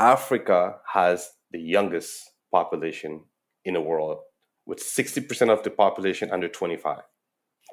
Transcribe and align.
Africa 0.00 0.76
has 0.94 1.30
the 1.50 1.60
youngest 1.60 2.30
population 2.50 3.24
in 3.66 3.74
the 3.74 3.82
world, 3.82 4.20
with 4.64 4.78
60% 4.78 5.50
of 5.50 5.62
the 5.62 5.68
population 5.68 6.30
under 6.30 6.48
25. 6.48 7.02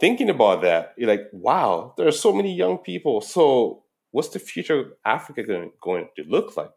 Thinking 0.01 0.29
about 0.29 0.61
that, 0.61 0.93
you're 0.98 1.08
like, 1.08 1.29
wow, 1.32 1.93
there 1.95 2.05
are 2.05 2.11
so 2.11 2.33
many 2.33 2.53
young 2.53 2.79
people. 2.79 3.21
So, 3.21 3.83
what's 4.11 4.27
the 4.27 4.40
future 4.40 4.77
of 4.77 4.87
Africa 5.05 5.42
going, 5.82 6.09
to 6.17 6.24
look 6.27 6.58
like? 6.58 6.75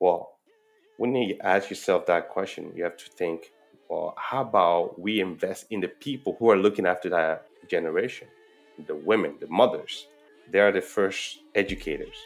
Well, 0.00 0.30
when 0.96 1.14
you 1.14 1.38
ask 1.42 1.70
yourself 1.70 2.06
that 2.06 2.30
question, 2.30 2.72
you 2.74 2.82
have 2.82 2.96
to 2.96 3.10
think, 3.10 3.52
well, 3.88 4.14
how 4.18 4.42
about 4.42 5.00
we 5.00 5.20
invest 5.20 5.66
in 5.70 5.80
the 5.80 5.88
people 5.88 6.34
who 6.40 6.50
are 6.50 6.56
looking 6.56 6.86
after 6.86 7.08
that 7.10 7.46
generation? 7.70 8.26
The 8.88 8.96
women, 8.96 9.36
the 9.40 9.46
mothers. 9.46 10.08
They 10.50 10.58
are 10.58 10.72
the 10.72 10.80
first 10.80 11.38
educators. 11.54 12.16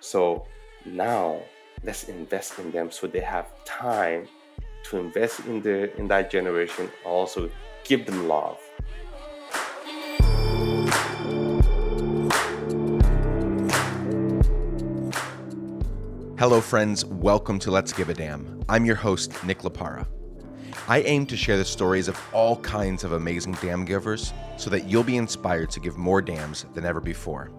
So 0.00 0.46
now 0.84 1.42
let's 1.82 2.04
invest 2.04 2.58
in 2.58 2.70
them 2.70 2.90
so 2.90 3.06
they 3.06 3.20
have 3.20 3.46
time 3.64 4.28
to 4.84 4.98
invest 4.98 5.40
in 5.46 5.62
the 5.62 5.94
in 5.96 6.08
that 6.08 6.30
generation 6.30 6.90
also 7.04 7.50
give 7.84 8.04
them 8.06 8.28
love. 8.28 8.58
Hello 16.38 16.60
friends. 16.60 17.04
Welcome 17.04 17.58
to 17.60 17.70
let's 17.70 17.92
give 17.92 18.08
a 18.08 18.14
damn. 18.14 18.62
I'm 18.68 18.84
your 18.84 18.96
host 18.96 19.44
nick 19.44 19.58
Laparra. 19.60 20.06
I 20.88 21.02
aim 21.02 21.26
to 21.26 21.36
share 21.36 21.56
the 21.56 21.64
stories 21.64 22.08
of 22.08 22.18
all 22.32 22.56
kinds 22.56 23.04
of 23.04 23.12
amazing 23.12 23.56
damn 23.60 23.84
givers 23.84 24.32
so 24.56 24.70
that 24.70 24.88
you'll 24.88 25.04
be 25.04 25.16
inspired 25.16 25.70
to 25.70 25.80
give 25.80 25.96
more 25.96 26.22
damns 26.22 26.64
than 26.74 26.84
ever 26.84 27.00
before 27.00 27.50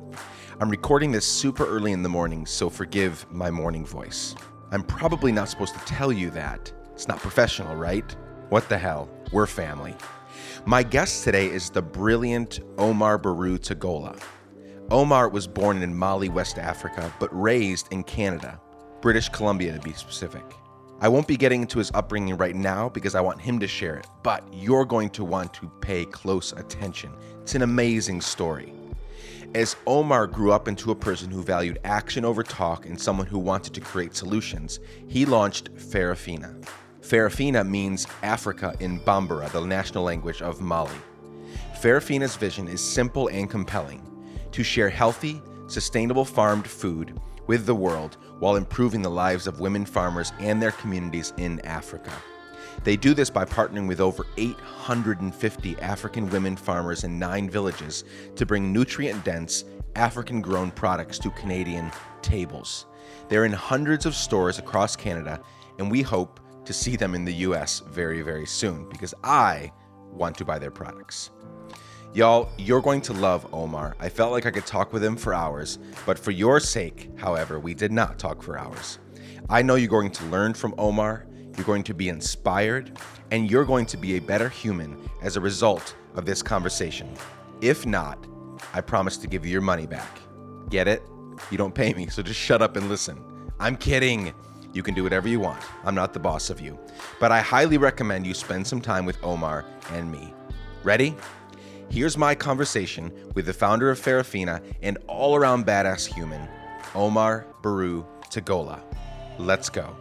I'm 0.61 0.69
recording 0.69 1.11
this 1.11 1.25
super 1.25 1.65
early 1.65 1.91
in 1.91 2.03
the 2.03 2.09
morning, 2.09 2.45
so 2.45 2.69
forgive 2.69 3.25
my 3.31 3.49
morning 3.49 3.83
voice. 3.83 4.35
I'm 4.69 4.83
probably 4.83 5.31
not 5.31 5.49
supposed 5.49 5.73
to 5.73 5.83
tell 5.85 6.11
you 6.11 6.29
that. 6.29 6.71
It's 6.93 7.07
not 7.07 7.17
professional, 7.17 7.75
right? 7.75 8.15
What 8.49 8.69
the 8.69 8.77
hell? 8.77 9.09
We're 9.31 9.47
family. 9.47 9.95
My 10.67 10.83
guest 10.83 11.23
today 11.23 11.47
is 11.47 11.71
the 11.71 11.81
brilliant 11.81 12.59
Omar 12.77 13.17
Baru 13.17 13.57
Tagola. 13.57 14.21
Omar 14.91 15.29
was 15.29 15.47
born 15.47 15.81
in 15.81 15.97
Mali, 15.97 16.29
West 16.29 16.59
Africa, 16.59 17.11
but 17.19 17.35
raised 17.35 17.91
in 17.91 18.03
Canada, 18.03 18.61
British 19.01 19.29
Columbia 19.29 19.73
to 19.73 19.79
be 19.79 19.93
specific. 19.93 20.45
I 20.99 21.07
won't 21.07 21.27
be 21.27 21.37
getting 21.37 21.63
into 21.63 21.79
his 21.79 21.89
upbringing 21.95 22.37
right 22.37 22.55
now 22.55 22.87
because 22.87 23.15
I 23.15 23.21
want 23.21 23.41
him 23.41 23.59
to 23.61 23.67
share 23.67 23.95
it, 23.95 24.05
but 24.21 24.43
you're 24.53 24.85
going 24.85 25.09
to 25.09 25.25
want 25.25 25.55
to 25.55 25.71
pay 25.81 26.05
close 26.05 26.51
attention. 26.51 27.13
It's 27.41 27.55
an 27.55 27.63
amazing 27.63 28.21
story. 28.21 28.75
As 29.53 29.75
Omar 29.85 30.27
grew 30.27 30.53
up 30.53 30.69
into 30.69 30.91
a 30.91 30.95
person 30.95 31.29
who 31.29 31.43
valued 31.43 31.77
action 31.83 32.23
over 32.23 32.41
talk 32.41 32.85
and 32.85 32.97
someone 32.97 33.27
who 33.27 33.37
wanted 33.37 33.73
to 33.73 33.81
create 33.81 34.15
solutions, 34.15 34.79
he 35.09 35.25
launched 35.25 35.75
Farafina. 35.75 36.65
Farafina 37.01 37.67
means 37.67 38.07
Africa 38.23 38.73
in 38.79 39.01
Bambara, 39.01 39.51
the 39.51 39.59
national 39.59 40.05
language 40.05 40.41
of 40.41 40.61
Mali. 40.61 40.95
Farafina's 41.81 42.37
vision 42.37 42.69
is 42.69 42.79
simple 42.79 43.27
and 43.27 43.49
compelling 43.49 44.01
to 44.53 44.63
share 44.63 44.89
healthy, 44.89 45.41
sustainable 45.67 46.23
farmed 46.23 46.65
food 46.65 47.19
with 47.47 47.65
the 47.65 47.75
world 47.75 48.15
while 48.39 48.55
improving 48.55 49.01
the 49.01 49.09
lives 49.09 49.47
of 49.47 49.59
women 49.59 49.83
farmers 49.85 50.31
and 50.39 50.61
their 50.61 50.71
communities 50.71 51.33
in 51.35 51.59
Africa. 51.65 52.13
They 52.83 52.97
do 52.97 53.13
this 53.13 53.29
by 53.29 53.45
partnering 53.45 53.87
with 53.87 54.01
over 54.01 54.25
850 54.37 55.77
African 55.79 56.29
women 56.31 56.55
farmers 56.55 57.03
in 57.03 57.19
nine 57.19 57.47
villages 57.47 58.05
to 58.35 58.45
bring 58.45 58.73
nutrient 58.73 59.23
dense, 59.23 59.65
African 59.95 60.41
grown 60.41 60.71
products 60.71 61.19
to 61.19 61.29
Canadian 61.31 61.91
tables. 62.23 62.87
They're 63.29 63.45
in 63.45 63.51
hundreds 63.51 64.07
of 64.07 64.15
stores 64.15 64.57
across 64.57 64.95
Canada, 64.95 65.41
and 65.77 65.91
we 65.91 66.01
hope 66.01 66.39
to 66.65 66.73
see 66.73 66.95
them 66.95 67.13
in 67.13 67.23
the 67.23 67.33
US 67.33 67.81
very, 67.81 68.23
very 68.23 68.47
soon 68.47 68.89
because 68.89 69.13
I 69.23 69.71
want 70.11 70.35
to 70.37 70.45
buy 70.45 70.57
their 70.57 70.71
products. 70.71 71.29
Y'all, 72.13 72.49
you're 72.57 72.81
going 72.81 73.01
to 73.01 73.13
love 73.13 73.47
Omar. 73.53 73.95
I 73.99 74.09
felt 74.09 74.31
like 74.31 74.45
I 74.45 74.51
could 74.51 74.65
talk 74.65 74.91
with 74.91 75.03
him 75.03 75.15
for 75.15 75.33
hours, 75.33 75.77
but 76.05 76.19
for 76.19 76.31
your 76.31 76.59
sake, 76.59 77.09
however, 77.15 77.59
we 77.59 77.73
did 77.73 77.91
not 77.91 78.19
talk 78.19 78.41
for 78.41 78.57
hours. 78.57 78.99
I 79.49 79.61
know 79.61 79.75
you're 79.75 79.87
going 79.87 80.11
to 80.11 80.25
learn 80.25 80.53
from 80.53 80.75
Omar 80.77 81.25
you're 81.61 81.67
going 81.67 81.83
to 81.83 81.93
be 81.93 82.09
inspired, 82.09 82.97
and 83.29 83.51
you're 83.51 83.65
going 83.65 83.85
to 83.85 83.95
be 83.95 84.15
a 84.15 84.19
better 84.19 84.49
human 84.49 84.97
as 85.21 85.37
a 85.37 85.39
result 85.39 85.95
of 86.15 86.25
this 86.25 86.41
conversation. 86.41 87.07
If 87.61 87.85
not, 87.85 88.17
I 88.73 88.81
promise 88.81 89.15
to 89.17 89.27
give 89.27 89.45
you 89.45 89.51
your 89.51 89.61
money 89.61 89.85
back. 89.85 90.09
Get 90.71 90.87
it? 90.87 91.03
You 91.51 91.59
don't 91.59 91.75
pay 91.75 91.93
me, 91.93 92.07
so 92.07 92.23
just 92.23 92.39
shut 92.39 92.63
up 92.63 92.77
and 92.77 92.89
listen. 92.89 93.23
I'm 93.59 93.77
kidding. 93.77 94.33
You 94.73 94.81
can 94.81 94.95
do 94.95 95.03
whatever 95.03 95.27
you 95.27 95.39
want. 95.39 95.61
I'm 95.83 95.93
not 95.93 96.13
the 96.13 96.19
boss 96.19 96.49
of 96.49 96.59
you. 96.59 96.79
But 97.19 97.31
I 97.31 97.41
highly 97.41 97.77
recommend 97.77 98.25
you 98.25 98.33
spend 98.33 98.65
some 98.65 98.81
time 98.81 99.05
with 99.05 99.23
Omar 99.23 99.63
and 99.91 100.11
me. 100.11 100.33
Ready? 100.81 101.15
Here's 101.89 102.17
my 102.17 102.33
conversation 102.33 103.11
with 103.35 103.45
the 103.45 103.53
founder 103.53 103.91
of 103.91 103.99
Farafina 103.99 104.63
and 104.81 104.97
all 105.05 105.35
around 105.35 105.67
badass 105.67 106.11
human, 106.11 106.41
Omar 106.95 107.45
Baru 107.61 108.03
Tagola. 108.31 108.81
Let's 109.37 109.69
go. 109.69 109.95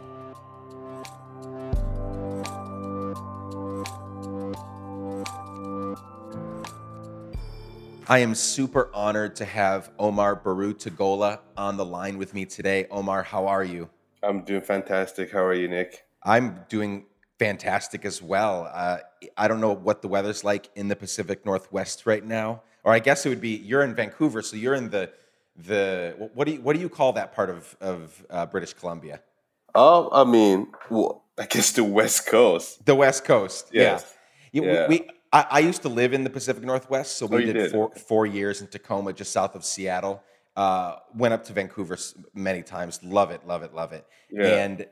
I 8.11 8.17
am 8.17 8.35
super 8.35 8.91
honored 8.93 9.37
to 9.37 9.45
have 9.45 9.89
Omar 9.97 10.35
Barue 10.35 10.73
Tagola 10.73 11.39
on 11.55 11.77
the 11.77 11.85
line 11.85 12.17
with 12.17 12.33
me 12.33 12.43
today. 12.43 12.85
Omar, 12.91 13.23
how 13.23 13.47
are 13.47 13.63
you? 13.63 13.89
I'm 14.21 14.41
doing 14.41 14.63
fantastic. 14.63 15.31
How 15.31 15.41
are 15.45 15.53
you, 15.53 15.69
Nick? 15.69 16.03
I'm 16.21 16.59
doing 16.67 17.05
fantastic 17.39 18.03
as 18.03 18.21
well. 18.21 18.69
Uh, 18.73 18.97
I 19.37 19.47
don't 19.47 19.61
know 19.61 19.71
what 19.71 20.01
the 20.01 20.09
weather's 20.09 20.43
like 20.43 20.69
in 20.75 20.89
the 20.89 20.95
Pacific 20.97 21.45
Northwest 21.45 22.05
right 22.05 22.25
now, 22.25 22.63
or 22.83 22.91
I 22.91 22.99
guess 22.99 23.25
it 23.25 23.29
would 23.29 23.39
be 23.39 23.55
you're 23.55 23.81
in 23.81 23.95
Vancouver, 23.95 24.41
so 24.41 24.57
you're 24.57 24.75
in 24.75 24.89
the 24.89 25.09
the 25.55 26.29
what 26.33 26.47
do 26.47 26.55
you 26.55 26.61
what 26.61 26.75
do 26.75 26.81
you 26.81 26.89
call 26.89 27.13
that 27.13 27.33
part 27.33 27.49
of 27.49 27.77
of 27.79 28.25
uh, 28.29 28.45
British 28.45 28.73
Columbia? 28.73 29.21
Oh, 29.73 30.09
I 30.11 30.29
mean, 30.29 30.67
well, 30.89 31.23
I 31.39 31.45
guess 31.45 31.71
the 31.71 31.85
West 31.85 32.27
Coast. 32.27 32.85
The 32.85 32.93
West 32.93 33.23
Coast, 33.23 33.69
yes. 33.71 34.13
yeah. 34.51 34.63
yeah. 34.63 34.87
We, 34.89 34.99
we, 34.99 35.09
I, 35.33 35.45
I, 35.49 35.59
used 35.59 35.81
to 35.83 35.89
live 35.89 36.13
in 36.13 36.23
the 36.23 36.29
Pacific 36.29 36.63
Northwest, 36.63 37.17
so 37.17 37.25
we 37.25 37.37
oh, 37.37 37.39
did, 37.45 37.53
did, 37.53 37.71
four 37.71 37.91
four 37.91 38.25
years 38.25 38.61
in 38.61 38.67
Tacoma, 38.67 39.13
just 39.13 39.31
south 39.31 39.55
of 39.55 39.63
Seattle. 39.63 40.21
Uh, 40.57 40.97
went 41.15 41.33
up 41.33 41.45
to 41.45 41.53
Vancouver 41.53 41.97
many 42.33 42.61
times. 42.61 43.01
Love 43.03 43.31
it, 43.31 43.47
love 43.47 43.63
it, 43.63 43.73
love 43.73 43.93
it. 43.93 44.05
Yeah. 44.29 44.47
And 44.47 44.85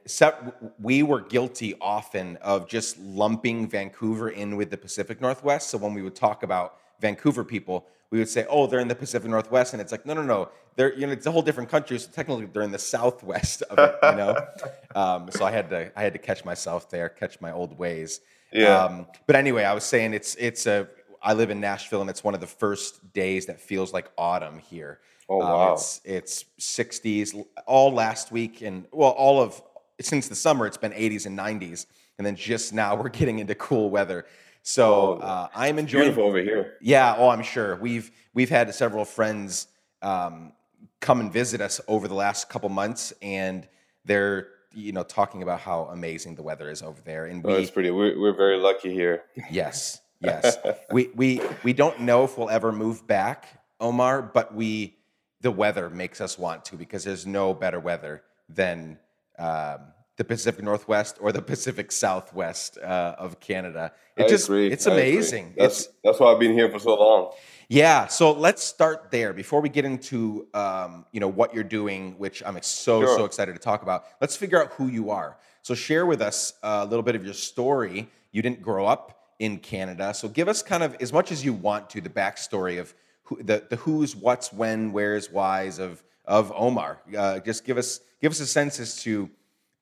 we 0.80 1.04
were 1.04 1.20
guilty 1.20 1.76
often 1.82 2.38
of 2.38 2.70
just 2.70 2.98
lumping 2.98 3.68
Vancouver 3.68 4.30
in 4.30 4.56
with 4.56 4.70
the 4.70 4.78
Pacific 4.78 5.20
Northwest. 5.20 5.70
So 5.70 5.78
when 5.78 5.94
we 5.94 6.02
would 6.02 6.16
talk 6.16 6.44
about 6.44 6.78
Vancouver 7.02 7.44
people, 7.44 7.88
we 8.10 8.20
would 8.20 8.30
say, 8.30 8.46
"Oh, 8.50 8.68
they're 8.68 8.80
in 8.80 8.88
the 8.88 8.96
Pacific 8.96 9.30
Northwest," 9.30 9.74
and 9.74 9.82
it's 9.82 9.92
like, 9.92 10.06
no, 10.06 10.14
no, 10.14 10.24
no. 10.24 10.50
They're 10.76 10.94
you 10.94 11.06
know 11.06 11.12
it's 11.12 11.26
a 11.26 11.32
whole 11.32 11.42
different 11.42 11.70
country. 11.70 12.00
So 12.00 12.10
technically, 12.10 12.46
they're 12.46 12.64
in 12.64 12.72
the 12.72 12.80
Southwest 12.80 13.62
of 13.64 13.78
it. 13.78 13.96
You 14.02 14.16
know. 14.16 14.48
um, 14.96 15.30
so 15.30 15.44
I 15.44 15.52
had 15.52 15.70
to 15.72 15.92
I 15.96 16.04
had 16.04 16.14
to 16.14 16.20
catch 16.20 16.46
myself 16.46 16.90
there, 16.90 17.10
catch 17.10 17.42
my 17.42 17.52
old 17.52 17.78
ways. 17.78 18.22
Yeah. 18.52 18.84
Um, 18.84 19.08
but 19.28 19.36
anyway, 19.36 19.64
I 19.64 19.74
was 19.74 19.84
saying 19.84 20.14
it's 20.14 20.36
it's 20.36 20.66
a. 20.66 20.88
I 21.22 21.34
live 21.34 21.50
in 21.50 21.60
Nashville, 21.60 22.02
and 22.02 22.10
it's 22.10 22.24
one 22.24 22.34
of 22.34 22.40
the 22.40 22.48
first 22.48 23.12
days 23.14 23.48
that 23.48 23.60
feels 23.60 23.92
like 23.92 24.10
autumn 24.18 24.58
here. 24.58 25.00
Oh 25.28 25.38
wow! 25.38 25.68
Um, 25.68 25.74
it's 25.74 26.02
it's 26.06 26.46
60s 26.60 27.46
all 27.66 27.92
last 27.94 28.32
week, 28.32 28.62
and 28.62 28.86
well, 28.92 29.12
all 29.12 29.42
of 29.42 29.62
since 30.02 30.28
the 30.28 30.36
summer, 30.36 30.66
it's 30.66 30.78
been 30.78 30.94
80s 30.94 31.26
and 31.26 31.38
90s, 31.38 31.86
and 32.18 32.26
then 32.26 32.36
just 32.36 32.74
now 32.74 32.96
we're 33.02 33.10
getting 33.10 33.40
into 33.40 33.56
cool 33.56 33.90
weather. 33.90 34.26
So 34.64 35.20
oh, 35.22 35.26
uh, 35.26 35.48
I'm 35.56 35.80
enjoying. 35.80 36.06
Beautiful 36.06 36.26
over 36.26 36.40
here. 36.40 36.78
Yeah. 36.81 37.16
Oh, 37.18 37.30
I'm 37.30 37.44
sure 37.44 37.76
we've 37.76 38.12
we've 38.34 38.50
had 38.50 38.74
several 38.74 39.06
friends 39.06 39.68
um, 40.02 40.54
come 41.00 41.20
and 41.20 41.31
visit 41.31 41.62
us 41.62 41.80
over 41.88 42.08
the 42.08 42.16
last 42.16 42.50
couple 42.50 42.70
months, 42.70 43.14
and 43.22 43.68
they're 44.06 44.48
you 44.74 44.91
know 44.91 45.03
talking 45.03 45.41
about 45.41 45.60
how 45.60 45.86
amazing 45.86 46.36
the 46.36 46.44
weather 46.44 46.69
is 46.69 46.81
over 46.81 47.01
there 47.01 47.25
and 47.25 47.44
we, 47.44 47.54
oh, 47.54 47.57
it's 47.57 47.71
pretty 47.71 47.92
we're, 47.92 48.19
we're 48.19 48.36
very 48.36 48.57
lucky 48.57 48.94
here. 48.94 49.24
Yes 49.50 50.01
yes. 50.21 50.57
We 50.92 51.10
we 51.16 51.42
we 51.63 51.74
don't 51.74 52.01
know 52.01 52.24
if 52.24 52.38
we'll 52.38 52.50
ever 52.50 52.71
move 52.71 53.07
back 53.07 53.45
omar 53.80 54.21
but 54.21 54.54
we 54.54 54.98
the 55.42 55.51
weather 55.51 55.89
makes 55.89 56.19
us 56.19 56.38
want 56.38 56.66
to 56.66 56.75
because 56.75 57.04
there's 57.04 57.25
no 57.25 57.54
better 57.54 57.80
weather 57.80 58.24
than 58.50 59.00
um, 59.38 59.80
the 60.18 60.25
pacific 60.25 60.63
northwest 60.63 61.18
or 61.22 61.31
the 61.31 61.42
pacific 61.42 61.92
southwest 61.92 62.77
uh, 62.77 63.15
of 63.18 63.39
canada. 63.39 63.94
It 64.18 64.24
I 64.24 64.27
just 64.27 64.50
agree. 64.50 64.69
it's 64.69 64.86
amazing. 64.86 65.54
That's 65.57 65.86
it's, 65.86 65.94
that's 66.04 66.19
why 66.19 66.33
i've 66.33 66.39
been 66.39 66.54
here 66.54 66.69
for 66.69 66.80
so 66.80 66.95
long 66.95 67.31
yeah, 67.69 68.07
so 68.07 68.31
let's 68.31 68.63
start 68.63 69.12
there 69.12 69.31
before 69.31 69.62
we 69.62 69.69
get 69.69 69.86
into 69.86 70.48
um, 70.56 71.06
you 71.12 71.19
know 71.19 71.27
what 71.27 71.54
you're 71.54 71.63
doing, 71.63 72.16
which 72.18 72.42
I'm 72.44 72.60
so 72.63 73.01
Sure. 73.01 73.18
so 73.19 73.25
excited 73.25 73.54
to 73.54 73.60
talk 73.60 73.83
about. 73.83 74.06
Let's 74.19 74.36
figure 74.36 74.60
out 74.62 74.74
who 74.74 74.88
you 74.88 75.12
are. 75.12 75.38
So 75.62 75.75
share 75.75 76.07
with 76.07 76.19
us 76.21 76.54
a 76.63 76.83
little 76.86 77.04
bit 77.04 77.16
of 77.16 77.24
your 77.24 77.36
story. 77.36 78.10
You 78.31 78.42
didn't 78.42 78.63
grow 78.63 78.88
up 78.88 79.19
in 79.38 79.60
Canada, 79.60 80.16
so 80.16 80.27
give 80.27 80.48
us 80.48 80.63
kind 80.63 80.81
of 80.81 80.95
as 81.00 81.13
much 81.13 81.31
as 81.31 81.45
you 81.45 81.54
want 81.54 81.89
to 81.92 82.01
the 82.01 82.10
backstory 82.10 82.80
of 82.80 82.94
who, 83.24 83.42
the 83.44 83.63
the 83.69 83.75
who's, 83.75 84.15
what's, 84.15 84.51
when, 84.51 84.92
where's, 84.92 85.31
whys 85.31 85.77
of 85.77 86.04
of 86.25 86.51
Omar. 86.56 87.01
Uh, 87.15 87.39
just 87.39 87.65
give 87.65 87.77
us 87.77 88.00
give 88.19 88.31
us 88.31 88.39
a 88.39 88.48
sense 88.48 88.80
as 88.80 89.01
to 89.04 89.30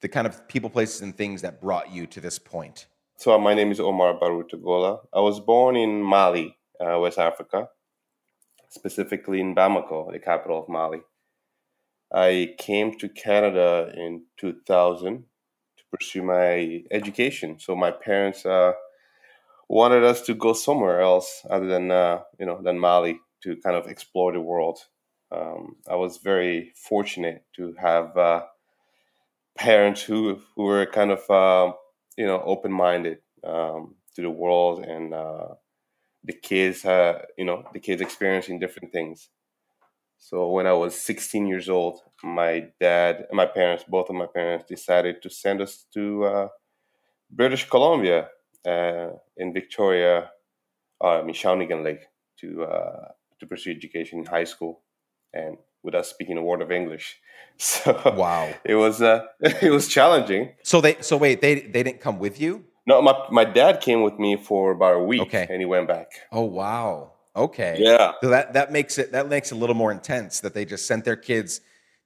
the 0.02 0.10
kind 0.10 0.28
of 0.28 0.46
people, 0.50 0.70
places, 0.70 1.02
and 1.02 1.16
things 1.16 1.42
that 1.42 1.62
brought 1.62 1.90
you 1.92 2.06
to 2.08 2.20
this 2.20 2.38
point. 2.38 2.88
So 3.16 3.38
my 3.40 3.54
name 3.54 3.72
is 3.72 3.80
Omar 3.80 4.20
Baruta 4.20 5.00
I 5.14 5.20
was 5.22 5.40
born 5.40 5.76
in 5.76 6.04
Mali, 6.04 6.56
uh, 6.80 7.00
West 7.00 7.18
Africa, 7.18 7.70
specifically 8.78 9.40
in 9.42 9.56
Bamako, 9.56 10.12
the 10.12 10.20
capital 10.20 10.62
of 10.62 10.70
Mali. 10.70 11.02
I 12.14 12.56
came 12.58 12.98
to 13.00 13.10
Canada 13.10 13.92
in 13.96 14.24
2000 14.38 15.24
to 15.78 15.84
pursue 15.92 16.24
my 16.24 16.84
education. 16.92 17.60
So 17.60 17.76
my 17.76 17.92
parents 17.92 18.46
uh, 18.46 18.74
wanted 19.68 20.04
us 20.04 20.22
to 20.22 20.34
go 20.34 20.54
somewhere 20.54 21.02
else 21.02 21.46
other 21.50 21.68
than 21.68 21.92
uh, 21.92 22.20
you 22.40 22.46
know 22.46 22.62
than 22.62 22.80
Mali 22.80 23.20
to 23.44 23.58
kind 23.58 23.76
of 23.76 23.88
explore 23.88 24.32
the 24.32 24.42
world. 24.42 24.80
Um, 25.32 25.76
I 25.90 25.96
was 25.96 26.18
very 26.18 26.72
fortunate 26.76 27.44
to 27.58 27.76
have 27.78 28.16
uh, 28.16 28.44
parents 29.58 30.02
who 30.02 30.40
who 30.56 30.64
were 30.64 30.86
kind 30.86 31.12
of 31.12 31.30
uh, 31.30 31.74
you 32.18 32.26
know 32.26 32.42
open 32.46 32.72
minded 32.72 33.20
um, 33.44 33.96
to 34.16 34.22
the 34.22 34.30
world 34.30 34.86
and 34.86 35.14
uh, 35.14 35.56
the 36.24 36.34
kids 36.34 36.86
uh, 36.86 37.22
you 37.38 37.46
know 37.46 37.64
the 37.74 37.80
kids 37.80 38.02
experiencing 38.02 38.60
different 38.60 38.92
things. 38.92 39.30
So 40.20 40.50
when 40.50 40.66
I 40.66 40.74
was 40.74 41.00
16 41.00 41.46
years 41.46 41.70
old, 41.70 42.00
my 42.24 42.70
dad 42.80 43.28
and 43.30 43.38
my 43.38 43.46
parents, 43.46 43.86
both 43.88 44.10
of 44.10 44.16
my 44.16 44.26
parents, 44.26 44.66
decided 44.68 45.22
to 45.22 45.30
send 45.30 45.62
us 45.62 45.86
to 45.94 46.24
uh, 46.26 46.48
British 47.30 47.70
Columbia 47.70 48.30
uh, 48.68 49.10
in 49.38 49.54
Victoria, 49.54 50.32
uh, 51.04 51.20
I 51.20 51.24
mean 51.24 51.36
Shawnigan 51.36 51.84
Lake, 51.84 52.06
to 52.42 52.64
uh, 52.64 53.08
to 53.40 53.46
pursue 53.46 53.72
education 53.72 54.20
in 54.20 54.26
high 54.26 54.46
school, 54.46 54.82
and 55.34 55.58
without 55.84 56.06
speaking 56.06 56.38
a 56.38 56.44
word 56.44 56.62
of 56.62 56.72
English. 56.72 57.20
So 57.60 57.92
wow, 58.16 58.54
it 58.64 58.76
was 58.76 59.02
uh, 59.02 59.26
it 59.42 59.72
was 59.72 59.88
challenging. 59.88 60.54
So 60.64 60.80
they 60.80 60.98
so 61.02 61.18
wait 61.18 61.42
they 61.42 61.62
they 61.62 61.82
didn't 61.82 62.02
come 62.02 62.20
with 62.20 62.40
you? 62.40 62.66
No, 62.88 63.02
my 63.02 63.14
my 63.30 63.44
dad 63.44 63.82
came 63.82 64.02
with 64.02 64.18
me 64.18 64.38
for 64.38 64.72
about 64.72 64.96
a 64.96 65.04
week, 65.04 65.22
okay. 65.24 65.46
and 65.50 65.60
he 65.60 65.66
went 65.66 65.90
back. 65.90 66.08
Oh 66.32 66.44
wow, 66.44 67.12
okay, 67.36 67.76
yeah. 67.80 68.14
So 68.24 68.30
that 68.30 68.54
that 68.54 68.72
makes 68.72 68.98
it 68.98 69.12
that 69.12 69.28
makes 69.28 69.52
it 69.52 69.56
a 69.56 69.58
little 69.58 69.76
more 69.76 69.92
intense 69.92 70.40
that 70.40 70.54
they 70.54 70.64
just 70.64 70.88
sent 70.88 71.04
their 71.04 71.18
kids 71.18 71.60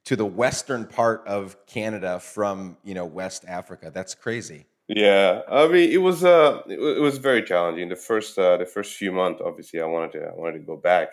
to 0.06 0.16
the 0.16 0.25
western 0.25 0.86
part 0.86 1.25
of 1.28 1.56
Canada 1.68 2.19
from 2.19 2.78
you 2.83 2.95
know 2.95 3.06
West 3.06 3.45
Africa. 3.48 3.92
That's 3.94 4.16
crazy. 4.16 4.66
Yeah, 4.88 5.42
I 5.50 5.68
mean, 5.68 5.89
it 5.92 6.01
was 6.01 6.24
uh, 6.24 6.63
it, 6.68 6.80
it 6.80 7.00
was 7.00 7.19
very 7.19 7.44
challenging. 7.44 7.88
The 7.88 7.95
first 7.95 8.38
uh, 8.38 8.57
the 8.57 8.66
first 8.66 8.95
few 8.95 9.12
months, 9.12 9.42
obviously, 9.45 9.81
I 9.81 9.86
wanted 9.86 10.13
to 10.13 10.25
I 10.25 10.34
wanted 10.36 10.60
to 10.60 10.66
go 10.66 10.77
back, 10.77 11.10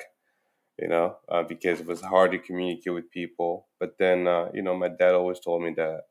you 0.78 0.88
know, 0.88 1.16
uh, 1.28 1.42
because 1.42 1.78
it 1.80 1.86
was 1.86 2.00
hard 2.00 2.32
to 2.32 2.38
communicate 2.38 2.94
with 2.94 3.10
people. 3.10 3.68
But 3.78 3.96
then, 3.98 4.26
uh, 4.26 4.48
you 4.54 4.62
know, 4.62 4.74
my 4.74 4.88
dad 4.88 5.14
always 5.14 5.40
told 5.40 5.62
me 5.62 5.74
that, 5.76 6.04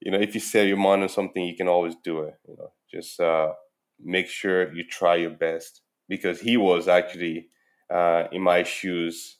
you 0.00 0.10
know, 0.10 0.18
if 0.18 0.34
you 0.34 0.40
set 0.40 0.66
your 0.66 0.76
mind 0.76 1.02
on 1.02 1.08
something, 1.08 1.44
you 1.44 1.56
can 1.56 1.68
always 1.68 1.94
do 2.04 2.20
it. 2.22 2.34
You 2.46 2.56
know, 2.58 2.72
just 2.92 3.20
uh, 3.20 3.52
make 4.00 4.28
sure 4.28 4.72
you 4.74 4.84
try 4.84 5.16
your 5.16 5.30
best. 5.30 5.82
Because 6.08 6.40
he 6.40 6.56
was 6.56 6.88
actually 6.88 7.48
uh, 7.92 8.24
in 8.32 8.42
my 8.42 8.62
shoes 8.62 9.38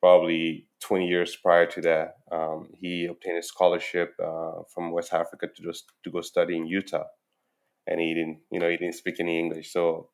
probably 0.00 0.68
20 0.80 1.06
years 1.08 1.36
prior 1.36 1.66
to 1.66 1.80
that, 1.82 2.16
um, 2.32 2.70
he 2.80 3.06
obtained 3.06 3.38
a 3.38 3.42
scholarship 3.42 4.14
uh, 4.22 4.62
from 4.74 4.90
West 4.92 5.12
Africa 5.12 5.48
to 5.54 5.62
just 5.62 5.84
to 6.04 6.10
go 6.10 6.20
study 6.20 6.56
in 6.56 6.66
Utah, 6.66 7.04
and 7.86 8.00
he 8.00 8.14
didn't, 8.14 8.40
you 8.50 8.60
know, 8.60 8.68
he 8.68 8.76
didn't 8.76 8.94
speak 8.94 9.16
any 9.20 9.38
English. 9.38 9.72
So, 9.72 10.08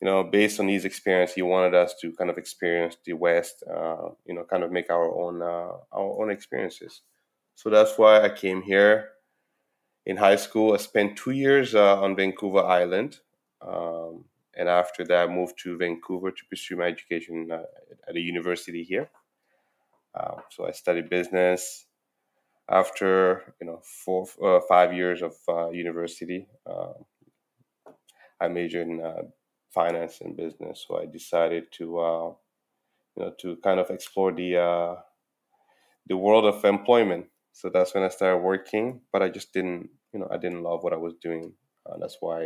you 0.00 0.06
know, 0.06 0.24
based 0.24 0.60
on 0.60 0.68
his 0.68 0.84
experience, 0.84 1.34
he 1.34 1.42
wanted 1.42 1.74
us 1.74 1.94
to 2.00 2.12
kind 2.14 2.30
of 2.30 2.38
experience 2.38 2.96
the 3.04 3.14
West, 3.14 3.64
uh, 3.70 4.10
you 4.26 4.34
know, 4.34 4.44
kind 4.44 4.64
of 4.64 4.72
make 4.72 4.90
our 4.90 5.08
own 5.14 5.42
uh, 5.42 5.72
our 5.92 6.22
own 6.22 6.30
experiences. 6.30 7.02
So 7.54 7.70
that's 7.70 7.96
why 7.98 8.22
I 8.22 8.28
came 8.28 8.62
here. 8.62 9.10
In 10.06 10.16
high 10.16 10.36
school, 10.36 10.74
I 10.74 10.78
spent 10.78 11.16
two 11.16 11.30
years 11.32 11.74
uh, 11.74 12.00
on 12.00 12.16
Vancouver 12.16 12.60
Island. 12.60 13.20
Um, 13.60 14.24
and 14.56 14.68
after 14.68 15.04
that, 15.04 15.28
I 15.28 15.32
moved 15.32 15.58
to 15.60 15.78
Vancouver 15.78 16.30
to 16.30 16.44
pursue 16.50 16.76
my 16.76 16.86
education 16.86 17.50
uh, 17.50 17.62
at 18.08 18.16
a 18.16 18.20
university 18.20 18.82
here. 18.82 19.10
Uh, 20.14 20.36
so 20.50 20.66
I 20.66 20.72
studied 20.72 21.08
business. 21.10 21.86
After 22.70 23.54
you 23.60 23.66
know 23.66 23.80
four 23.84 24.26
uh, 24.42 24.60
five 24.68 24.92
years 24.92 25.22
of 25.22 25.34
uh, 25.48 25.70
university, 25.70 26.48
um, 26.66 27.04
I 28.40 28.48
majored 28.48 28.88
in 28.88 29.00
uh, 29.00 29.22
finance 29.70 30.20
and 30.20 30.36
business. 30.36 30.84
So 30.86 31.00
I 31.00 31.06
decided 31.06 31.72
to 31.72 31.84
you 31.84 32.36
know 33.16 33.34
to 33.40 33.56
kind 33.56 33.80
of 33.80 33.90
explore 33.90 34.32
the 34.32 35.02
the 36.06 36.16
world 36.16 36.44
of 36.44 36.64
employment. 36.64 37.26
So 37.52 37.70
that's 37.70 37.94
when 37.94 38.04
I 38.04 38.08
started 38.08 38.38
working, 38.38 39.00
but 39.12 39.22
I 39.22 39.28
just 39.28 39.52
didn't 39.52 39.90
you 40.12 40.20
know 40.20 40.28
I 40.30 40.38
didn't 40.38 40.62
love 40.62 40.82
what 40.84 40.92
I 40.92 40.96
was 40.96 41.14
doing. 41.22 41.54
that's 42.00 42.18
why 42.20 42.44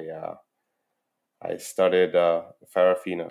I 1.42 1.56
started 1.58 2.14
Farafina 2.74 3.30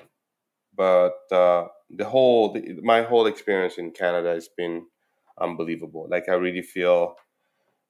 but 0.76 1.16
uh, 1.32 1.68
the 1.90 2.06
whole 2.06 2.54
the, 2.54 2.80
my 2.84 3.04
whole 3.04 3.26
experience 3.28 3.78
in 3.78 3.92
Canada 3.92 4.30
has 4.34 4.50
been 4.58 4.86
unbelievable. 5.40 6.08
Like 6.10 6.30
I 6.30 6.34
really 6.34 6.62
feel 6.62 7.16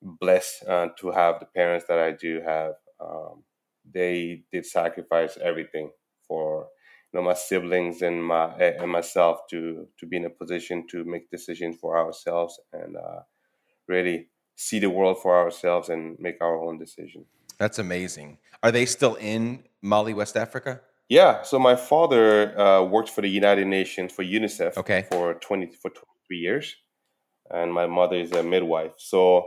blessed 0.01 0.65
uh, 0.67 0.89
to 0.99 1.11
have 1.11 1.39
the 1.39 1.47
parents 1.47 1.85
that 1.89 1.99
I 1.99 2.11
do 2.11 2.41
have. 2.45 2.73
Um, 2.99 3.43
they 3.93 4.43
did 4.51 4.65
sacrifice 4.65 5.37
everything 5.43 5.91
for 6.27 6.67
you 7.13 7.19
know 7.19 7.25
my 7.25 7.33
siblings 7.33 8.01
and 8.01 8.23
my 8.23 8.53
and 8.55 8.91
myself 8.91 9.41
to 9.51 9.87
to 9.99 10.05
be 10.07 10.17
in 10.17 10.25
a 10.25 10.29
position 10.29 10.87
to 10.91 11.03
make 11.05 11.29
decisions 11.31 11.77
for 11.81 11.97
ourselves 11.97 12.59
and 12.73 12.97
uh, 12.97 13.21
really 13.87 14.27
see 14.55 14.79
the 14.79 14.89
world 14.89 15.21
for 15.21 15.37
ourselves 15.37 15.89
and 15.89 16.17
make 16.19 16.37
our 16.41 16.57
own 16.57 16.77
decision. 16.77 17.25
That's 17.57 17.79
amazing. 17.79 18.37
Are 18.63 18.71
they 18.71 18.85
still 18.85 19.15
in 19.15 19.63
Mali, 19.81 20.13
West 20.13 20.35
Africa? 20.37 20.81
Yeah, 21.07 21.43
so 21.43 21.59
my 21.59 21.75
father 21.75 22.59
uh, 22.59 22.83
worked 22.83 23.09
for 23.09 23.21
the 23.21 23.29
United 23.29 23.67
Nations 23.67 24.11
for 24.11 24.23
UNICEF 24.23 24.77
okay. 24.77 25.05
for 25.11 25.35
twenty 25.35 25.67
for 25.67 25.89
twenty 25.91 26.19
three 26.27 26.37
years, 26.39 26.75
and 27.51 27.71
my 27.73 27.85
mother 27.85 28.17
is 28.17 28.31
a 28.31 28.41
midwife. 28.41 28.93
So 28.97 29.45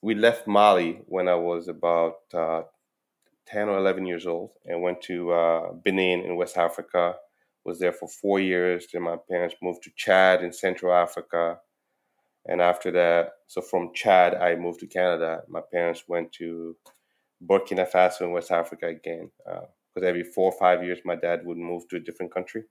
we 0.00 0.14
left 0.14 0.46
Mali 0.46 1.02
when 1.06 1.28
I 1.28 1.34
was 1.34 1.68
about 1.68 2.14
uh, 2.32 2.62
ten 3.46 3.68
or 3.68 3.76
eleven 3.76 4.06
years 4.06 4.26
old, 4.26 4.52
and 4.64 4.82
went 4.82 5.02
to 5.02 5.32
uh, 5.32 5.72
Benin 5.84 6.20
in 6.20 6.36
West 6.36 6.56
Africa. 6.56 7.16
Was 7.66 7.78
there 7.78 7.92
for 7.92 8.08
four 8.08 8.40
years. 8.40 8.86
Then 8.92 9.02
my 9.02 9.16
parents 9.30 9.56
moved 9.62 9.82
to 9.84 9.90
Chad 9.96 10.42
in 10.42 10.52
Central 10.52 10.92
Africa, 10.92 11.58
and 12.46 12.60
after 12.60 12.90
that, 12.92 13.32
so 13.46 13.60
from 13.60 13.92
Chad 13.94 14.34
I 14.34 14.54
moved 14.56 14.80
to 14.80 14.86
Canada. 14.86 15.42
My 15.48 15.60
parents 15.60 16.04
went 16.08 16.32
to 16.32 16.76
Burkina 17.44 17.90
Faso 17.90 18.22
in 18.22 18.32
West 18.32 18.50
Africa 18.50 18.86
again 18.86 19.30
uh, 19.50 19.66
because 19.94 20.06
every 20.06 20.22
four 20.24 20.52
or 20.52 20.58
five 20.58 20.84
years 20.84 20.98
my 21.04 21.14
dad 21.16 21.40
would 21.44 21.56
move 21.56 21.88
to 21.88 21.96
a 21.96 22.00
different 22.00 22.32
country. 22.32 22.64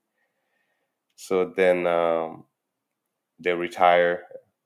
So 1.15 1.53
then 1.55 1.87
um, 1.87 2.45
they 3.39 3.53
retire 3.53 4.23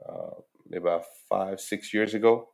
uh, 0.08 0.42
about 0.76 1.06
five, 1.30 1.60
six 1.60 1.94
years 1.94 2.14
ago. 2.14 2.50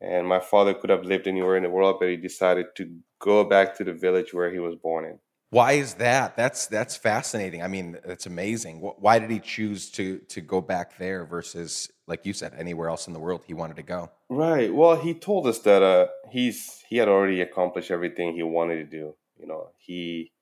And 0.00 0.26
my 0.26 0.38
father 0.38 0.74
could 0.74 0.90
have 0.90 1.04
lived 1.04 1.26
anywhere 1.26 1.56
in 1.56 1.64
the 1.64 1.70
world, 1.70 1.96
but 1.98 2.08
he 2.08 2.16
decided 2.16 2.66
to 2.76 2.96
go 3.18 3.42
back 3.42 3.76
to 3.76 3.84
the 3.84 3.92
village 3.92 4.32
where 4.32 4.50
he 4.52 4.60
was 4.60 4.76
born 4.76 5.04
in. 5.04 5.18
Why 5.50 5.72
is 5.72 5.94
that? 5.94 6.36
That's 6.36 6.66
that's 6.66 6.96
fascinating. 6.96 7.62
I 7.62 7.68
mean, 7.68 7.98
that's 8.04 8.26
amazing. 8.26 8.80
Why 8.80 9.18
did 9.18 9.30
he 9.30 9.40
choose 9.40 9.90
to 9.92 10.18
to 10.18 10.40
go 10.42 10.60
back 10.60 10.98
there 10.98 11.24
versus, 11.24 11.90
like 12.06 12.26
you 12.26 12.34
said, 12.34 12.54
anywhere 12.58 12.90
else 12.90 13.06
in 13.06 13.14
the 13.14 13.18
world 13.18 13.44
he 13.46 13.54
wanted 13.54 13.76
to 13.76 13.82
go? 13.82 14.10
Right. 14.28 14.72
Well, 14.72 14.96
he 14.96 15.14
told 15.14 15.46
us 15.46 15.60
that 15.60 15.82
uh, 15.82 16.08
he's 16.30 16.82
he 16.88 16.98
had 16.98 17.08
already 17.08 17.40
accomplished 17.40 17.90
everything 17.90 18.34
he 18.34 18.42
wanted 18.42 18.76
to 18.76 18.84
do. 18.84 19.14
You 19.38 19.46
know, 19.46 19.70
he 19.78 20.32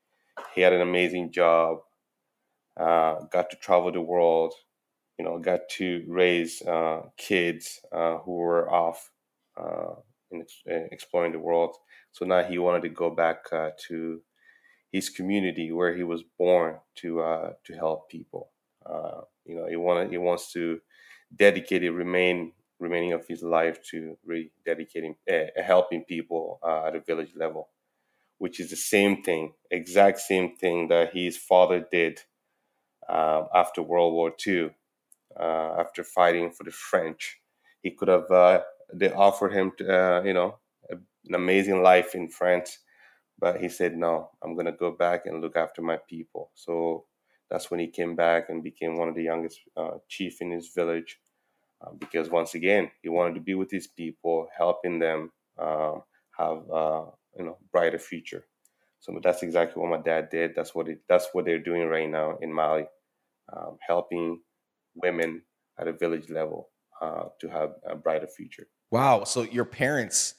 he 0.55 0.61
had 0.61 0.73
an 0.73 0.81
amazing 0.81 1.31
job, 1.31 1.79
uh, 2.79 3.21
got 3.31 3.51
to 3.51 3.57
travel 3.57 3.93
the 3.93 4.01
world, 4.01 4.55
you 5.19 5.25
know, 5.25 5.39
got 5.39 5.69
to 5.77 6.05
raise 6.09 6.63
uh, 6.63 7.03
kids 7.17 7.81
uh, 7.93 8.19
who 8.19 8.33
were 8.33 8.69
off 8.73 9.11
uh, 9.57 9.95
in, 10.33 10.45
in, 10.67 10.89
exploring 10.91 11.31
the 11.31 11.39
world. 11.39 11.77
So 12.11 12.25
now 12.25 12.43
he 12.43 12.59
wanted 12.59 12.83
to 12.83 12.89
go 12.89 13.11
back 13.11 13.45
uh, 13.53 13.71
to 13.89 14.21
his 14.93 15.11
community 15.11 15.73
where 15.73 15.95
he 15.95 16.03
was 16.03 16.23
born 16.39 16.79
to 16.97 17.21
uh, 17.21 17.53
to 17.65 17.75
help 17.75 18.09
people. 18.11 18.51
you 19.47 19.55
know, 19.57 19.67
he 19.69 19.77
wanted 19.77 20.11
he 20.11 20.19
wants 20.19 20.53
to 20.53 20.81
dedicate 21.35 21.83
remain 21.93 22.53
remaining 22.79 23.13
of 23.13 23.27
his 23.27 23.43
life 23.43 23.83
to 23.91 24.17
really 24.25 24.53
dedicating 24.65 25.17
uh, 25.31 25.45
helping 25.63 26.05
people 26.05 26.59
uh, 26.63 26.87
at 26.87 26.97
a 26.97 27.01
village 27.01 27.33
level 27.37 27.69
which 28.39 28.61
is 28.61 28.71
the 28.71 28.77
same 28.77 29.23
thing 29.23 29.53
exact 29.71 30.19
same 30.21 30.57
thing 30.57 30.89
that 30.89 31.15
his 31.15 31.37
father 31.37 31.87
did 31.91 32.21
uh, 33.09 33.45
after 33.55 33.83
world 33.83 34.13
war 34.15 34.33
ii 34.47 34.71
uh, 35.41 35.77
after 35.81 36.05
fighting 36.05 36.51
for 36.51 36.65
the 36.65 36.71
french 36.71 37.41
he 37.83 37.91
could 37.91 38.09
have 38.09 38.31
uh, 38.31 38.61
they 38.93 39.11
offered 39.13 39.53
him 39.53 39.73
uh, 39.89 40.23
you 40.23 40.35
know 40.35 40.59
an 40.91 41.35
amazing 41.35 41.83
life 41.83 42.15
in 42.15 42.29
france 42.29 42.79
but 43.39 43.61
he 43.61 43.69
said 43.69 43.97
no 43.97 44.31
i'm 44.43 44.55
going 44.55 44.67
to 44.67 44.73
go 44.73 44.91
back 44.91 45.27
and 45.27 45.41
look 45.41 45.57
after 45.57 45.83
my 45.83 45.99
people 46.09 46.51
so 46.55 47.05
that's 47.51 47.71
when 47.71 47.79
he 47.79 47.87
came 47.87 48.17
back 48.17 48.49
and 48.49 48.63
became 48.65 48.97
one 48.97 49.09
of 49.09 49.15
the 49.15 49.23
youngest 49.23 49.61
chief 50.09 50.41
in 50.41 50.51
his 50.51 50.71
village 50.75 51.19
uh, 51.85 51.91
because 51.99 52.31
once 52.31 52.55
again, 52.55 52.91
he 53.03 53.09
wanted 53.09 53.35
to 53.35 53.41
be 53.41 53.55
with 53.55 53.71
his 53.71 53.87
people, 53.87 54.49
helping 54.57 54.99
them 54.99 55.31
um, 55.59 56.03
have 56.39 56.63
uh, 56.73 57.05
you 57.37 57.45
know 57.45 57.59
brighter 57.73 57.99
future. 57.99 58.47
So 59.01 59.19
that's 59.23 59.43
exactly 59.43 59.81
what 59.81 59.91
my 59.91 60.03
dad 60.03 60.31
did. 60.31 60.55
That's 60.57 60.75
what 60.75 60.89
it, 60.89 61.01
that's 61.09 61.29
what 61.33 61.45
they're 61.45 61.59
doing 61.59 61.87
right 61.87 62.09
now 62.09 62.39
in 62.41 62.53
Mali, 62.53 62.87
um, 63.55 63.77
helping 63.87 64.41
women 64.95 65.43
at 65.79 65.87
a 65.87 65.93
village 65.93 66.31
level 66.31 66.71
uh, 67.03 67.25
to 67.41 67.49
have 67.49 67.75
a 67.87 67.95
brighter 67.95 68.27
future. 68.27 68.67
Wow. 68.91 69.25
So 69.25 69.43
your 69.43 69.67
parents 69.67 70.35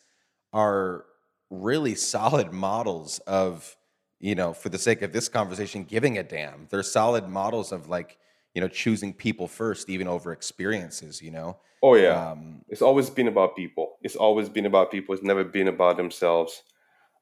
are 0.53 1.05
really 1.49 1.95
solid 1.95 2.51
models 2.51 3.19
of, 3.19 3.75
you 4.19 4.35
know, 4.35 4.53
for 4.53 4.69
the 4.69 4.77
sake 4.77 5.01
of 5.01 5.13
this 5.13 5.29
conversation, 5.29 5.83
giving 5.83 6.17
a 6.17 6.23
damn. 6.23 6.67
They're 6.69 6.83
solid 6.83 7.27
models 7.27 7.71
of 7.71 7.87
like, 7.87 8.17
you 8.53 8.61
know, 8.61 8.67
choosing 8.67 9.13
people 9.13 9.47
first, 9.47 9.89
even 9.89 10.07
over 10.07 10.31
experiences, 10.31 11.21
you 11.21 11.31
know? 11.31 11.57
Oh, 11.83 11.95
yeah. 11.95 12.31
Um, 12.31 12.61
it's 12.69 12.81
always 12.81 13.09
been 13.09 13.27
about 13.27 13.55
people. 13.55 13.97
It's 14.01 14.15
always 14.15 14.49
been 14.49 14.65
about 14.65 14.91
people. 14.91 15.13
It's 15.13 15.23
never 15.23 15.43
been 15.43 15.67
about 15.67 15.97
themselves. 15.97 16.63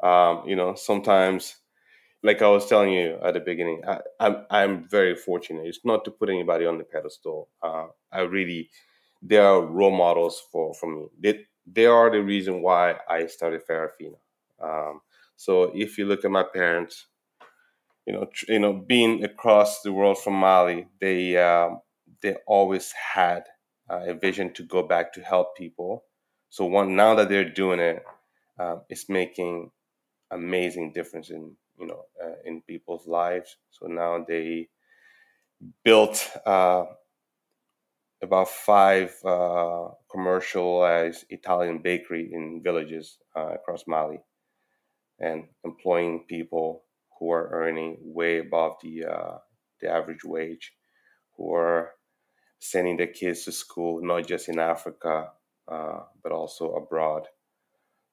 Um, 0.01 0.43
you 0.47 0.55
know, 0.55 0.75
sometimes, 0.75 1.55
like 2.23 2.41
I 2.41 2.47
was 2.47 2.67
telling 2.67 2.93
you 2.93 3.19
at 3.21 3.33
the 3.33 3.41
beginning, 3.41 3.81
I, 3.87 3.99
I'm, 4.19 4.45
I'm 4.49 4.87
very 4.89 5.15
fortunate. 5.15 5.67
It's 5.67 5.81
not 5.83 6.05
to 6.05 6.11
put 6.11 6.29
anybody 6.29 6.65
on 6.65 6.77
the 6.77 6.85
pedestal. 6.85 7.49
Uh, 7.61 7.87
I 8.11 8.21
really, 8.21 8.69
they 9.21 9.37
are 9.37 9.61
role 9.61 9.95
models 9.95 10.41
for, 10.51 10.73
for 10.73 10.87
me. 10.87 11.07
They, 11.19 11.45
they 11.65 11.85
are 11.85 12.09
the 12.11 12.21
reason 12.21 12.61
why 12.61 12.95
I 13.09 13.27
started 13.27 13.61
Farafina. 13.67 14.17
Um, 14.61 15.01
so 15.35 15.71
if 15.75 15.97
you 15.97 16.05
look 16.05 16.25
at 16.25 16.31
my 16.31 16.43
parents, 16.43 17.07
you 18.05 18.13
know, 18.13 18.25
tr- 18.33 18.51
you 18.51 18.59
know, 18.59 18.73
being 18.73 19.23
across 19.23 19.81
the 19.81 19.91
world 19.91 20.19
from 20.19 20.33
Mali, 20.35 20.87
they 21.01 21.37
um, 21.37 21.81
they 22.21 22.35
always 22.47 22.91
had 22.91 23.43
uh, 23.89 24.01
a 24.07 24.13
vision 24.13 24.53
to 24.53 24.63
go 24.63 24.83
back 24.83 25.13
to 25.13 25.21
help 25.21 25.55
people. 25.57 26.03
So 26.49 26.65
one 26.65 26.95
now 26.95 27.15
that 27.15 27.29
they're 27.29 27.49
doing 27.49 27.79
it, 27.79 28.03
um, 28.59 28.81
it's 28.89 29.09
making 29.09 29.71
amazing 30.31 30.93
difference 30.93 31.29
in 31.29 31.55
you 31.79 31.87
know 31.87 32.05
uh, 32.23 32.35
in 32.45 32.61
people's 32.63 33.07
lives. 33.07 33.57
So 33.71 33.87
now 33.87 34.25
they 34.27 34.69
built 35.83 36.29
uh, 36.45 36.85
about 38.23 38.49
five 38.49 39.15
uh, 39.25 39.89
commercialized 40.11 41.25
Italian 41.29 41.79
bakery 41.79 42.31
in 42.33 42.61
villages 42.63 43.17
uh, 43.35 43.53
across 43.55 43.85
Mali, 43.87 44.19
and 45.19 45.45
employing 45.63 46.25
people 46.27 46.83
who 47.19 47.31
are 47.31 47.49
earning 47.51 47.97
way 48.01 48.39
above 48.39 48.73
the 48.81 49.05
uh, 49.05 49.37
the 49.81 49.89
average 49.89 50.23
wage, 50.23 50.73
who 51.37 51.53
are 51.53 51.91
sending 52.59 52.97
their 52.97 53.07
kids 53.07 53.45
to 53.45 53.51
school 53.51 54.01
not 54.03 54.27
just 54.27 54.49
in 54.49 54.59
Africa 54.59 55.29
uh, 55.67 55.99
but 56.23 56.31
also 56.31 56.73
abroad. 56.75 57.27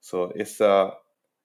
So 0.01 0.33
it's 0.35 0.61
uh 0.61 0.91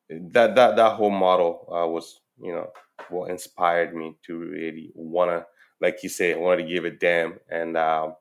that 0.10 0.56
that 0.56 0.76
that 0.76 0.94
whole 0.96 1.12
model 1.12 1.68
uh, 1.72 1.88
was 1.88 2.22
you 2.42 2.54
know 2.54 2.72
what 3.10 3.30
inspired 3.30 3.96
me 3.96 4.16
to 4.26 4.38
really 4.38 4.92
wanna 4.96 5.46
like 5.82 6.02
you 6.04 6.10
say 6.10 6.36
wanted 6.36 6.64
to 6.64 6.70
give 6.70 6.86
a 6.86 6.92
damn 6.92 7.40
and 7.50 7.78
um, 7.78 8.16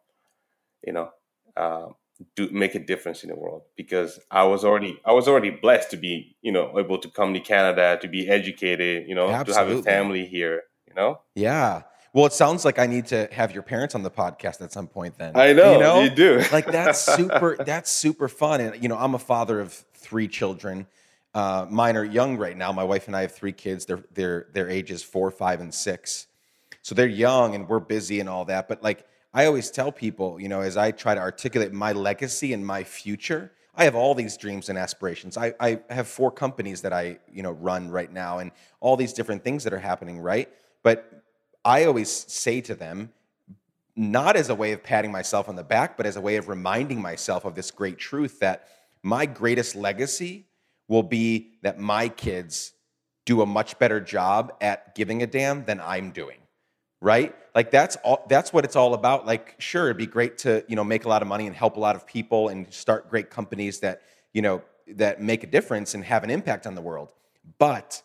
you 0.85 0.92
know, 0.92 1.11
uh, 1.56 1.88
do 2.35 2.49
make 2.50 2.75
a 2.75 2.78
difference 2.78 3.23
in 3.23 3.30
the 3.30 3.37
world. 3.37 3.62
Because 3.76 4.18
I 4.30 4.45
was 4.45 4.64
already 4.64 4.99
I 5.04 5.12
was 5.12 5.28
already 5.28 5.50
blessed 5.50 5.90
to 5.90 5.97
be 5.97 6.37
you 6.42 6.52
know 6.52 6.78
able 6.78 6.99
to 6.99 7.09
come 7.11 7.35
to 7.35 7.40
Canada 7.40 7.99
to 8.00 8.09
be 8.09 8.28
educated 8.28 9.09
you 9.09 9.14
know 9.14 9.28
Absolutely. 9.28 9.52
to 9.52 9.75
have 9.76 9.80
a 9.80 9.83
family 9.83 10.26
here 10.26 10.62
you 10.88 10.95
know? 10.95 11.21
Yeah. 11.35 11.83
Well 12.12 12.26
it 12.26 12.33
sounds 12.33 12.64
like 12.64 12.78
I 12.78 12.87
need 12.87 13.06
to 13.06 13.28
have 13.33 13.52
your 13.52 13.62
parents 13.62 13.95
on 13.95 14.02
the 14.02 14.11
podcast 14.11 14.62
at 14.62 14.73
some 14.73 14.87
point 14.87 15.18
then. 15.18 15.37
I 15.37 15.52
know 15.52 15.75
you, 15.75 15.78
know? 15.78 16.02
you 16.02 16.11
do. 16.11 16.42
Like 16.52 16.66
that's 16.66 17.00
super 17.16 17.56
that's 17.59 17.90
super 17.90 18.28
fun. 18.28 18.61
And 18.61 18.83
you 18.83 18.88
know 18.88 18.97
I'm 18.97 19.14
a 19.14 19.18
father 19.18 19.61
of 19.61 19.73
three 19.95 20.28
children. 20.28 20.87
Uh, 21.35 21.66
mine 21.68 21.99
are 21.99 22.04
young 22.04 22.38
right 22.38 22.56
now. 22.56 22.73
My 22.73 22.85
wife 22.85 23.09
and 23.09 23.16
I 23.16 23.21
have 23.23 23.33
three 23.33 23.52
kids. 23.52 23.85
They're 23.85 24.04
they're 24.14 24.47
their 24.54 24.71
ages 24.71 25.02
four 25.02 25.30
five 25.30 25.61
and 25.61 25.75
six. 25.75 26.26
So 26.80 26.95
they're 26.95 27.06
young 27.06 27.54
and 27.54 27.68
we're 27.68 27.80
busy 27.80 28.21
and 28.21 28.28
all 28.28 28.45
that. 28.47 28.68
But 28.68 28.83
like 28.83 29.04
I 29.37 29.45
always 29.45 29.71
tell 29.71 29.93
people, 29.93 30.40
you 30.40 30.49
know, 30.49 30.62
as 30.62 30.78
I 30.78 30.93
try 30.93 31.14
to 31.14 31.21
articulate 31.21 31.71
my 31.71 31.93
legacy 31.93 32.55
and 32.55 32.66
my 32.66 32.83
future, 32.83 33.52
I 33.75 33.85
have 33.85 33.95
all 33.95 34.14
these 34.14 34.38
dreams 34.38 34.71
and 34.71 34.78
aspirations. 34.78 35.37
I, 35.37 35.52
I 35.61 35.81
have 35.90 36.09
four 36.09 36.31
companies 36.31 36.81
that 36.81 36.95
I, 36.95 37.19
you 37.31 37.43
know, 37.43 37.50
run 37.50 37.90
right 37.90 38.11
now 38.11 38.38
and 38.38 38.50
all 38.81 38.97
these 38.97 39.12
different 39.12 39.45
things 39.45 39.62
that 39.64 39.75
are 39.75 39.78
happening, 39.78 40.21
right? 40.21 40.49
But 40.83 41.23
I 41.66 41.85
always 41.85 42.11
say 42.11 42.62
to 42.62 42.75
them, 42.75 43.12
not 43.95 44.37
as 44.37 44.49
a 44.49 44.55
way 44.55 44.73
of 44.73 44.83
patting 44.83 45.12
myself 45.12 45.50
on 45.50 45.57
the 45.57 45.62
back, 45.62 45.99
but 45.99 46.07
as 46.07 46.16
a 46.16 46.21
way 46.23 46.37
of 46.37 46.49
reminding 46.49 47.02
myself 47.02 47.45
of 47.45 47.55
this 47.55 47.71
great 47.71 47.99
truth 47.99 48.40
that 48.40 48.69
my 49.02 49.26
greatest 49.26 49.76
legacy 49.76 50.47
will 50.88 51.02
be 51.02 51.59
that 51.61 51.78
my 51.78 52.09
kids 52.09 52.73
do 53.26 53.43
a 53.43 53.47
much 53.47 53.78
better 53.78 54.00
job 54.00 54.55
at 54.62 54.95
giving 54.95 55.23
a 55.23 55.26
damn 55.26 55.66
than 55.66 55.78
I'm 55.78 56.11
doing 56.11 56.38
right? 57.00 57.35
Like 57.55 57.71
that's 57.71 57.97
all 57.97 58.25
that's 58.29 58.53
what 58.53 58.65
it's 58.65 58.76
all 58.76 58.95
about. 58.95 59.26
Like 59.26 59.55
sure 59.59 59.87
it'd 59.87 59.97
be 59.97 60.07
great 60.07 60.38
to 60.38 60.65
you 60.69 60.76
know 60.76 60.85
make 60.85 61.05
a 61.05 61.09
lot 61.09 61.23
of 61.23 61.29
money 61.29 61.47
and 61.47 61.55
help 61.55 61.76
a 61.76 61.81
lot 61.81 61.97
of 61.97 62.07
people 62.07 62.49
and 62.49 62.73
start 62.73 63.11
great 63.11 63.31
companies 63.31 63.81
that 63.81 64.03
you 64.33 64.43
know 64.43 64.62
that 64.88 65.21
make 65.21 65.43
a 65.43 65.47
difference 65.47 65.95
and 65.95 66.05
have 66.05 66.23
an 66.25 66.31
impact 66.31 66.67
on 66.67 66.75
the 66.75 66.83
world. 66.83 67.12
But 67.59 68.03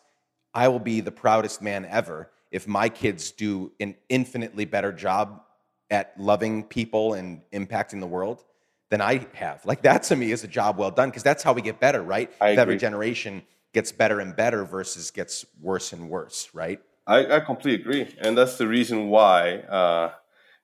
i 0.53 0.67
will 0.67 0.79
be 0.79 0.99
the 0.99 1.11
proudest 1.11 1.61
man 1.61 1.85
ever 1.85 2.29
if 2.51 2.67
my 2.67 2.89
kids 2.89 3.31
do 3.31 3.71
an 3.79 3.95
infinitely 4.09 4.65
better 4.65 4.91
job 4.91 5.41
at 5.89 6.13
loving 6.19 6.63
people 6.63 7.13
and 7.13 7.41
impacting 7.53 7.99
the 8.01 8.07
world 8.07 8.43
than 8.89 9.01
i 9.01 9.25
have. 9.33 9.65
Like 9.65 9.83
that 9.83 10.03
to 10.03 10.15
me 10.15 10.31
is 10.31 10.43
a 10.43 10.47
job 10.47 10.77
well 10.77 10.91
done 10.91 11.09
because 11.09 11.23
that's 11.23 11.43
how 11.43 11.53
we 11.53 11.61
get 11.61 11.79
better 11.79 12.01
right? 12.01 12.31
Every 12.57 12.77
generation 12.77 13.43
gets 13.73 13.91
better 13.91 14.19
and 14.19 14.35
better 14.35 14.65
versus 14.65 15.11
gets 15.11 15.45
worse 15.61 15.93
and 15.93 16.09
worse 16.09 16.49
right 16.53 16.81
I, 17.07 17.37
I 17.37 17.39
completely 17.39 17.81
agree, 17.81 18.15
and 18.19 18.37
that's 18.37 18.57
the 18.57 18.67
reason 18.67 19.09
why. 19.09 19.59
Uh, 19.59 20.13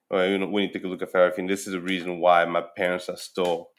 when 0.10 0.63
you 0.63 0.72
take 0.72 0.84
a 0.84 0.88
look 0.88 1.01
at 1.01 1.12
Farafina, 1.12 1.50
this 1.50 1.67
is 1.67 1.74
the 1.74 1.82
reason 1.82 2.20
why 2.20 2.46
my 2.46 2.62
parents 2.62 3.10
are 3.10 3.17
still 3.17 3.70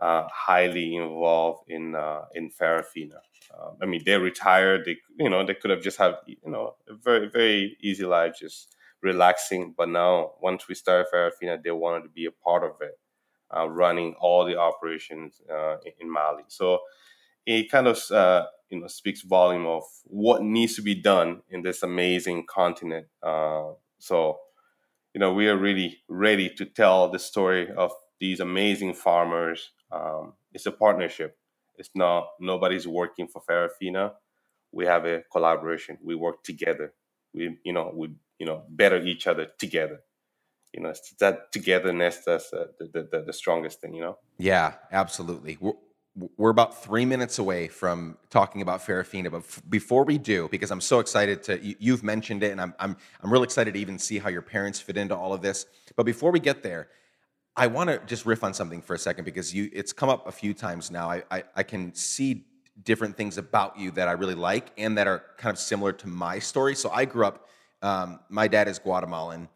uh, 0.00 0.26
highly 0.30 0.96
involved 0.96 1.64
in 1.68 1.94
uh, 1.94 2.22
in 2.34 2.50
Farafina. 2.50 3.20
Um, 3.54 3.76
I 3.82 3.86
mean, 3.86 4.02
they're 4.04 4.20
retired. 4.20 4.84
They, 4.84 4.96
you 5.18 5.30
know, 5.30 5.44
they 5.46 5.54
could 5.54 5.70
have 5.70 5.82
just 5.82 5.98
have 5.98 6.16
you 6.26 6.36
know 6.44 6.74
a 6.88 6.94
very 6.94 7.28
very 7.28 7.76
easy 7.80 8.04
life, 8.04 8.34
just 8.38 8.74
relaxing. 9.00 9.74
But 9.76 9.88
now, 9.88 10.32
once 10.40 10.68
we 10.68 10.74
started 10.74 11.06
Farafina, 11.12 11.62
they 11.62 11.70
wanted 11.70 12.02
to 12.04 12.08
be 12.10 12.26
a 12.26 12.32
part 12.32 12.64
of 12.64 12.72
it, 12.80 12.98
uh, 13.56 13.68
running 13.68 14.14
all 14.20 14.44
the 14.44 14.58
operations 14.58 15.40
uh, 15.50 15.76
in, 15.86 15.92
in 16.00 16.12
Mali. 16.12 16.44
So 16.48 16.80
it 17.46 17.70
kind 17.70 17.86
of 17.86 17.98
uh, 18.10 18.46
you 18.72 18.80
know 18.80 18.86
speaks 18.88 19.22
volume 19.22 19.66
of 19.66 19.84
what 20.04 20.42
needs 20.42 20.74
to 20.76 20.82
be 20.82 20.94
done 20.94 21.42
in 21.50 21.62
this 21.62 21.82
amazing 21.82 22.46
continent. 22.46 23.06
Uh, 23.22 23.72
so, 23.98 24.38
you 25.14 25.20
know, 25.20 25.32
we 25.32 25.46
are 25.48 25.56
really 25.56 25.98
ready 26.08 26.48
to 26.56 26.64
tell 26.64 27.10
the 27.10 27.18
story 27.18 27.70
of 27.70 27.92
these 28.18 28.40
amazing 28.40 28.94
farmers. 28.94 29.70
Um, 29.92 30.32
it's 30.54 30.66
a 30.66 30.72
partnership. 30.72 31.36
It's 31.76 31.90
not 31.94 32.28
nobody's 32.40 32.88
working 32.88 33.28
for 33.28 33.42
Farafina. 33.48 34.12
We 34.72 34.86
have 34.86 35.04
a 35.04 35.22
collaboration. 35.30 35.98
We 36.02 36.14
work 36.14 36.42
together. 36.42 36.94
We, 37.34 37.58
you 37.64 37.74
know, 37.74 37.92
we, 37.94 38.14
you 38.38 38.46
know, 38.46 38.64
better 38.70 39.00
each 39.02 39.26
other 39.26 39.48
together. 39.58 40.00
You 40.72 40.82
know, 40.82 40.88
it's 40.88 41.12
that 41.20 41.52
togetherness 41.52 42.22
that's 42.24 42.50
uh, 42.52 42.68
the, 42.78 43.08
the, 43.10 43.22
the 43.26 43.32
strongest 43.32 43.82
thing. 43.82 43.94
You 43.94 44.02
know. 44.02 44.18
Yeah, 44.38 44.74
absolutely. 44.90 45.58
We're- 46.14 46.50
about 46.50 46.82
three 46.82 47.06
minutes 47.06 47.38
away 47.38 47.68
from 47.68 48.18
talking 48.28 48.60
about 48.60 48.80
Farafina, 48.80 49.30
but 49.30 49.38
f- 49.38 49.62
before 49.68 50.04
we 50.04 50.18
do, 50.18 50.48
because 50.50 50.70
I'm 50.70 50.80
so 50.80 50.98
excited 50.98 51.42
to, 51.44 51.58
you, 51.64 51.92
have 51.92 52.02
mentioned 52.02 52.42
it, 52.42 52.52
and 52.52 52.60
I'm, 52.60 52.74
I'm, 52.78 52.96
I'm 53.22 53.32
really 53.32 53.44
excited 53.44 53.72
to 53.74 53.80
even 53.80 53.98
see 53.98 54.18
how 54.18 54.28
your 54.28 54.42
parents 54.42 54.78
fit 54.78 54.98
into 54.98 55.16
all 55.16 55.32
of 55.32 55.40
this. 55.40 55.64
But 55.96 56.04
before 56.04 56.30
we 56.30 56.38
get 56.38 56.62
there, 56.62 56.88
I 57.56 57.66
want 57.66 57.88
to 57.88 58.00
just 58.06 58.26
riff 58.26 58.44
on 58.44 58.52
something 58.52 58.82
for 58.82 58.94
a 58.94 58.98
second 58.98 59.24
because 59.24 59.54
you, 59.54 59.70
it's 59.72 59.92
come 59.92 60.10
up 60.10 60.26
a 60.26 60.32
few 60.32 60.52
times 60.52 60.90
now. 60.90 61.10
I, 61.10 61.22
I, 61.30 61.44
I 61.56 61.62
can 61.62 61.94
see 61.94 62.44
different 62.82 63.16
things 63.16 63.38
about 63.38 63.78
you 63.78 63.90
that 63.92 64.08
I 64.08 64.12
really 64.12 64.34
like 64.34 64.70
and 64.78 64.96
that 64.98 65.06
are 65.06 65.22
kind 65.38 65.54
of 65.54 65.58
similar 65.58 65.92
to 65.92 66.08
my 66.08 66.38
story. 66.38 66.74
So 66.74 66.90
I 66.90 67.04
grew 67.04 67.26
up, 67.26 67.48
um, 67.82 68.20
my 68.28 68.48
dad 68.48 68.68
is 68.68 68.78
Guatemalan. 68.78 69.48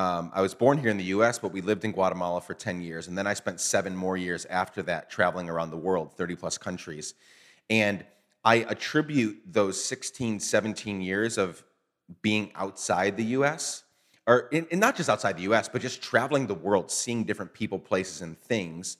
Um, 0.00 0.30
I 0.32 0.40
was 0.40 0.54
born 0.54 0.78
here 0.78 0.88
in 0.88 0.96
the 0.96 1.12
US, 1.16 1.38
but 1.38 1.52
we 1.52 1.60
lived 1.60 1.84
in 1.84 1.92
Guatemala 1.92 2.40
for 2.40 2.54
10 2.54 2.80
years. 2.80 3.06
And 3.06 3.18
then 3.18 3.26
I 3.26 3.34
spent 3.34 3.60
seven 3.60 3.94
more 3.94 4.16
years 4.16 4.46
after 4.46 4.80
that 4.84 5.10
traveling 5.10 5.50
around 5.50 5.68
the 5.68 5.76
world, 5.76 6.14
30 6.16 6.36
plus 6.36 6.56
countries. 6.56 7.12
And 7.68 8.06
I 8.42 8.64
attribute 8.66 9.42
those 9.44 9.82
16, 9.84 10.40
17 10.40 11.02
years 11.02 11.36
of 11.36 11.62
being 12.22 12.50
outside 12.54 13.18
the 13.18 13.24
US, 13.36 13.82
or 14.26 14.48
in, 14.52 14.66
not 14.72 14.96
just 14.96 15.10
outside 15.10 15.36
the 15.36 15.42
US, 15.52 15.68
but 15.68 15.82
just 15.82 16.00
traveling 16.00 16.46
the 16.46 16.54
world, 16.54 16.90
seeing 16.90 17.24
different 17.24 17.52
people, 17.52 17.78
places, 17.78 18.22
and 18.22 18.40
things. 18.40 18.96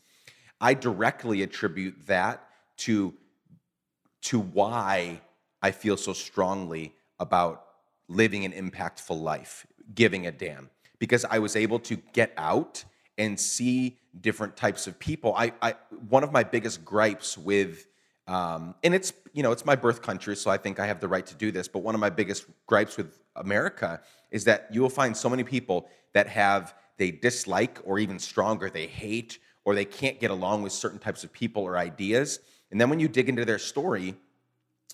I 0.61 0.75
directly 0.75 1.43
attribute 1.43 1.95
that 2.09 2.47
to, 2.79 3.15
to 4.25 4.39
why 4.39 5.23
I 5.63 5.71
feel 5.71 5.97
so 5.97 6.13
strongly 6.13 6.93
about 7.19 7.65
living 8.07 8.45
an 8.45 8.53
impactful 8.53 9.19
life, 9.19 9.67
giving 9.95 10.27
a 10.27 10.33
damn 10.33 10.69
because 11.01 11.25
I 11.25 11.41
was 11.41 11.57
able 11.57 11.81
to 11.81 11.97
get 11.97 12.33
out 12.37 12.85
and 13.19 13.39
see 13.39 13.99
different 14.21 14.57
types 14.57 14.87
of 14.87 14.99
people. 15.01 15.35
I, 15.37 15.53
I 15.61 15.75
one 16.09 16.23
of 16.23 16.31
my 16.31 16.45
biggest 16.45 16.85
gripes 16.85 17.37
with 17.37 17.89
um, 18.29 18.77
and 18.85 18.95
it's 18.95 19.13
you 19.33 19.43
know 19.43 19.51
it's 19.51 19.67
my 19.67 19.75
birth 19.75 20.03
country, 20.03 20.37
so 20.37 20.53
I 20.53 20.57
think 20.57 20.79
I 20.79 20.87
have 20.87 21.01
the 21.01 21.09
right 21.09 21.27
to 21.27 21.35
do 21.35 21.51
this. 21.51 21.67
But 21.67 21.81
one 21.81 21.97
of 21.97 22.01
my 22.01 22.11
biggest 22.11 22.47
gripes 22.69 22.97
with 22.97 23.19
America 23.35 24.01
is 24.31 24.45
that 24.45 24.69
you 24.71 24.81
will 24.81 24.89
find 24.91 25.17
so 25.17 25.29
many 25.29 25.43
people 25.43 25.89
that 26.13 26.29
have 26.29 26.75
they 26.97 27.11
dislike 27.11 27.81
or 27.85 27.99
even 27.99 28.19
stronger 28.19 28.71
they 28.71 28.87
hate 28.87 29.41
or 29.65 29.75
they 29.75 29.85
can't 29.85 30.21
get 30.21 30.31
along 30.31 30.63
with 30.63 30.73
certain 30.73 30.99
types 30.99 31.25
of 31.25 31.33
people 31.33 31.63
or 31.63 31.77
ideas. 31.77 32.41
And 32.71 32.81
then 32.81 32.89
when 32.89 33.01
you 33.01 33.09
dig 33.09 33.29
into 33.29 33.45
their 33.45 33.59
story, 33.59 34.15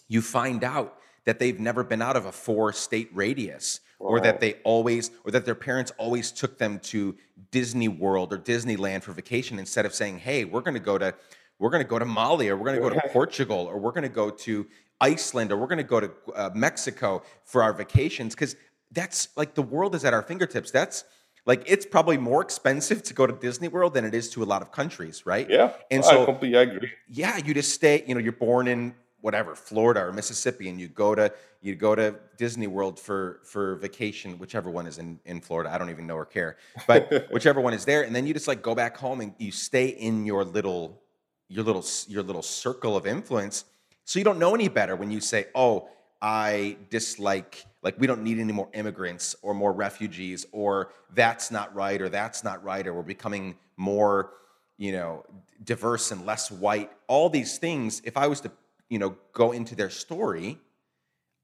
you 0.08 0.22
find 0.22 0.64
out 0.64 0.98
that 1.26 1.38
they've 1.38 1.60
never 1.60 1.84
been 1.84 2.00
out 2.00 2.16
of 2.16 2.24
a 2.24 2.32
four 2.32 2.72
state 2.72 3.10
radius 3.12 3.80
or 3.98 4.20
that 4.20 4.40
they 4.40 4.54
always 4.64 5.10
or 5.24 5.30
that 5.32 5.44
their 5.44 5.54
parents 5.54 5.92
always 5.98 6.30
took 6.30 6.58
them 6.58 6.78
to 6.78 7.14
Disney 7.50 7.88
World 7.88 8.32
or 8.32 8.38
Disneyland 8.38 9.02
for 9.02 9.12
vacation 9.12 9.58
instead 9.58 9.84
of 9.84 9.94
saying, 9.94 10.18
"Hey, 10.18 10.44
we're 10.44 10.60
going 10.62 10.74
to 10.74 10.80
go 10.80 10.96
to 10.96 11.14
we're 11.58 11.70
going 11.70 11.82
to 11.82 11.88
go 11.88 11.98
to 11.98 12.04
Mali 12.04 12.48
or 12.48 12.56
we're 12.56 12.66
going 12.66 12.76
to 12.76 12.82
go 12.82 12.90
to 12.90 13.08
Portugal 13.08 13.58
or 13.58 13.78
we're 13.78 13.92
going 13.92 14.02
to 14.02 14.08
go 14.08 14.30
to 14.30 14.66
Iceland 15.00 15.52
or 15.52 15.56
we're 15.56 15.66
going 15.66 15.78
to 15.78 15.84
go 15.84 16.00
to 16.00 16.10
uh, 16.34 16.50
Mexico 16.54 17.22
for 17.44 17.62
our 17.62 17.72
vacations 17.72 18.34
because 18.34 18.56
that's 18.92 19.28
like 19.36 19.54
the 19.54 19.62
world 19.62 19.94
is 19.94 20.04
at 20.04 20.14
our 20.14 20.22
fingertips. 20.22 20.70
That's 20.70 21.04
like 21.44 21.62
it's 21.66 21.86
probably 21.86 22.18
more 22.18 22.42
expensive 22.42 23.02
to 23.04 23.14
go 23.14 23.26
to 23.26 23.32
Disney 23.32 23.68
World 23.68 23.94
than 23.94 24.04
it 24.04 24.14
is 24.14 24.30
to 24.30 24.42
a 24.42 24.44
lot 24.44 24.62
of 24.62 24.72
countries, 24.72 25.24
right? 25.24 25.48
Yeah, 25.48 25.72
and 25.90 26.04
so 26.04 26.22
I 26.22 26.24
completely 26.24 26.58
agree. 26.58 26.90
Yeah, 27.08 27.36
you 27.38 27.54
just 27.54 27.72
stay. 27.72 28.04
You 28.06 28.14
know, 28.14 28.20
you're 28.20 28.32
born 28.32 28.68
in 28.68 28.94
whatever 29.26 29.54
Florida 29.54 30.00
or 30.00 30.12
Mississippi, 30.12 30.68
and 30.68 30.80
you 30.80 30.88
go 30.88 31.14
to 31.14 31.32
you 31.60 31.74
go 31.74 31.94
to 31.94 32.14
Disney 32.36 32.68
World 32.68 32.98
for 32.98 33.40
for 33.44 33.76
vacation, 33.76 34.38
whichever 34.38 34.70
one 34.70 34.86
is 34.86 34.98
in 34.98 35.18
in 35.24 35.40
Florida. 35.40 35.68
I 35.72 35.78
don't 35.78 35.90
even 35.90 36.06
know 36.06 36.16
or 36.16 36.26
care, 36.26 36.56
but 36.86 37.26
whichever 37.30 37.60
one 37.60 37.74
is 37.74 37.84
there, 37.84 38.02
and 38.02 38.14
then 38.14 38.26
you 38.26 38.32
just 38.32 38.48
like 38.48 38.62
go 38.62 38.74
back 38.74 38.96
home 38.96 39.20
and 39.20 39.34
you 39.38 39.52
stay 39.52 39.88
in 39.88 40.24
your 40.24 40.44
little 40.44 41.02
your 41.48 41.64
little 41.64 41.84
your 42.08 42.22
little 42.22 42.42
circle 42.42 42.96
of 42.96 43.06
influence 43.06 43.64
so 44.04 44.18
you 44.18 44.24
don't 44.24 44.38
know 44.38 44.54
any 44.54 44.68
better 44.68 44.96
when 44.96 45.10
you 45.10 45.20
say 45.20 45.46
oh 45.54 45.88
i 46.20 46.76
dislike 46.90 47.64
like 47.82 47.94
we 47.98 48.06
don't 48.06 48.22
need 48.22 48.38
any 48.38 48.52
more 48.52 48.68
immigrants 48.74 49.36
or 49.42 49.54
more 49.54 49.72
refugees 49.72 50.46
or 50.52 50.90
that's 51.14 51.50
not 51.50 51.74
right 51.74 52.00
or 52.02 52.08
that's 52.08 52.42
not 52.42 52.62
right 52.64 52.86
or 52.86 52.94
we're 52.94 53.02
becoming 53.02 53.54
more 53.76 54.32
you 54.76 54.92
know 54.92 55.24
diverse 55.64 56.10
and 56.10 56.26
less 56.26 56.50
white 56.50 56.90
all 57.06 57.28
these 57.30 57.58
things 57.58 58.02
if 58.04 58.16
i 58.16 58.26
was 58.26 58.40
to 58.40 58.50
you 58.88 58.98
know 58.98 59.16
go 59.32 59.52
into 59.52 59.74
their 59.74 59.90
story 59.90 60.58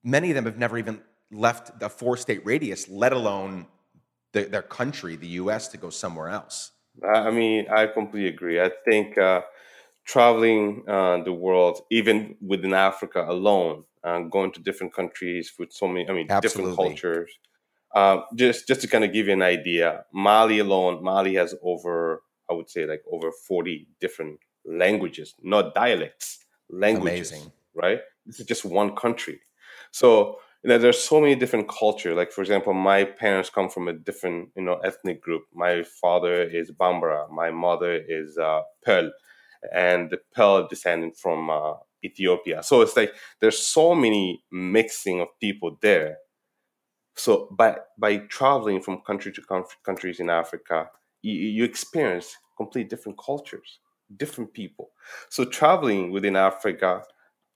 many 0.05 0.31
of 0.31 0.35
them 0.35 0.45
have 0.45 0.59
never 0.59 0.79
even 0.79 1.01
left 1.31 1.79
the 1.79 1.89
four 1.89 2.17
state 2.17 2.45
radius 2.45 2.89
let 2.89 3.13
alone 3.13 3.67
the, 4.33 4.45
their 4.45 4.63
country 4.63 5.17
the 5.17 5.29
us 5.29 5.69
to 5.69 5.77
go 5.77 5.91
somewhere 5.91 6.29
else 6.29 6.73
i 7.15 7.31
mean 7.31 7.67
i 7.71 7.87
completely 7.87 8.29
agree 8.29 8.61
i 8.61 8.71
think 8.85 9.17
uh, 9.19 9.41
traveling 10.05 10.83
uh, 10.89 11.23
the 11.23 11.33
world, 11.33 11.81
even 11.91 12.37
within 12.41 12.75
Africa 12.75 13.25
alone, 13.29 13.85
uh, 14.05 14.21
going 14.21 14.53
to 14.53 14.61
different 14.61 14.95
countries 14.95 15.53
with 15.59 15.73
so 15.73 15.87
many, 15.87 16.09
I 16.09 16.13
mean, 16.13 16.27
Absolutely. 16.31 16.73
different 16.73 16.77
cultures. 16.77 17.39
Uh, 17.95 18.23
just 18.35 18.67
just 18.67 18.81
to 18.81 18.89
kind 18.89 19.05
of 19.05 19.13
give 19.13 19.27
you 19.27 19.35
an 19.35 19.43
idea, 19.43 20.05
Mali 20.15 20.59
alone, 20.61 21.05
Mali 21.05 21.35
has 21.35 21.55
over, 21.63 22.23
I 22.51 22.55
would 22.55 22.71
say, 22.71 22.87
like 22.87 23.03
over 23.11 23.31
forty 23.47 23.87
different 24.01 24.41
languages, 24.65 25.35
not 25.43 25.75
dialects, 25.75 26.39
languages. 26.73 27.31
Amazing, 27.31 27.53
right? 27.75 28.01
This 28.27 28.41
is 28.41 28.47
just 28.47 28.65
one 28.65 28.97
country. 28.97 29.41
So 29.91 30.39
you 30.63 30.69
know, 30.69 30.79
there's 30.79 30.99
so 30.99 31.21
many 31.21 31.35
different 31.35 31.69
cultures. 31.69 32.17
Like 32.17 32.33
for 32.33 32.41
example, 32.41 32.73
my 32.73 33.05
parents 33.05 33.51
come 33.51 33.69
from 33.69 33.89
a 33.89 33.93
different, 33.93 34.51
you 34.57 34.63
know, 34.63 34.77
ethnic 34.77 35.21
group. 35.21 35.43
My 35.53 35.83
father 35.83 36.43
is 36.43 36.71
Bambara. 36.71 37.31
My 37.31 37.51
mother 37.51 37.95
is 37.95 38.39
uh, 38.39 38.63
Peul 38.85 39.11
and 39.75 40.11
the 40.11 40.19
Peul 40.35 40.69
descending 40.69 41.13
from 41.13 41.51
uh, 41.51 41.75
Ethiopia. 42.05 42.63
So 42.63 42.81
it's 42.81 42.97
like 42.97 43.13
there's 43.41 43.59
so 43.59 43.95
many 43.95 44.45
mixing 44.51 45.21
of 45.21 45.29
people 45.41 45.79
there. 45.83 46.19
So 47.17 47.49
by 47.51 47.79
by 47.99 48.19
traveling 48.19 48.81
from 48.81 49.03
country 49.03 49.33
to 49.33 49.65
countries 49.85 50.21
in 50.21 50.31
Africa, 50.31 50.89
you, 51.23 51.35
you 51.35 51.65
experience 51.65 52.37
complete 52.57 52.89
different 52.89 53.19
cultures, 53.19 53.81
different 54.17 54.53
people. 54.53 54.91
So 55.29 55.45
traveling 55.45 56.11
within 56.11 56.37
Africa, 56.37 57.03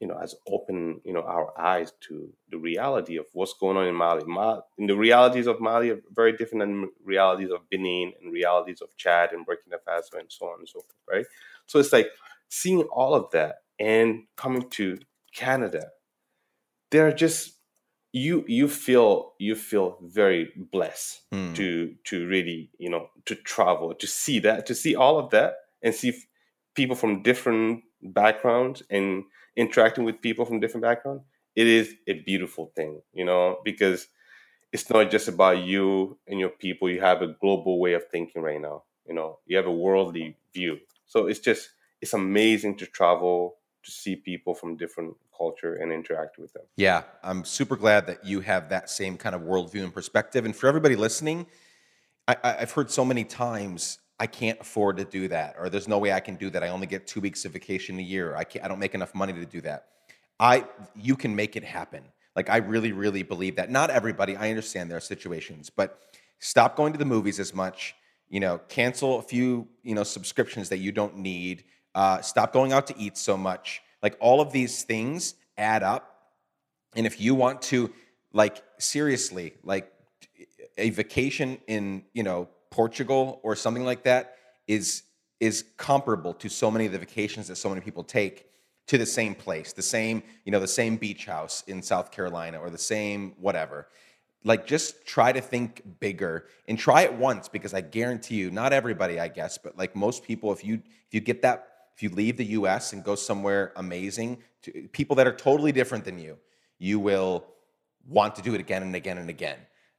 you 0.00 0.06
know, 0.06 0.18
has 0.18 0.34
opened 0.48 1.00
you 1.04 1.12
know 1.12 1.22
our 1.22 1.58
eyes 1.58 1.92
to 2.08 2.28
the 2.50 2.58
reality 2.58 3.16
of 3.16 3.26
what's 3.32 3.54
going 3.54 3.76
on 3.76 3.86
in 3.86 3.94
Mali. 3.94 4.24
Mali 4.24 4.60
and 4.78 4.88
the 4.88 4.96
realities 4.96 5.46
of 5.46 5.60
Mali 5.60 5.90
are 5.90 6.00
very 6.10 6.36
different 6.36 6.60
than 6.60 6.90
realities 7.04 7.50
of 7.50 7.68
Benin 7.70 8.12
and 8.20 8.32
realities 8.32 8.80
of 8.82 8.94
Chad 8.96 9.32
and 9.32 9.46
Burkina 9.46 9.78
Faso 9.86 10.18
and 10.18 10.30
so 10.30 10.46
on 10.46 10.58
and 10.58 10.68
so 10.68 10.80
forth, 10.80 10.94
right? 11.10 11.26
So 11.66 11.78
it's 11.78 11.92
like 11.92 12.08
seeing 12.48 12.82
all 12.82 13.14
of 13.14 13.30
that 13.32 13.56
and 13.78 14.24
coming 14.36 14.68
to 14.70 14.98
Canada, 15.34 15.90
there 16.90 17.06
are 17.06 17.12
just 17.12 17.52
you 18.12 18.44
you 18.48 18.68
feel 18.68 19.34
you 19.38 19.54
feel 19.54 19.98
very 20.02 20.50
blessed 20.56 21.20
mm. 21.32 21.54
to 21.54 21.94
to 22.04 22.26
really 22.26 22.70
you 22.78 22.88
know 22.88 23.08
to 23.26 23.34
travel 23.34 23.94
to 23.94 24.06
see 24.06 24.38
that 24.38 24.64
to 24.66 24.74
see 24.74 24.94
all 24.94 25.18
of 25.18 25.30
that 25.30 25.54
and 25.82 25.94
see 25.94 26.16
people 26.76 26.96
from 26.96 27.22
different 27.22 27.82
backgrounds 28.02 28.82
and 28.90 29.24
interacting 29.56 30.04
with 30.04 30.20
people 30.20 30.44
from 30.44 30.60
different 30.60 30.82
backgrounds 30.82 31.22
it 31.54 31.66
is 31.66 31.94
a 32.06 32.14
beautiful 32.20 32.70
thing 32.76 33.00
you 33.12 33.24
know 33.24 33.58
because 33.64 34.08
it's 34.72 34.90
not 34.90 35.10
just 35.10 35.28
about 35.28 35.58
you 35.58 36.18
and 36.28 36.38
your 36.38 36.50
people 36.50 36.88
you 36.90 37.00
have 37.00 37.22
a 37.22 37.34
global 37.40 37.80
way 37.80 37.94
of 37.94 38.06
thinking 38.08 38.42
right 38.42 38.60
now 38.60 38.82
you 39.06 39.14
know 39.14 39.38
you 39.46 39.56
have 39.56 39.66
a 39.66 39.72
worldly 39.72 40.36
view 40.52 40.78
so 41.06 41.26
it's 41.26 41.40
just 41.40 41.70
it's 42.00 42.12
amazing 42.12 42.76
to 42.76 42.86
travel 42.86 43.56
to 43.86 43.90
see 43.90 44.16
people 44.16 44.54
from 44.54 44.76
different 44.76 45.14
culture 45.36 45.74
and 45.74 45.92
interact 45.92 46.38
with 46.38 46.52
them. 46.52 46.64
Yeah, 46.76 47.04
I'm 47.22 47.44
super 47.44 47.76
glad 47.76 48.06
that 48.08 48.24
you 48.24 48.40
have 48.40 48.68
that 48.70 48.90
same 48.90 49.16
kind 49.16 49.34
of 49.34 49.42
worldview 49.42 49.84
and 49.84 49.94
perspective. 49.94 50.44
And 50.44 50.54
for 50.54 50.66
everybody 50.66 50.96
listening, 50.96 51.46
I, 52.28 52.36
have 52.58 52.72
heard 52.72 52.90
so 52.90 53.04
many 53.04 53.24
times 53.24 53.98
I 54.18 54.26
can't 54.26 54.58
afford 54.60 54.96
to 54.96 55.04
do 55.04 55.28
that, 55.28 55.56
or 55.58 55.68
there's 55.68 55.88
no 55.88 55.98
way 55.98 56.12
I 56.12 56.20
can 56.20 56.36
do 56.36 56.48
that. 56.50 56.62
I 56.62 56.68
only 56.68 56.86
get 56.86 57.06
two 57.06 57.20
weeks 57.20 57.44
of 57.44 57.52
vacation 57.52 57.98
a 57.98 58.02
year. 58.02 58.34
I 58.34 58.44
can't. 58.44 58.64
I 58.64 58.68
don't 58.68 58.78
make 58.78 58.94
enough 58.94 59.14
money 59.14 59.32
to 59.34 59.44
do 59.44 59.60
that. 59.62 59.88
I 60.40 60.64
you 60.94 61.16
can 61.16 61.36
make 61.36 61.56
it 61.56 61.64
happen. 61.64 62.02
Like 62.34 62.48
I 62.50 62.58
really, 62.58 62.92
really 62.92 63.22
believe 63.22 63.56
that. 63.56 63.70
Not 63.70 63.90
everybody. 63.90 64.36
I 64.36 64.50
understand 64.50 64.90
there 64.90 64.98
are 64.98 65.00
situations, 65.00 65.70
but 65.70 66.00
stop 66.38 66.76
going 66.76 66.92
to 66.92 66.98
the 66.98 67.04
movies 67.04 67.40
as 67.40 67.54
much 67.54 67.94
you 68.28 68.40
know 68.40 68.58
cancel 68.68 69.18
a 69.18 69.22
few 69.22 69.66
you 69.82 69.94
know 69.94 70.02
subscriptions 70.02 70.68
that 70.68 70.78
you 70.78 70.92
don't 70.92 71.16
need 71.16 71.64
uh, 71.94 72.20
stop 72.20 72.52
going 72.52 72.72
out 72.72 72.86
to 72.86 72.94
eat 72.98 73.16
so 73.16 73.36
much 73.36 73.80
like 74.02 74.16
all 74.20 74.40
of 74.40 74.52
these 74.52 74.82
things 74.82 75.34
add 75.56 75.82
up 75.82 76.32
and 76.94 77.06
if 77.06 77.20
you 77.20 77.34
want 77.34 77.62
to 77.62 77.90
like 78.32 78.62
seriously 78.78 79.54
like 79.62 79.90
a 80.76 80.90
vacation 80.90 81.58
in 81.66 82.04
you 82.12 82.22
know 82.22 82.48
portugal 82.76 83.40
or 83.42 83.56
something 83.56 83.86
like 83.86 84.02
that 84.02 84.34
is 84.66 85.04
is 85.40 85.64
comparable 85.78 86.34
to 86.34 86.46
so 86.50 86.70
many 86.70 86.84
of 86.84 86.92
the 86.92 86.98
vacations 86.98 87.48
that 87.48 87.56
so 87.56 87.70
many 87.70 87.80
people 87.80 88.04
take 88.04 88.50
to 88.86 88.98
the 88.98 89.06
same 89.06 89.34
place 89.34 89.72
the 89.72 89.80
same 89.80 90.22
you 90.44 90.52
know 90.52 90.60
the 90.60 90.68
same 90.68 90.96
beach 90.96 91.24
house 91.24 91.64
in 91.68 91.82
south 91.82 92.10
carolina 92.12 92.58
or 92.58 92.68
the 92.68 92.84
same 92.94 93.32
whatever. 93.38 93.88
Like 94.44 94.66
just 94.66 95.06
try 95.06 95.32
to 95.32 95.40
think 95.40 95.82
bigger 95.98 96.46
and 96.68 96.78
try 96.78 97.00
it 97.00 97.14
once 97.14 97.48
because 97.48 97.72
i 97.72 97.80
guarantee 97.80 98.36
you 98.36 98.50
not 98.50 98.72
everybody 98.74 99.18
i 99.18 99.26
guess 99.26 99.56
but 99.58 99.76
like 99.78 99.96
most 99.96 100.22
people 100.22 100.52
if 100.52 100.62
you 100.62 100.74
if 101.08 101.12
you 101.12 101.20
get 101.20 101.40
that 101.42 101.58
if 101.96 102.02
you 102.02 102.10
leave 102.10 102.36
the 102.36 102.44
us 102.44 102.92
and 102.92 103.02
go 103.02 103.14
somewhere 103.14 103.72
amazing 103.76 104.38
to 104.62 104.70
people 104.92 105.16
that 105.16 105.26
are 105.26 105.34
totally 105.48 105.72
different 105.72 106.04
than 106.04 106.18
you 106.18 106.36
you 106.78 107.00
will 107.00 107.46
want 108.06 108.36
to 108.36 108.42
do 108.42 108.54
it 108.54 108.60
again 108.60 108.82
and 108.82 108.94
again 108.94 109.18
and 109.18 109.30
again 109.30 109.58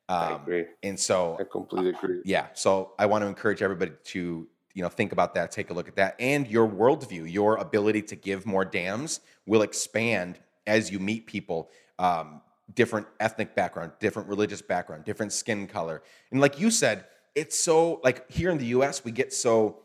um, 0.09 0.17
i 0.17 0.35
agree 0.35 0.65
and 0.83 0.99
so 0.99 1.37
i 1.39 1.43
completely 1.43 1.89
agree 1.89 2.21
yeah 2.25 2.47
so 2.53 2.93
i 2.99 3.05
want 3.05 3.21
to 3.21 3.27
encourage 3.27 3.61
everybody 3.61 3.91
to 4.03 4.47
you 4.73 4.83
know 4.83 4.89
think 4.89 5.11
about 5.11 5.33
that 5.33 5.51
take 5.51 5.69
a 5.69 5.73
look 5.73 5.87
at 5.87 5.95
that 5.95 6.15
and 6.19 6.47
your 6.47 6.67
worldview 6.67 7.31
your 7.31 7.57
ability 7.57 8.01
to 8.01 8.15
give 8.15 8.45
more 8.45 8.65
damns 8.65 9.19
will 9.45 9.61
expand 9.61 10.39
as 10.65 10.91
you 10.91 10.99
meet 10.99 11.25
people 11.25 11.69
um, 11.99 12.41
different 12.73 13.07
ethnic 13.19 13.55
background, 13.55 13.91
different 13.99 14.27
religious 14.27 14.61
background, 14.61 15.05
different 15.05 15.31
skin 15.31 15.67
color. 15.67 16.03
And 16.31 16.41
like 16.41 16.59
you 16.59 16.69
said, 16.69 17.05
it's 17.35 17.59
so 17.59 17.99
like 18.03 18.29
here 18.31 18.49
in 18.49 18.57
the 18.57 18.67
US, 18.67 19.03
we 19.03 19.11
get 19.11 19.33
so 19.33 19.79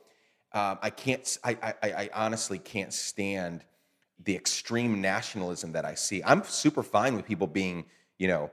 um, 0.52 0.78
I 0.82 0.90
can't 0.90 1.38
I, 1.44 1.56
I 1.82 1.88
I 1.88 2.10
honestly 2.14 2.58
can't 2.58 2.92
stand 2.92 3.64
the 4.24 4.34
extreme 4.36 5.00
nationalism 5.00 5.72
that 5.72 5.84
I 5.84 5.94
see. 5.94 6.22
I'm 6.22 6.44
super 6.44 6.82
fine 6.82 7.16
with 7.16 7.26
people 7.26 7.46
being, 7.46 7.86
you 8.18 8.28
know, 8.28 8.50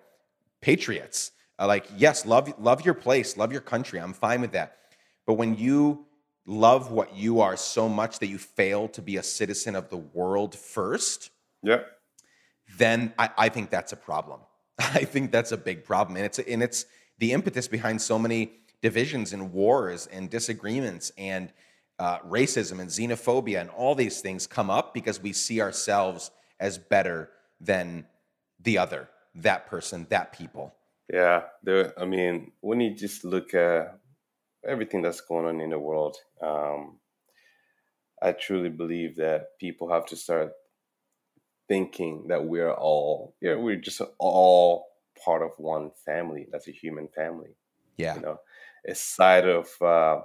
patriots. 0.61 1.31
Uh, 1.59 1.67
like, 1.67 1.85
yes, 1.97 2.25
love 2.25 2.53
love 2.59 2.85
your 2.85 2.93
place, 2.93 3.37
love 3.37 3.51
your 3.51 3.61
country. 3.61 3.99
I'm 3.99 4.13
fine 4.13 4.41
with 4.41 4.53
that. 4.53 4.77
But 5.27 5.33
when 5.33 5.57
you 5.57 6.05
love 6.45 6.91
what 6.91 7.15
you 7.15 7.41
are 7.41 7.57
so 7.57 7.89
much 7.89 8.19
that 8.19 8.27
you 8.27 8.37
fail 8.37 8.87
to 8.87 9.01
be 9.01 9.17
a 9.17 9.23
citizen 9.23 9.75
of 9.75 9.89
the 9.89 9.97
world 9.97 10.55
first, 10.55 11.31
yeah 11.61 11.81
then 12.77 13.13
I, 13.17 13.29
I 13.37 13.49
think 13.49 13.69
that's 13.69 13.93
a 13.93 13.97
problem. 13.97 14.41
I 14.79 15.03
think 15.03 15.31
that's 15.31 15.51
a 15.51 15.57
big 15.57 15.83
problem, 15.83 16.17
and 16.17 16.25
it's 16.25 16.39
and 16.39 16.61
it's 16.61 16.85
the 17.17 17.33
impetus 17.33 17.67
behind 17.67 18.01
so 18.01 18.17
many 18.19 18.51
divisions 18.81 19.33
and 19.33 19.51
wars 19.51 20.07
and 20.07 20.29
disagreements 20.29 21.11
and 21.17 21.51
uh, 21.97 22.19
racism 22.19 22.79
and 22.79 22.89
xenophobia 22.89 23.59
and 23.59 23.69
all 23.71 23.93
these 23.93 24.21
things 24.21 24.47
come 24.47 24.69
up 24.69 24.93
because 24.93 25.21
we 25.21 25.33
see 25.33 25.59
ourselves 25.59 26.31
as 26.61 26.77
better 26.77 27.29
than 27.59 28.05
the 28.61 28.77
other, 28.77 29.09
that 29.35 29.67
person, 29.67 30.07
that 30.09 30.31
people. 30.31 30.73
Yeah, 31.11 31.43
there. 31.63 31.99
I 31.99 32.05
mean, 32.05 32.51
when 32.61 32.81
you 32.81 32.93
just 32.93 33.23
look 33.23 33.53
at 33.53 33.97
everything 34.65 35.01
that's 35.01 35.21
going 35.21 35.45
on 35.45 35.59
in 35.59 35.71
the 35.71 35.79
world, 35.79 36.17
um, 36.41 36.99
I 38.21 38.33
truly 38.33 38.69
believe 38.69 39.15
that 39.17 39.57
people 39.59 39.91
have 39.91 40.05
to 40.07 40.15
start 40.15 40.51
thinking 41.67 42.27
that 42.27 42.45
we're 42.45 42.73
all, 42.73 43.35
yeah, 43.41 43.55
we're 43.55 43.77
just 43.77 44.01
all 44.19 44.87
part 45.23 45.41
of 45.41 45.51
one 45.57 45.91
family. 46.05 46.47
That's 46.51 46.67
a 46.67 46.71
human 46.71 47.07
family. 47.07 47.55
Yeah. 47.97 48.15
You 48.15 48.21
know, 48.21 48.39
aside 48.87 49.47
of 49.47 49.69
uh, 49.81 50.21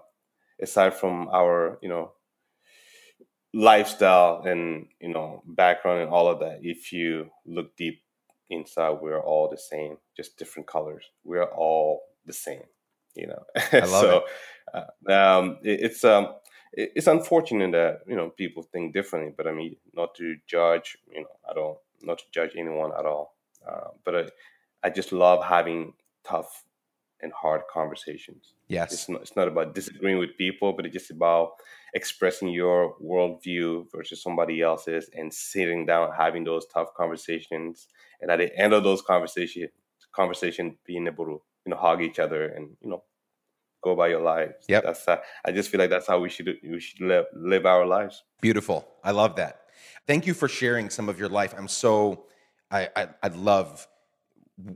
aside 0.60 0.94
from 0.94 1.28
our, 1.28 1.78
you 1.82 1.88
know, 1.88 2.12
lifestyle 3.54 4.42
and 4.44 4.88
you 5.00 5.08
know 5.08 5.42
background 5.46 6.02
and 6.02 6.10
all 6.10 6.28
of 6.28 6.40
that, 6.40 6.60
if 6.62 6.92
you 6.92 7.30
look 7.46 7.76
deep 7.76 8.02
inside, 8.50 8.98
we're 9.00 9.20
all 9.20 9.48
the 9.48 9.58
same, 9.58 9.96
just 10.16 10.36
different 10.36 10.66
colors. 10.66 11.04
We're 11.24 11.44
all 11.44 12.02
the 12.26 12.32
same. 12.32 12.64
You 13.14 13.28
know. 13.28 13.44
I 13.72 13.78
love 13.80 13.88
so, 13.88 14.24
it. 14.74 14.84
Uh, 15.08 15.12
um, 15.12 15.58
it, 15.62 15.80
it's 15.80 16.04
um 16.04 16.34
it's 16.76 17.06
unfortunate 17.06 17.72
that 17.72 18.00
you 18.06 18.16
know 18.16 18.30
people 18.30 18.62
think 18.62 18.92
differently 18.92 19.32
but 19.36 19.46
i 19.46 19.52
mean 19.52 19.76
not 19.94 20.14
to 20.14 20.36
judge 20.46 20.96
you 21.12 21.20
know 21.20 21.28
i 21.48 21.54
don't 21.54 21.78
not 22.02 22.18
to 22.18 22.24
judge 22.32 22.50
anyone 22.56 22.90
at 22.98 23.06
all 23.06 23.36
uh, 23.68 23.88
but 24.04 24.14
I, 24.14 24.28
I 24.82 24.90
just 24.90 25.12
love 25.12 25.44
having 25.44 25.94
tough 26.24 26.64
and 27.24 27.32
hard 27.32 27.62
conversations 27.72 28.54
yes 28.68 28.92
it's 28.92 29.08
not, 29.08 29.20
it's 29.22 29.34
not 29.34 29.48
about 29.48 29.74
disagreeing 29.74 30.18
with 30.18 30.36
people 30.38 30.72
but 30.72 30.86
it's 30.86 30.92
just 30.92 31.10
about 31.10 31.52
expressing 31.94 32.48
your 32.48 32.94
worldview 33.02 33.84
versus 33.90 34.22
somebody 34.22 34.62
else's 34.62 35.10
and 35.14 35.32
sitting 35.32 35.84
down 35.86 36.10
having 36.16 36.44
those 36.44 36.66
tough 36.72 36.94
conversations 36.96 37.88
and 38.20 38.30
at 38.30 38.38
the 38.38 38.56
end 38.56 38.72
of 38.72 38.84
those 38.84 39.02
conversations 39.02 39.70
conversation 40.14 40.76
being 40.86 41.06
able 41.06 41.24
to 41.24 41.42
you 41.66 41.70
know 41.70 41.76
hug 41.76 42.00
each 42.00 42.18
other 42.18 42.46
and 42.46 42.68
you 42.80 42.88
know 42.88 43.02
go 43.84 43.94
by 43.94 44.08
your 44.08 44.22
lives. 44.22 44.64
Yep. 44.68 44.82
That's 44.84 45.06
uh, 45.06 45.18
I 45.44 45.52
just 45.52 45.68
feel 45.68 45.78
like 45.78 45.90
that's 45.90 46.06
how 46.06 46.18
we 46.18 46.30
should 46.30 46.56
we 46.62 46.80
should 46.80 47.00
live 47.00 47.26
live 47.34 47.66
our 47.66 47.86
lives. 47.86 48.24
Beautiful. 48.40 48.88
I 49.04 49.10
love 49.10 49.36
that. 49.36 49.60
Thank 50.06 50.26
you 50.26 50.34
for 50.34 50.48
sharing 50.48 50.90
some 50.90 51.08
of 51.08 51.18
your 51.18 51.28
life. 51.28 51.54
I'm 51.56 51.68
so 51.68 52.24
I 52.70 52.88
I, 52.96 53.08
I 53.22 53.28
love 53.28 53.86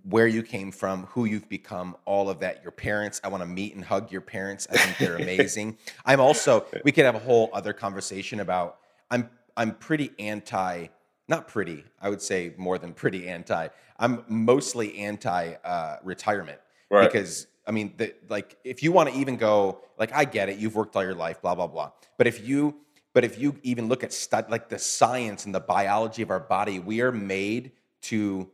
where 0.02 0.26
you 0.26 0.42
came 0.42 0.72
from, 0.72 1.04
who 1.04 1.24
you've 1.24 1.48
become, 1.48 1.96
all 2.04 2.28
of 2.28 2.40
that. 2.40 2.62
Your 2.62 2.72
parents, 2.72 3.20
I 3.22 3.28
want 3.28 3.42
to 3.42 3.48
meet 3.48 3.74
and 3.74 3.84
hug 3.84 4.10
your 4.10 4.20
parents. 4.20 4.66
I 4.70 4.76
think 4.76 4.98
they're 4.98 5.16
amazing. 5.16 5.78
I'm 6.04 6.20
also 6.20 6.66
we 6.84 6.92
could 6.92 7.04
have 7.04 7.14
a 7.14 7.20
whole 7.20 7.50
other 7.52 7.72
conversation 7.72 8.40
about 8.40 8.78
I'm 9.10 9.30
I'm 9.56 9.74
pretty 9.74 10.10
anti 10.18 10.88
not 11.28 11.46
pretty, 11.46 11.84
I 12.00 12.08
would 12.08 12.22
say 12.22 12.54
more 12.56 12.78
than 12.78 12.94
pretty 12.94 13.28
anti. 13.28 13.68
I'm 13.98 14.24
mostly 14.28 14.96
anti 14.98 15.54
uh, 15.62 15.98
retirement 16.02 16.58
Right. 16.90 17.10
because 17.10 17.46
I 17.66 17.70
mean, 17.70 17.92
the, 17.98 18.14
like 18.30 18.56
if 18.64 18.82
you 18.82 18.92
want 18.92 19.10
to 19.10 19.14
even 19.14 19.36
go, 19.36 19.80
like 19.98 20.10
I 20.14 20.24
get 20.24 20.48
it, 20.48 20.56
you've 20.58 20.74
worked 20.74 20.96
all 20.96 21.04
your 21.04 21.14
life, 21.14 21.42
blah 21.42 21.54
blah 21.54 21.66
blah. 21.66 21.92
But 22.16 22.26
if 22.26 22.46
you, 22.46 22.76
but 23.12 23.24
if 23.24 23.38
you 23.38 23.56
even 23.62 23.88
look 23.88 24.02
at 24.02 24.12
stud, 24.12 24.50
like 24.50 24.70
the 24.70 24.78
science 24.78 25.44
and 25.44 25.54
the 25.54 25.60
biology 25.60 26.22
of 26.22 26.30
our 26.30 26.40
body, 26.40 26.78
we 26.78 27.02
are 27.02 27.12
made 27.12 27.72
to, 28.02 28.48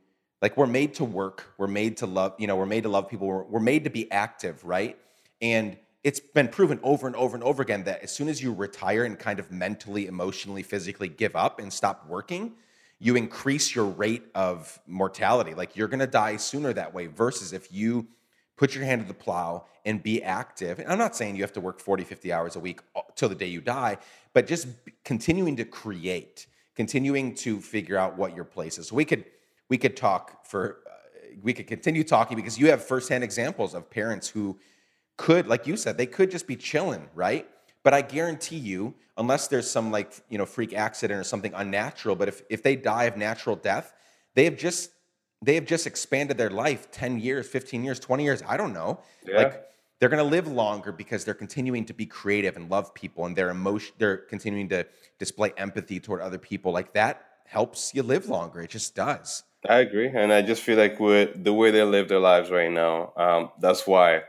like 0.45 0.59
we're 0.59 0.67
made 0.67 0.93
to 0.93 1.07
work, 1.07 1.55
we're 1.57 1.67
made 1.67 1.97
to 1.97 2.07
love, 2.07 2.35
you 2.37 2.47
know, 2.47 2.55
we're 2.55 2.67
made 2.67 2.83
to 2.83 2.91
love 2.91 3.09
people, 3.09 3.27
we're, 3.27 3.45
we're 3.45 3.61
made 3.61 3.85
to 3.85 3.89
be 3.89 4.13
active, 4.13 4.63
right? 4.63 4.99
And 5.41 5.79
it's 6.03 6.21
been 6.21 6.49
proven 6.49 6.79
over 6.83 7.07
and 7.07 7.17
over 7.17 7.35
and 7.35 7.43
over 7.43 7.63
again 7.63 7.85
that 7.85 8.03
as 8.03 8.11
soon 8.11 8.29
as 8.29 8.43
you 8.43 8.53
retire 8.53 9.05
and 9.05 9.19
kind 9.19 9.39
of 9.39 9.51
mentally, 9.51 10.07
emotionally, 10.07 10.63
physically 10.63 11.09
give 11.09 11.35
up 11.35 11.61
and 11.61 11.73
stop 11.73 12.07
working, 12.11 12.53
you 12.99 13.17
increase 13.17 13.75
your 13.75 13.87
rate 13.87 14.25
of 14.35 14.79
mortality. 14.87 15.55
Like 15.55 15.77
you're 15.77 15.89
gonna 15.89 16.07
die 16.07 16.37
sooner 16.37 16.75
that 16.75 16.93
way. 16.93 17.07
Versus 17.07 17.55
if 17.55 17.73
you 17.73 18.07
put 18.59 18.75
your 18.75 18.85
hand 18.85 19.01
to 19.01 19.09
the 19.09 19.15
plow 19.15 19.65
and 19.87 20.03
be 20.03 20.23
active. 20.23 20.79
And 20.79 20.93
I'm 20.93 20.99
not 20.99 21.17
saying 21.17 21.37
you 21.37 21.43
have 21.43 21.55
to 21.55 21.61
work 21.63 21.81
40, 21.81 22.05
50 22.05 22.35
hours 22.35 22.55
a 22.55 22.61
week 22.61 22.81
uh, 22.95 23.01
till 23.17 23.31
the 23.31 23.35
day 23.35 23.49
you 23.49 23.63
die, 23.63 23.97
but 24.35 24.47
just 24.47 24.69
continuing 25.07 25.57
to 25.57 25.65
create, 25.65 26.49
continuing 26.77 27.35
to 27.37 27.63
figure 27.63 27.97
out 27.97 28.19
what 28.19 28.37
your 28.37 28.45
place 28.45 28.77
is. 28.77 28.93
We 28.93 29.07
could 29.07 29.25
we 29.69 29.79
could 29.79 29.97
talk 29.97 30.47
for 30.47 30.79
uh, 30.87 30.91
we 31.43 31.53
could 31.53 31.67
continue 31.67 32.05
talking 32.05 32.37
because 32.37 32.59
you 32.59 32.69
have 32.71 32.85
firsthand 32.85 33.25
examples 33.25 33.75
of 33.75 33.91
parents 33.91 34.29
who 34.29 34.59
could, 35.17 35.47
like 35.47 35.67
you 35.67 35.77
said, 35.77 35.97
they 35.97 36.07
could 36.07 36.31
just 36.31 36.47
be 36.47 36.57
chilling, 36.57 37.09
right? 37.15 37.49
But 37.83 37.95
I 37.95 38.03
guarantee 38.03 38.57
you, 38.57 38.95
unless 39.17 39.49
there's 39.49 39.71
some 39.71 39.91
like 39.91 40.13
you 40.29 40.39
know 40.39 40.47
freak 40.47 40.73
accident 40.75 41.21
or 41.21 41.25
something 41.25 41.53
unnatural, 41.55 42.17
but 42.17 42.29
if 42.29 42.43
if 42.51 42.63
they 42.63 42.77
die 42.77 43.05
of 43.05 43.17
natural 43.17 43.57
death, 43.57 43.93
they 44.35 44.45
have 44.45 44.57
just 44.57 44.91
they 45.43 45.55
have 45.57 45.67
just 45.67 45.87
expanded 45.87 46.39
their 46.39 46.51
life 46.51 46.91
10 46.91 47.21
years 47.21 47.47
15 47.47 47.85
years 47.85 48.01
20 48.01 48.25
years 48.25 48.43
i 48.49 48.57
don't 48.57 48.73
know 48.73 49.01
Yeah. 49.27 49.37
like 49.39 49.65
they're 50.01 50.09
going 50.09 50.23
to 50.23 50.29
live 50.31 50.49
longer 50.49 50.91
because 50.91 51.25
they're 51.25 51.35
continuing 51.35 51.85
to 51.87 51.93
be 51.95 52.07
creative 52.07 52.57
and 52.57 52.71
love 52.71 52.95
people 52.95 53.27
and 53.27 53.37
their 53.37 53.51
emotion 53.51 53.95
they're 53.99 54.17
continuing 54.17 54.69
to 54.71 54.87
display 55.19 55.53
empathy 55.57 56.01
toward 56.01 56.21
other 56.23 56.39
people 56.39 56.73
like 56.73 56.95
that 56.95 57.23
helps 57.47 57.95
you 57.95 58.03
live 58.03 58.29
longer 58.29 58.61
it 58.63 58.71
just 58.71 58.95
does 58.95 59.43
I 59.69 59.79
agree, 59.79 60.09
and 60.09 60.33
I 60.33 60.43
just 60.43 60.63
feel 60.63 60.77
like 60.77 61.01
with 61.01 61.43
the 61.43 61.53
way 61.53 61.71
they 61.71 61.83
live 61.83 62.09
their 62.09 62.19
lives 62.21 62.51
right 62.51 62.71
now, 62.71 63.13
um, 63.17 63.51
that's 63.61 63.87
why 63.87 64.25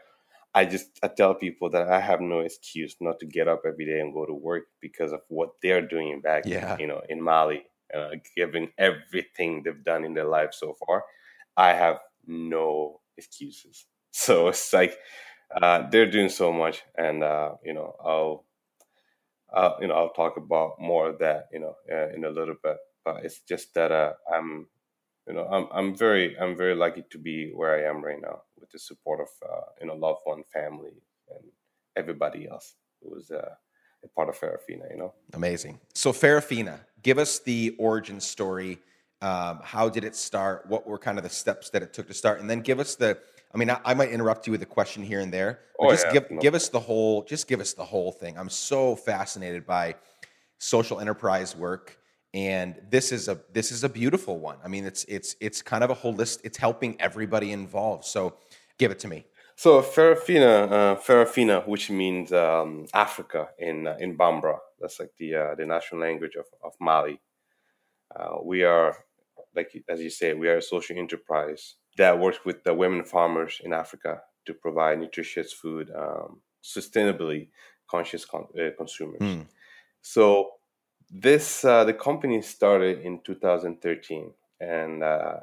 I 0.53 0.65
just 0.65 0.99
I 1.03 1.09
tell 1.09 1.35
people 1.35 1.69
that 1.71 1.89
I 1.89 1.99
have 1.99 2.21
no 2.21 2.41
excuse 2.41 2.95
not 3.01 3.19
to 3.19 3.25
get 3.25 3.47
up 3.47 3.63
every 3.65 3.85
day 3.85 3.99
and 4.01 4.13
go 4.13 4.25
to 4.25 4.33
work 4.33 4.65
because 4.81 5.11
of 5.13 5.21
what 5.29 5.51
they're 5.61 5.85
doing 5.85 6.21
back, 6.21 6.45
Yeah. 6.45 6.77
you 6.77 6.87
know, 6.87 7.01
in 7.09 7.21
Mali, 7.21 7.65
uh, 7.93 8.11
given 8.35 8.71
everything 8.77 9.63
they've 9.63 9.83
done 9.83 10.05
in 10.05 10.13
their 10.13 10.25
life 10.27 10.53
so 10.53 10.75
far. 10.85 11.05
I 11.57 11.73
have 11.73 11.99
no 12.27 13.01
excuses, 13.17 13.87
so 14.11 14.49
it's 14.49 14.73
like 14.73 14.97
uh, 15.61 15.89
they're 15.89 16.11
doing 16.11 16.29
so 16.29 16.53
much, 16.53 16.83
and 16.97 17.23
uh, 17.23 17.55
you 17.63 17.73
know, 17.73 17.95
I'll, 18.03 18.45
I'll, 19.53 19.77
you 19.81 19.87
know, 19.87 19.93
I'll 19.95 20.13
talk 20.13 20.37
about 20.37 20.79
more 20.79 21.07
of 21.09 21.19
that, 21.19 21.47
you 21.51 21.59
know, 21.59 21.75
uh, 21.91 22.09
in 22.09 22.25
a 22.25 22.29
little 22.29 22.55
bit. 22.61 22.77
But 23.03 23.23
it's 23.25 23.41
just 23.41 23.73
that 23.75 23.91
uh, 23.91 24.13
I'm 24.33 24.67
you 25.27 25.33
know 25.33 25.45
i'm 25.45 25.67
i'm 25.71 25.95
very 25.95 26.37
i'm 26.39 26.55
very 26.55 26.75
lucky 26.75 27.03
to 27.09 27.17
be 27.17 27.51
where 27.53 27.75
i 27.75 27.89
am 27.89 28.03
right 28.03 28.21
now 28.21 28.41
with 28.59 28.69
the 28.71 28.79
support 28.79 29.19
of 29.19 29.27
uh, 29.49 29.61
you 29.81 29.87
know 29.87 29.95
loved 29.95 30.19
one 30.23 30.43
family 30.53 30.91
and 31.29 31.43
everybody 31.95 32.47
else 32.47 32.75
who 33.01 33.13
was 33.13 33.31
uh, 33.31 33.55
a 34.03 34.07
part 34.09 34.29
of 34.29 34.39
Farafina, 34.39 34.89
you 34.91 34.97
know? 34.97 35.13
Amazing. 35.33 35.79
So 35.93 36.11
farafina 36.11 36.79
give 37.01 37.17
us 37.17 37.39
the 37.39 37.75
origin 37.77 38.19
story. 38.19 38.79
Um, 39.21 39.59
how 39.63 39.89
did 39.89 40.03
it 40.03 40.15
start? 40.15 40.65
What 40.67 40.85
were 40.87 40.97
kind 40.97 41.17
of 41.17 41.23
the 41.23 41.29
steps 41.29 41.69
that 41.71 41.81
it 41.81 41.93
took 41.93 42.07
to 42.07 42.13
start? 42.13 42.39
And 42.39 42.49
then 42.49 42.61
give 42.61 42.79
us 42.79 42.95
the 42.95 43.17
i 43.53 43.57
mean 43.57 43.69
i, 43.69 43.79
I 43.85 43.93
might 43.93 44.09
interrupt 44.09 44.47
you 44.47 44.51
with 44.51 44.61
a 44.61 44.67
question 44.67 45.01
here 45.03 45.21
and 45.21 45.31
there 45.33 45.59
but 45.79 45.87
Oh, 45.87 45.91
just 45.91 46.05
yeah, 46.07 46.13
give 46.13 46.31
no 46.31 46.41
give 46.41 46.55
us 46.55 46.69
the 46.69 46.79
whole 46.79 47.23
just 47.23 47.47
give 47.47 47.59
us 47.59 47.73
the 47.73 47.85
whole 47.85 48.11
thing. 48.11 48.37
I'm 48.37 48.49
so 48.49 48.95
fascinated 48.95 49.65
by 49.65 49.95
social 50.57 50.99
enterprise 50.99 51.55
work 51.55 51.97
and 52.35 52.79
this 52.89 53.11
is 53.11 53.27
a 53.27 53.39
this 53.53 53.71
is 53.71 53.83
a 53.83 53.89
beautiful 53.89 54.37
one 54.37 54.57
i 54.63 54.67
mean 54.67 54.85
it's 54.85 55.03
it's 55.05 55.35
it's 55.39 55.61
kind 55.61 55.83
of 55.83 55.89
a 55.89 55.95
holistic 55.95 56.41
it's 56.43 56.57
helping 56.57 56.99
everybody 56.99 57.51
involved 57.51 58.03
so 58.03 58.35
give 58.77 58.91
it 58.91 58.99
to 58.99 59.07
me 59.07 59.25
so 59.57 59.81
Farafina, 59.81 60.69
uh, 60.69 60.95
Farafina, 60.97 61.65
which 61.65 61.89
means 61.89 62.33
um, 62.33 62.87
Africa 62.93 63.49
in 63.57 63.87
uh, 63.87 63.95
in 63.99 64.17
Bambara, 64.17 64.57
that's 64.79 64.99
like 64.99 65.11
the 65.17 65.35
uh, 65.35 65.55
the 65.55 65.65
national 65.65 66.01
language 66.01 66.35
of, 66.35 66.45
of 66.61 66.73
Mali. 66.79 67.21
Uh, 68.13 68.35
we 68.43 68.63
are, 68.63 68.97
like 69.55 69.71
as 69.87 70.01
you 70.01 70.09
say, 70.09 70.33
we 70.33 70.49
are 70.49 70.57
a 70.57 70.61
social 70.61 70.97
enterprise 70.97 71.75
that 71.97 72.19
works 72.19 72.39
with 72.43 72.65
the 72.65 72.73
women 72.73 73.05
farmers 73.05 73.61
in 73.63 73.71
Africa 73.71 74.21
to 74.45 74.53
provide 74.53 74.99
nutritious 74.99 75.53
food, 75.53 75.89
um, 75.95 76.41
sustainably 76.61 77.47
conscious 77.89 78.25
con- 78.25 78.47
uh, 78.59 78.71
consumers. 78.77 79.19
Hmm. 79.21 79.41
So 80.01 80.51
this 81.21 81.63
uh, 81.63 81.83
the 81.83 81.93
company 81.93 82.41
started 82.41 82.99
in 83.01 83.21
2013, 83.23 84.33
and 84.59 85.03
uh, 85.03 85.37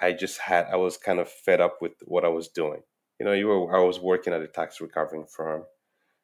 I 0.00 0.12
just 0.12 0.38
had 0.38 0.66
I 0.72 0.76
was 0.76 0.96
kind 0.96 1.18
of 1.18 1.28
fed 1.28 1.60
up 1.60 1.78
with 1.80 1.92
what 2.04 2.24
I 2.24 2.28
was 2.28 2.48
doing. 2.48 2.82
You 3.20 3.26
know, 3.26 3.32
you 3.32 3.48
were 3.48 3.76
I 3.76 3.84
was 3.84 4.00
working 4.00 4.32
at 4.32 4.42
a 4.42 4.48
tax 4.48 4.80
recovering 4.80 5.26
firm. 5.26 5.64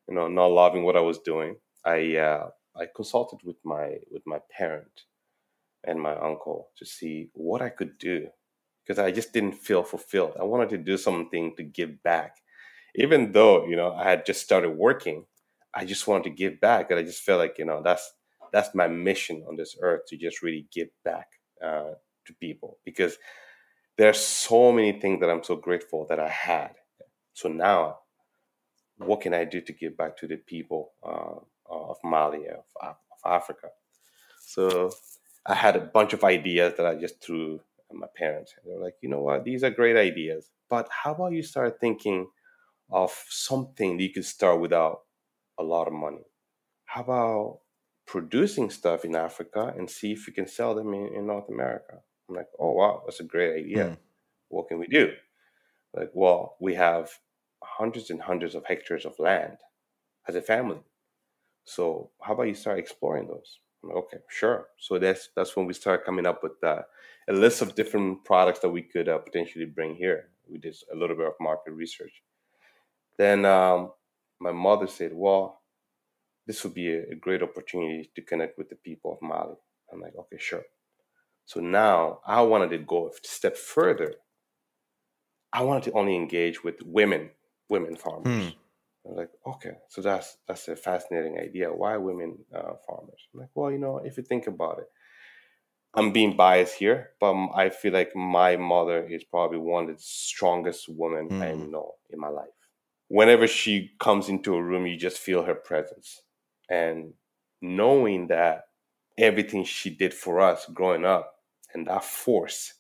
You 0.09 0.15
know, 0.15 0.29
not 0.29 0.47
loving 0.53 0.85
what 0.85 0.97
I 0.97 1.01
was 1.01 1.19
doing. 1.19 1.57
I 1.85 2.17
uh, 2.17 2.49
I 2.77 2.87
consulted 2.95 3.41
with 3.45 3.57
my 3.65 3.97
with 4.11 4.23
my 4.27 4.39
parent 4.57 5.03
and 5.85 6.01
my 6.01 6.17
uncle 6.17 6.71
to 6.79 6.87
see 6.87 7.31
what 7.35 7.63
I 7.63 7.69
could 7.69 7.99
do 7.99 8.29
because 8.85 8.99
I 8.99 9.11
just 9.11 9.33
didn't 9.33 9.53
feel 9.55 9.83
fulfilled. 9.83 10.35
I 10.41 10.45
wanted 10.45 10.71
to 10.71 10.79
do 10.79 10.97
something 10.97 11.55
to 11.57 11.63
give 11.63 12.03
back, 12.03 12.39
even 12.97 13.33
though 13.33 13.67
you 13.67 13.77
know 13.77 13.93
I 13.93 14.05
had 14.11 14.27
just 14.27 14.43
started 14.43 14.71
working. 14.71 15.27
I 15.75 15.85
just 15.85 16.07
wanted 16.07 16.25
to 16.25 16.31
give 16.31 16.61
back, 16.61 16.91
and 16.91 16.99
I 16.99 17.03
just 17.03 17.23
felt 17.23 17.41
like 17.41 17.59
you 17.59 17.65
know 17.67 17.83
that's 17.83 18.13
that's 18.55 18.75
my 18.75 18.89
mission 18.89 19.45
on 19.49 19.57
this 19.57 19.77
earth 19.83 20.03
to 20.09 20.17
just 20.17 20.43
really 20.43 20.67
give 20.73 20.89
back 21.05 21.27
uh, 21.63 21.93
to 22.27 22.35
people 22.41 22.79
because 22.85 23.19
there's 23.99 24.19
so 24.19 24.73
many 24.73 24.93
things 24.99 25.21
that 25.21 25.31
I'm 25.31 25.45
so 25.45 25.57
grateful 25.57 26.07
that 26.09 26.21
I 26.21 26.29
had. 26.29 26.71
So 27.35 27.49
now, 27.49 27.99
what 28.99 29.21
can 29.21 29.35
I 29.35 29.45
do 29.45 29.61
to 29.61 29.73
give 29.73 29.97
back 29.97 30.17
to 30.19 30.27
the 30.27 30.37
people 30.37 30.93
uh, 31.05 31.41
of 31.71 31.97
Mali, 32.05 32.49
of, 32.49 32.65
of 32.81 32.97
Africa. 33.25 33.69
So 34.41 34.93
I 35.47 35.55
had 35.55 35.77
a 35.77 35.81
bunch 35.81 36.13
of 36.13 36.25
ideas 36.25 36.75
that 36.77 36.87
I 36.87 36.95
just 36.95 37.23
threw 37.23 37.61
at 37.91 37.97
my 37.97 38.07
parents. 38.17 38.55
They 38.65 38.73
were 38.73 38.83
like, 38.83 38.95
you 39.03 39.09
know 39.09 39.21
what, 39.21 39.45
these 39.45 39.65
are 39.65 39.71
great 39.71 39.97
ideas. 39.97 40.51
But 40.69 40.89
how 40.91 41.15
about 41.15 41.33
you 41.33 41.43
start 41.43 41.81
thinking 41.81 42.29
of 42.91 43.13
something 43.29 43.97
that 43.97 44.03
you 44.03 44.13
could 44.13 44.25
start 44.25 44.61
without 44.61 45.01
a 45.59 45.63
lot 45.63 45.87
of 45.87 45.93
money? 45.93 46.25
How 46.85 47.03
about 47.03 47.59
producing 48.07 48.71
stuff 48.71 49.05
in 49.05 49.17
Africa 49.17 49.75
and 49.77 49.91
see 49.91 50.13
if 50.13 50.27
you 50.27 50.33
can 50.33 50.47
sell 50.47 50.75
them 50.75 50.93
in, 50.95 51.15
in 51.15 51.27
North 51.27 51.49
America? 51.49 51.99
I'm 52.29 52.37
like, 52.37 52.49
oh 52.59 52.73
wow, 52.73 53.03
that's 53.05 53.21
a 53.21 53.25
great 53.25 53.65
idea. 53.65 53.85
Mm. 53.85 53.97
What 54.49 54.69
can 54.69 54.79
we 54.79 54.87
do? 54.87 55.13
Like, 55.95 56.11
well, 56.13 56.57
we 56.61 56.75
have 56.75 57.11
hundreds 57.63 58.11
and 58.11 58.21
hundreds 58.21 58.55
of 58.55 58.65
hectares 58.67 59.05
of 59.05 59.19
land 59.19 59.59
as 60.29 60.35
a 60.35 60.43
family. 60.43 60.83
So 61.65 62.11
how 62.21 62.35
about 62.35 62.49
you 62.49 62.55
start 62.55 62.79
exploring 62.79 63.27
those? 63.27 63.61
Like, 63.83 63.97
okay, 63.97 64.19
sure. 64.29 64.69
So 64.79 64.99
that's 64.99 65.31
that's 65.37 65.57
when 65.57 65.67
we 65.67 65.75
start 65.75 66.05
coming 66.05 66.27
up 66.27 66.43
with 66.43 66.63
uh, 66.63 66.83
a 67.29 67.33
list 67.33 67.63
of 67.63 67.75
different 67.75 68.25
products 68.25 68.61
that 68.61 68.71
we 68.71 68.83
could 68.83 69.09
uh, 69.09 69.19
potentially 69.19 69.67
bring 69.67 69.95
here. 69.95 70.31
We 70.49 70.59
did 70.59 70.77
a 70.93 70.97
little 70.97 71.17
bit 71.17 71.27
of 71.27 71.35
market 71.41 71.73
research. 71.73 72.23
Then 73.19 73.45
um, 73.45 73.93
my 74.41 74.53
mother 74.53 74.87
said, 74.87 75.13
"Well, 75.15 75.63
this 76.47 76.63
would 76.65 76.75
be 76.75 76.93
a, 76.93 77.03
a 77.13 77.15
great 77.15 77.43
opportunity 77.43 78.11
to 78.15 78.23
connect 78.23 78.59
with 78.59 78.69
the 78.69 78.77
people 78.77 79.13
of 79.13 79.23
Mali." 79.23 79.57
I'm 79.93 80.01
like, 80.01 80.15
"Okay, 80.17 80.39
sure." 80.39 80.65
So 81.47 81.61
now 81.61 82.21
I 82.27 82.43
wanted 82.43 82.71
to 82.71 82.79
go 82.79 83.09
a 83.09 83.11
step 83.23 83.57
further. 83.57 84.15
I 85.53 85.63
wanted 85.63 85.85
to 85.85 85.93
only 85.93 86.17
engage 86.17 86.65
with 86.65 86.77
women, 86.83 87.31
women 87.69 87.97
farmers. 87.97 88.27
Hmm. 88.27 88.49
I 89.07 89.11
was 89.11 89.17
like, 89.19 89.31
okay, 89.47 89.73
so 89.89 90.01
that's 90.01 90.39
that's 90.49 90.67
a 90.69 90.77
fascinating 90.77 91.39
idea. 91.39 91.69
Why 91.69 91.97
women 91.99 92.39
uh, 92.55 92.73
farmers? 92.87 93.21
I'm 93.33 93.41
like, 93.41 93.51
well, 93.55 93.71
you 93.71 93.79
know, 93.79 93.99
if 93.99 94.17
you 94.17 94.23
think 94.23 94.47
about 94.47 94.79
it, 94.79 94.87
I'm 95.95 96.11
being 96.11 96.37
biased 96.37 96.77
here, 96.77 97.11
but 97.21 97.35
I 97.55 97.69
feel 97.69 97.93
like 97.93 98.17
my 98.17 98.57
mother 98.57 99.07
is 99.07 99.23
probably 99.23 99.59
one 99.59 99.91
of 99.91 99.97
the 99.97 100.03
strongest 100.03 100.87
women 100.89 101.29
mm. 101.29 101.43
I 101.43 101.53
hmm. 101.53 101.71
know 101.71 101.93
in 102.11 102.19
my 102.19 102.29
life. 102.29 102.49
Whenever 103.09 103.47
she 103.47 103.93
comes 104.01 104.31
into 104.31 104.55
a 104.55 104.63
room, 104.63 104.87
you 104.87 104.97
just 104.97 105.19
feel 105.19 105.45
her 105.45 105.55
presence, 105.55 106.23
and 106.71 107.13
knowing 107.63 108.29
that 108.29 108.65
everything 109.19 109.65
she 109.65 109.91
did 109.91 110.13
for 110.13 110.41
us 110.41 110.67
growing 110.75 111.05
up 111.05 111.37
and 111.75 111.87
that 111.87 112.05
force 112.05 112.75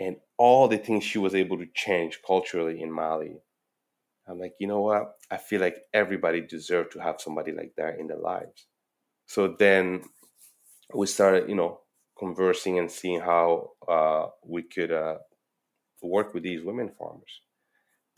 and 0.00 0.16
all 0.38 0.68
the 0.68 0.78
things 0.78 1.04
she 1.04 1.18
was 1.18 1.34
able 1.34 1.58
to 1.58 1.66
change 1.74 2.20
culturally 2.26 2.80
in 2.80 2.90
Mali 2.90 3.40
I'm 4.28 4.38
like, 4.38 4.54
you 4.60 4.66
know 4.66 4.80
what? 4.80 5.16
I 5.30 5.38
feel 5.38 5.60
like 5.60 5.78
everybody 5.94 6.42
deserves 6.42 6.92
to 6.92 7.00
have 7.00 7.20
somebody 7.20 7.52
like 7.52 7.72
that 7.76 7.98
in 7.98 8.06
their 8.08 8.18
lives. 8.18 8.66
So 9.26 9.56
then 9.58 10.02
we 10.94 11.06
started, 11.06 11.48
you 11.48 11.54
know, 11.54 11.80
conversing 12.18 12.78
and 12.78 12.90
seeing 12.90 13.20
how 13.20 13.70
uh, 13.88 14.26
we 14.44 14.62
could 14.62 14.92
uh, 14.92 15.18
work 16.02 16.34
with 16.34 16.42
these 16.42 16.62
women 16.62 16.92
farmers. 16.98 17.40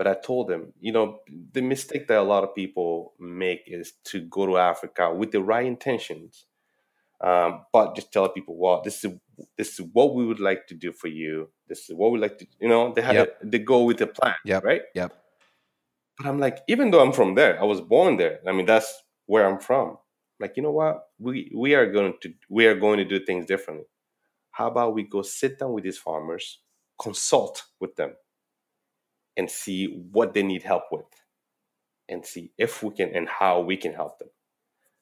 But 0.00 0.08
I 0.08 0.14
told 0.14 0.48
them, 0.48 0.72
you 0.80 0.92
know, 0.92 1.18
the 1.52 1.60
mistake 1.60 2.08
that 2.08 2.16
a 2.16 2.22
lot 2.22 2.42
of 2.42 2.54
people 2.54 3.12
make 3.20 3.64
is 3.66 3.92
to 4.04 4.20
go 4.20 4.46
to 4.46 4.56
Africa 4.56 5.12
with 5.12 5.30
the 5.30 5.42
right 5.42 5.66
intentions, 5.66 6.46
um, 7.20 7.66
but 7.70 7.94
just 7.96 8.10
tell 8.10 8.26
people, 8.30 8.56
well, 8.56 8.80
this 8.82 9.04
is 9.04 9.12
this 9.58 9.78
is 9.78 9.86
what 9.92 10.14
we 10.14 10.24
would 10.24 10.40
like 10.40 10.66
to 10.68 10.74
do 10.74 10.90
for 10.90 11.08
you. 11.08 11.50
This 11.68 11.90
is 11.90 11.94
what 11.94 12.12
we 12.12 12.18
like 12.18 12.38
to, 12.38 12.46
you 12.58 12.68
know, 12.70 12.94
they 12.94 13.02
had 13.02 13.14
yep. 13.14 13.38
they 13.44 13.58
go 13.58 13.84
with 13.84 14.00
a 14.00 14.06
plan, 14.06 14.36
yep. 14.42 14.64
right? 14.64 14.80
Yep. 14.94 15.12
But 16.16 16.26
I'm 16.26 16.38
like, 16.38 16.60
even 16.66 16.90
though 16.90 17.02
I'm 17.02 17.12
from 17.12 17.34
there, 17.34 17.60
I 17.60 17.64
was 17.64 17.82
born 17.82 18.16
there. 18.16 18.40
I 18.48 18.52
mean, 18.52 18.64
that's 18.64 19.02
where 19.26 19.46
I'm 19.46 19.60
from. 19.60 19.98
Like, 20.38 20.54
you 20.56 20.62
know 20.62 20.72
what? 20.72 21.08
We 21.18 21.52
we 21.54 21.74
are 21.74 21.92
going 21.92 22.14
to 22.22 22.32
we 22.48 22.64
are 22.64 22.74
going 22.74 22.96
to 23.00 23.04
do 23.04 23.22
things 23.22 23.44
differently. 23.44 23.84
How 24.52 24.68
about 24.68 24.94
we 24.94 25.02
go 25.02 25.20
sit 25.20 25.58
down 25.58 25.74
with 25.74 25.84
these 25.84 25.98
farmers, 25.98 26.60
consult 26.98 27.64
with 27.80 27.96
them, 27.96 28.14
and 29.40 29.50
see 29.50 29.87
what 30.12 30.35
they 30.35 30.42
need 30.42 30.62
help 30.62 30.85
with, 30.92 31.07
and 32.11 32.26
see 32.26 32.53
if 32.59 32.83
we 32.83 32.94
can 32.94 33.09
and 33.16 33.26
how 33.26 33.61
we 33.61 33.74
can 33.74 33.94
help 33.94 34.18
them. 34.18 34.29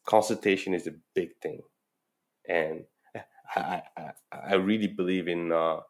Consultation 0.06 0.74
is 0.74 0.86
a 0.86 0.94
big 1.12 1.30
thing, 1.42 1.62
and 2.48 2.84
I 3.56 3.82
I, 3.96 4.12
I 4.52 4.54
really 4.54 4.86
believe 4.86 5.26
in 5.26 5.50
uh, 5.50 5.80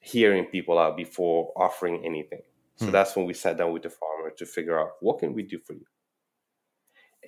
hearing 0.00 0.46
people 0.46 0.80
out 0.80 0.96
before 0.96 1.52
offering 1.56 2.04
anything. 2.04 2.42
So 2.74 2.86
hmm. 2.86 2.90
that's 2.90 3.14
when 3.14 3.24
we 3.24 3.34
sat 3.34 3.56
down 3.56 3.72
with 3.72 3.84
the 3.84 3.90
farmer 3.90 4.30
to 4.36 4.46
figure 4.46 4.80
out 4.80 4.90
what 5.00 5.20
can 5.20 5.32
we 5.32 5.44
do 5.44 5.60
for 5.64 5.74
you. 5.74 5.86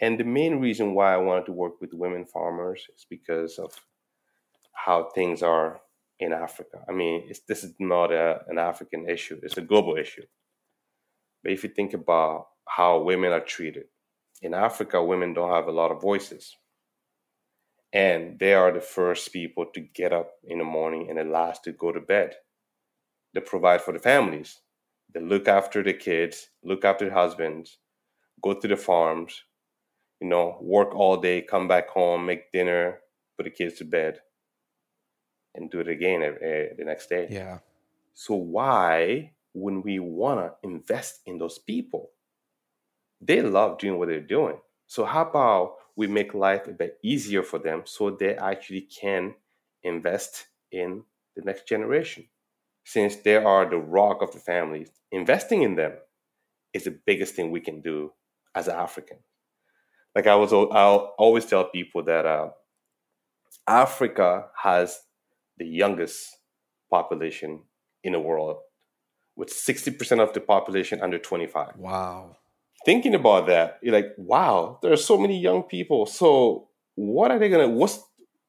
And 0.01 0.19
the 0.19 0.25
main 0.25 0.59
reason 0.61 0.93
why 0.95 1.15
I 1.15 1.19
wanted 1.19 1.47
to 1.47 1.53
work 1.53 1.81
with 1.81 1.95
women 1.95 2.25
farmers 2.25 2.85
is 2.97 3.07
because 3.09 3.59
of 3.59 3.73
how 4.73 5.11
things 5.15 5.41
are 5.43 5.81
in 6.19 6.33
Africa. 6.33 6.79
I 6.89 6.93
mean, 6.93 7.31
this 7.47 7.63
is 7.63 7.75
not 7.79 8.13
a, 8.13 8.41
an 8.49 8.59
African 8.59 9.09
issue; 9.09 9.39
it's 9.45 9.57
a 9.57 9.69
global 9.73 9.97
issue. 9.97 10.27
But 11.43 11.53
if 11.53 11.63
you 11.63 11.71
think 11.71 11.95
about 11.95 12.49
how 12.67 13.01
women 13.01 13.33
are 13.33 13.41
treated 13.41 13.85
in 14.43 14.55
Africa, 14.55 15.03
women 15.03 15.35
don't 15.35 15.51
have 15.53 15.67
a 15.67 15.73
lot 15.73 15.91
of 15.91 16.03
voices, 16.03 16.57
and 17.93 18.39
they 18.39 18.55
are 18.55 18.73
the 18.73 18.81
first 18.81 19.33
people 19.33 19.67
to 19.75 19.81
get 19.81 20.13
up 20.13 20.33
in 20.45 20.59
the 20.59 20.65
morning 20.65 21.09
and 21.09 21.19
the 21.19 21.25
last 21.25 21.65
to 21.65 21.73
go 21.73 21.93
to 21.93 22.01
bed. 22.01 22.35
They 23.35 23.41
provide 23.41 23.83
for 23.83 23.93
the 23.93 23.99
families 23.99 24.61
they 25.15 25.21
look 25.21 25.49
after 25.49 25.83
the 25.83 25.95
kids, 25.95 26.49
look 26.63 26.85
after 26.85 27.09
the 27.09 27.15
husbands, 27.15 27.79
go 28.43 28.55
to 28.55 28.69
the 28.69 28.77
farms, 28.77 29.43
you 30.21 30.29
know, 30.29 30.59
work 30.61 30.95
all 30.95 31.17
day, 31.17 31.43
come 31.43 31.67
back 31.67 31.89
home, 31.89 32.27
make 32.27 32.53
dinner, 32.53 33.01
put 33.37 33.45
the 33.45 33.51
kids 33.51 33.79
to 33.79 33.85
bed, 33.85 34.21
and 35.55 35.71
do 35.71 35.81
it 35.81 35.89
again 35.89 36.23
every, 36.23 36.41
eh, 36.43 36.67
the 36.77 36.85
next 36.85 37.09
day. 37.09 37.27
Yeah. 37.31 37.59
So 38.15 38.35
why 38.35 39.33
when 39.61 39.83
we 39.83 39.99
want 39.99 40.41
to 40.41 40.69
invest 40.69 41.21
in 41.27 41.39
those 41.39 41.59
people? 41.59 42.11
They 43.21 43.43
love 43.43 43.79
doing 43.79 43.99
what 43.99 44.09
they're 44.09 44.21
doing. 44.21 44.59
So 44.87 45.05
how 45.05 45.23
about 45.29 45.75
we 45.97 46.07
make 46.07 46.35
life 46.35 46.67
a 46.67 46.73
bit 46.73 46.99
easier 47.03 47.43
for 47.43 47.59
them 47.59 47.83
so 47.85 48.11
they 48.11 48.37
actually 48.37 48.83
can 48.83 49.35
invest 49.83 50.47
in 50.71 51.03
the 51.37 51.43
next 51.43 51.69
generation? 51.69 52.27
since 52.89 53.17
they 53.17 53.37
are 53.37 53.69
the 53.69 53.77
rock 53.77 54.23
of 54.23 54.33
the 54.33 54.39
family, 54.39 54.87
investing 55.13 55.61
in 55.61 55.77
them 55.77 55.93
is 56.73 56.85
the 56.85 56.99
biggest 57.05 57.35
thing 57.35 57.51
we 57.51 57.61
can 57.61 57.83
do 57.83 58.11
as 58.55 58.67
an 58.67 58.77
African. 58.77 59.19
Like 60.15 60.27
I 60.27 60.35
was, 60.37 60.55
I'll 60.55 61.15
always 61.19 61.45
tell 61.45 61.65
people 61.65 62.03
that 62.05 62.25
uh, 62.25 62.49
Africa 63.67 64.47
has 64.63 64.99
the 65.59 65.67
youngest 65.67 66.35
population 66.91 67.61
in 68.03 68.15
the 68.15 68.21
world, 68.21 68.57
with 69.39 69.51
sixty 69.51 69.93
percent 69.93 70.21
of 70.21 70.33
the 70.35 70.41
population 70.41 71.01
under 71.01 71.19
twenty-five. 71.19 71.77
Wow. 71.77 72.37
Thinking 72.85 73.15
about 73.15 73.47
that, 73.47 73.79
you're 73.83 73.95
like, 73.95 74.13
wow, 74.17 74.79
there 74.83 74.93
are 74.93 74.97
so 74.97 75.17
many 75.17 75.39
young 75.39 75.63
people. 75.63 76.07
So 76.07 76.69
what 76.97 77.31
are 77.31 77.39
they 77.39 77.49
gonna? 77.49 77.69
What's 77.69 78.01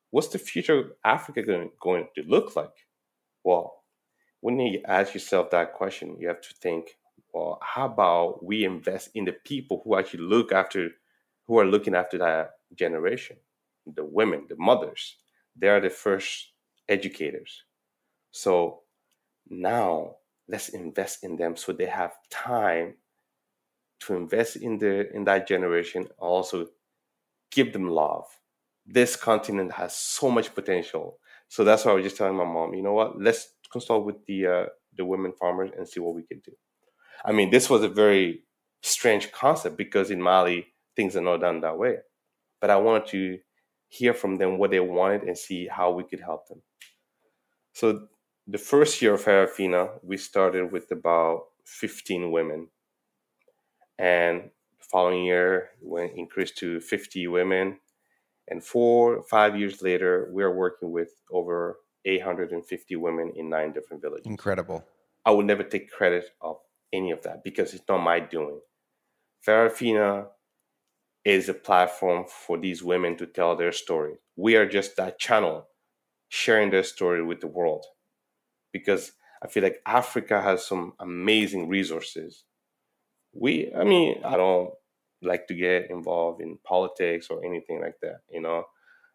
what's 0.09 0.29
the 0.29 0.39
future 0.39 0.79
of 0.79 0.91
Africa 1.05 1.43
going, 1.43 1.69
going 1.79 2.07
to 2.15 2.23
look 2.23 2.55
like? 2.55 2.87
Well, 3.43 3.83
when 4.41 4.59
you 4.59 4.81
ask 4.85 5.13
yourself 5.13 5.51
that 5.51 5.73
question, 5.73 6.17
you 6.19 6.27
have 6.27 6.41
to 6.41 6.53
think, 6.55 6.97
well, 7.33 7.59
how 7.61 7.85
about 7.85 8.43
we 8.43 8.65
invest 8.65 9.11
in 9.13 9.25
the 9.25 9.33
people 9.33 9.81
who 9.83 9.95
actually 9.97 10.23
look 10.23 10.51
after, 10.51 10.89
who 11.45 11.59
are 11.59 11.65
looking 11.65 11.93
after 11.93 12.17
that 12.17 12.51
generation, 12.73 13.37
the 13.85 14.03
women, 14.03 14.47
the 14.49 14.55
mothers. 14.57 15.17
They 15.55 15.67
are 15.67 15.81
the 15.81 15.89
first 15.89 16.53
educators. 16.87 17.63
So 18.31 18.81
now 19.49 20.15
let's 20.49 20.69
invest 20.69 21.23
in 21.23 21.37
them 21.37 21.55
so 21.55 21.71
they 21.71 21.85
have 21.85 22.13
time 22.29 22.95
to 24.01 24.15
invest 24.15 24.55
in 24.57 24.77
the 24.77 25.13
in 25.15 25.23
that 25.25 25.47
generation. 25.47 26.07
Also, 26.17 26.67
give 27.51 27.71
them 27.73 27.89
love. 27.89 28.25
This 28.85 29.15
continent 29.15 29.71
has 29.73 29.95
so 29.95 30.31
much 30.31 30.53
potential. 30.55 31.19
So 31.47 31.63
that's 31.63 31.85
why 31.85 31.91
I 31.91 31.95
was 31.95 32.03
just 32.03 32.17
telling 32.17 32.35
my 32.35 32.45
mom, 32.45 32.73
you 32.73 32.81
know 32.81 32.93
what? 32.93 33.21
Let's 33.21 33.53
consult 33.71 34.05
with 34.05 34.25
the 34.25 34.47
uh, 34.47 34.65
the 34.97 35.05
women 35.05 35.33
farmers 35.39 35.71
and 35.77 35.87
see 35.87 35.99
what 35.99 36.15
we 36.15 36.23
can 36.23 36.39
do. 36.39 36.51
I 37.23 37.31
mean, 37.31 37.51
this 37.51 37.69
was 37.69 37.83
a 37.83 37.89
very 37.89 38.43
strange 38.81 39.31
concept 39.31 39.77
because 39.77 40.09
in 40.09 40.21
Mali 40.21 40.67
things 40.95 41.15
are 41.15 41.21
not 41.21 41.41
done 41.41 41.61
that 41.61 41.77
way. 41.77 41.97
But 42.61 42.69
I 42.69 42.77
wanted 42.77 43.07
to 43.09 43.39
hear 43.87 44.13
from 44.13 44.37
them 44.37 44.57
what 44.57 44.71
they 44.71 44.79
wanted 44.79 45.23
and 45.23 45.37
see 45.37 45.67
how 45.67 45.91
we 45.91 46.03
could 46.03 46.19
help 46.19 46.47
them. 46.47 46.61
So 47.73 48.07
the 48.49 48.57
first 48.57 49.01
year 49.01 49.13
of 49.13 49.23
Farafina, 49.23 49.91
we 50.01 50.17
started 50.17 50.71
with 50.71 50.91
about 50.91 51.43
15 51.65 52.31
women. 52.31 52.69
And 53.99 54.49
the 54.79 54.85
following 54.91 55.23
year, 55.23 55.69
we 55.83 56.11
increased 56.15 56.57
to 56.57 56.79
50 56.79 57.27
women. 57.27 57.79
And 58.47 58.63
four, 58.63 59.21
five 59.21 59.55
years 59.59 59.83
later, 59.83 60.29
we 60.33 60.41
are 60.41 60.53
working 60.53 60.91
with 60.91 61.09
over 61.31 61.77
850 62.05 62.95
women 62.95 63.31
in 63.35 63.49
nine 63.49 63.71
different 63.71 64.01
villages. 64.01 64.25
Incredible. 64.25 64.83
I 65.25 65.31
would 65.31 65.45
never 65.45 65.63
take 65.63 65.91
credit 65.91 66.25
of 66.41 66.57
any 66.91 67.11
of 67.11 67.21
that 67.23 67.43
because 67.43 67.75
it's 67.75 67.87
not 67.87 67.99
my 67.99 68.19
doing. 68.19 68.61
Farafina 69.47 70.27
is 71.23 71.49
a 71.49 71.53
platform 71.53 72.25
for 72.27 72.57
these 72.57 72.81
women 72.81 73.15
to 73.17 73.27
tell 73.27 73.55
their 73.55 73.71
story. 73.71 74.15
We 74.35 74.55
are 74.55 74.65
just 74.65 74.97
that 74.97 75.19
channel 75.19 75.67
sharing 76.29 76.71
their 76.71 76.83
story 76.83 77.23
with 77.23 77.41
the 77.41 77.47
world 77.47 77.85
because 78.71 79.13
I 79.43 79.47
feel 79.47 79.63
like 79.63 79.81
Africa 79.85 80.41
has 80.41 80.65
some 80.65 80.93
amazing 80.99 81.69
resources. 81.69 82.45
We, 83.33 83.73
I 83.73 83.83
mean, 83.83 84.21
I 84.23 84.37
don't 84.37 84.73
like 85.21 85.47
to 85.47 85.53
get 85.55 85.89
involved 85.89 86.41
in 86.41 86.57
politics 86.63 87.27
or 87.29 87.43
anything 87.45 87.81
like 87.81 87.99
that, 88.01 88.21
you 88.29 88.41
know. 88.41 88.65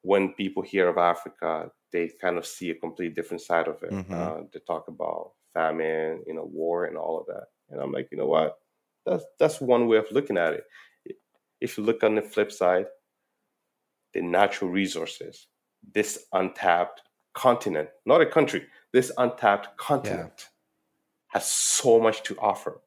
When 0.02 0.34
people 0.34 0.62
hear 0.62 0.88
of 0.88 0.98
Africa, 0.98 1.70
they 1.90 2.10
kind 2.20 2.36
of 2.36 2.46
see 2.46 2.70
a 2.70 2.74
completely 2.74 3.14
different 3.14 3.40
side 3.40 3.68
of 3.68 3.82
it. 3.82 3.90
Mhm. 3.90 4.10
Uh, 4.12 4.46
they 4.52 4.60
talk 4.60 4.88
about 4.88 5.32
famine, 5.54 6.22
you 6.26 6.34
know, 6.34 6.44
war, 6.44 6.84
and 6.84 6.96
all 6.98 7.18
of 7.20 7.26
that. 7.26 7.46
And 7.70 7.80
I'm 7.80 7.92
like, 7.92 8.08
you 8.12 8.18
know 8.18 8.26
what? 8.26 8.58
That's 9.06 9.24
that's 9.38 9.60
one 9.60 9.88
way 9.88 9.96
of 9.98 10.10
looking 10.12 10.36
at 10.36 10.54
it. 10.54 10.64
If 11.60 11.78
you 11.78 11.84
look 11.84 12.04
on 12.04 12.14
the 12.16 12.22
flip 12.22 12.52
side, 12.52 12.86
the 14.12 14.22
natural 14.22 14.70
resources, 14.70 15.48
this 15.94 16.26
untapped 16.32 17.02
continent, 17.34 17.88
not 18.06 18.20
a 18.20 18.26
country, 18.26 18.66
this 18.94 19.10
untapped 19.18 19.76
continent 19.76 20.50
has 21.32 21.50
so 21.50 21.98
much 21.98 22.22
to 22.22 22.38
offer. 22.38 22.80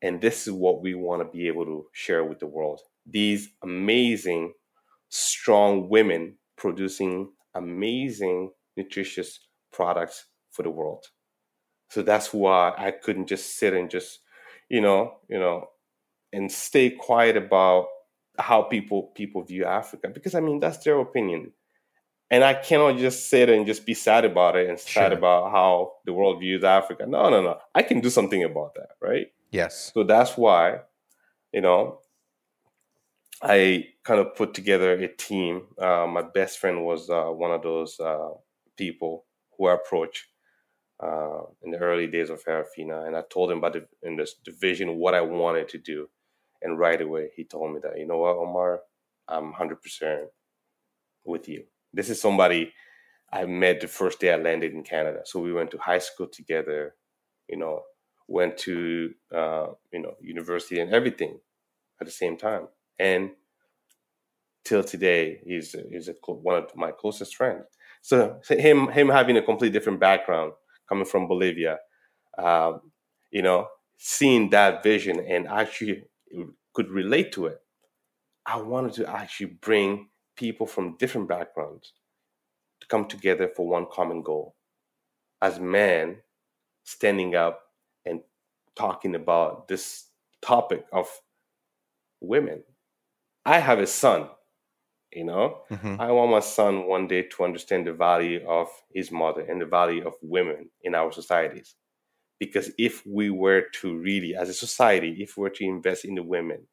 And 0.00 0.22
this 0.22 0.46
is 0.46 0.54
what 0.54 0.80
we 0.80 0.94
want 0.94 1.20
to 1.20 1.30
be 1.30 1.48
able 1.48 1.66
to 1.66 1.84
share 1.92 2.24
with 2.24 2.38
the 2.38 2.46
world. 2.46 2.80
These 3.04 3.50
amazing, 3.62 4.54
strong 5.10 5.90
women 5.90 6.38
producing 6.56 7.30
amazing, 7.54 8.52
nutritious 8.74 9.38
products 9.70 10.24
for 10.50 10.62
the 10.62 10.70
world. 10.70 11.04
So 11.90 12.00
that's 12.00 12.32
why 12.32 12.72
I 12.78 12.90
couldn't 12.90 13.26
just 13.26 13.58
sit 13.58 13.74
and 13.74 13.90
just, 13.90 14.20
you 14.70 14.80
know, 14.80 15.18
you 15.28 15.38
know, 15.38 15.66
and 16.32 16.50
stay 16.50 16.88
quiet 16.88 17.36
about 17.36 17.88
how 18.38 18.62
people 18.62 19.12
people 19.14 19.44
view 19.44 19.66
Africa 19.66 20.08
because 20.08 20.34
I 20.34 20.40
mean 20.40 20.58
that's 20.58 20.78
their 20.78 20.98
opinion. 20.98 21.52
And 22.32 22.42
I 22.42 22.54
cannot 22.54 22.96
just 22.96 23.28
sit 23.28 23.50
and 23.50 23.66
just 23.66 23.84
be 23.84 23.92
sad 23.92 24.24
about 24.24 24.56
it 24.56 24.68
and 24.70 24.80
sad 24.80 25.10
Sure. 25.10 25.18
about 25.18 25.50
how 25.50 25.96
the 26.06 26.14
world 26.14 26.40
views 26.40 26.64
Africa. 26.64 27.04
No, 27.06 27.28
no, 27.28 27.42
no. 27.42 27.58
I 27.74 27.82
can 27.82 28.00
do 28.00 28.08
something 28.08 28.42
about 28.42 28.74
that, 28.76 28.92
right? 29.02 29.26
Yes. 29.50 29.92
So 29.92 30.02
that's 30.02 30.38
why, 30.38 30.80
you 31.52 31.60
know, 31.60 32.00
I 33.42 33.88
kind 34.02 34.18
of 34.18 34.34
put 34.34 34.54
together 34.54 34.92
a 34.94 35.08
team. 35.08 35.66
Uh, 35.78 36.06
my 36.06 36.22
best 36.22 36.58
friend 36.58 36.86
was 36.86 37.10
uh, 37.10 37.26
one 37.26 37.50
of 37.50 37.62
those 37.62 38.00
uh, 38.00 38.30
people 38.78 39.26
who 39.58 39.66
I 39.66 39.74
approached 39.74 40.24
uh, 41.02 41.42
in 41.62 41.70
the 41.70 41.78
early 41.78 42.06
days 42.06 42.30
of 42.30 42.42
Farafina, 42.42 43.06
and 43.06 43.14
I 43.14 43.22
told 43.28 43.50
him 43.50 43.58
about 43.58 43.74
the, 43.74 43.86
in 44.02 44.16
this 44.16 44.34
division 44.42 44.96
what 44.96 45.14
I 45.14 45.20
wanted 45.20 45.68
to 45.70 45.78
do, 45.78 46.08
and 46.62 46.78
right 46.78 47.00
away 47.00 47.30
he 47.36 47.44
told 47.44 47.74
me 47.74 47.80
that 47.82 47.98
you 47.98 48.06
know 48.06 48.18
what, 48.18 48.36
Omar, 48.36 48.80
I'm 49.28 49.52
hundred 49.52 49.82
percent 49.82 50.28
with 51.24 51.48
you. 51.48 51.64
This 51.92 52.10
is 52.10 52.20
somebody 52.20 52.72
I 53.32 53.46
met 53.46 53.80
the 53.80 53.88
first 53.88 54.20
day 54.20 54.32
I 54.32 54.36
landed 54.36 54.72
in 54.72 54.82
Canada. 54.82 55.20
So 55.24 55.40
we 55.40 55.52
went 55.52 55.70
to 55.72 55.78
high 55.78 55.98
school 55.98 56.28
together, 56.28 56.94
you 57.48 57.56
know, 57.56 57.82
went 58.28 58.56
to 58.58 59.12
uh, 59.34 59.66
you 59.92 60.00
know 60.00 60.14
university 60.20 60.80
and 60.80 60.92
everything 60.92 61.38
at 62.00 62.06
the 62.06 62.12
same 62.12 62.36
time, 62.36 62.68
and 62.98 63.30
till 64.64 64.84
today 64.84 65.40
he's 65.44 65.74
he's 65.90 66.08
a, 66.08 66.14
one 66.26 66.56
of 66.56 66.76
my 66.76 66.90
closest 66.90 67.36
friends. 67.36 67.64
So 68.02 68.38
so 68.42 68.56
him 68.56 68.88
him 68.88 69.08
having 69.08 69.36
a 69.36 69.42
completely 69.42 69.76
different 69.78 70.00
background, 70.00 70.52
coming 70.88 71.04
from 71.06 71.28
Bolivia, 71.28 71.78
um, 72.38 72.80
you 73.30 73.42
know, 73.42 73.68
seeing 73.98 74.50
that 74.50 74.82
vision 74.82 75.20
and 75.20 75.48
actually 75.48 76.04
could 76.74 76.90
relate 76.90 77.32
to 77.32 77.46
it. 77.46 77.58
I 78.46 78.60
wanted 78.60 78.94
to 78.94 79.08
actually 79.08 79.58
bring 79.60 80.08
people 80.42 80.66
from 80.66 80.96
different 80.96 81.28
backgrounds 81.28 81.92
to 82.80 82.86
come 82.88 83.06
together 83.06 83.48
for 83.56 83.68
one 83.68 83.86
common 83.98 84.22
goal. 84.22 84.56
As 85.40 85.60
men 85.60 86.22
standing 86.84 87.34
up 87.36 87.60
and 88.06 88.22
talking 88.76 89.14
about 89.14 89.68
this 89.68 89.84
topic 90.42 90.84
of 90.92 91.06
women. 92.20 92.62
I 93.44 93.58
have 93.58 93.80
a 93.80 93.86
son, 93.86 94.28
you 95.12 95.24
know. 95.24 95.46
Mhm. 95.70 96.00
I 96.00 96.10
want 96.12 96.30
my 96.30 96.40
son 96.40 96.86
one 96.86 97.06
day 97.08 97.22
to 97.22 97.44
understand 97.44 97.86
the 97.86 97.92
value 97.92 98.40
of 98.48 98.68
his 98.94 99.10
mother 99.10 99.42
and 99.42 99.60
the 99.60 99.66
value 99.66 100.06
of 100.06 100.14
women 100.22 100.70
in 100.82 100.94
our 100.94 101.12
societies. 101.12 101.76
Because 102.38 102.72
if 102.78 103.06
we 103.06 103.30
were 103.30 103.62
to 103.80 103.96
really, 103.98 104.34
as 104.36 104.48
a 104.50 104.54
society, 104.54 105.22
if 105.22 105.36
we 105.36 105.42
were 105.42 105.56
to 105.58 105.64
invest 105.64 106.04
in 106.04 106.16
the 106.16 106.22
women 106.36 106.68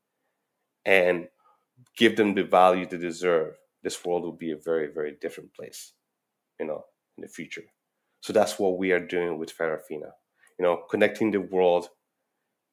and 0.86 1.29
give 1.98 2.15
them 2.15 2.36
the 2.36 2.44
value 2.44 2.86
they 2.86 2.98
deserve, 2.98 3.56
this 3.84 4.04
world 4.04 4.24
will 4.24 4.32
be 4.32 4.52
a 4.52 4.58
very, 4.58 4.88
very 4.88 5.15
different 5.22 5.54
place, 5.54 5.94
you 6.60 6.65
know, 6.65 6.84
in 7.18 7.22
the 7.22 7.28
future. 7.28 7.63
So 8.22 8.34
that's 8.34 8.60
what 8.60 8.78
we 8.78 8.92
are 8.92 9.00
doing 9.00 9.38
with 9.38 9.56
Farafina, 9.58 10.12
you 10.58 10.63
know, 10.63 10.84
connecting 10.89 11.32
the 11.32 11.42
world 11.42 11.89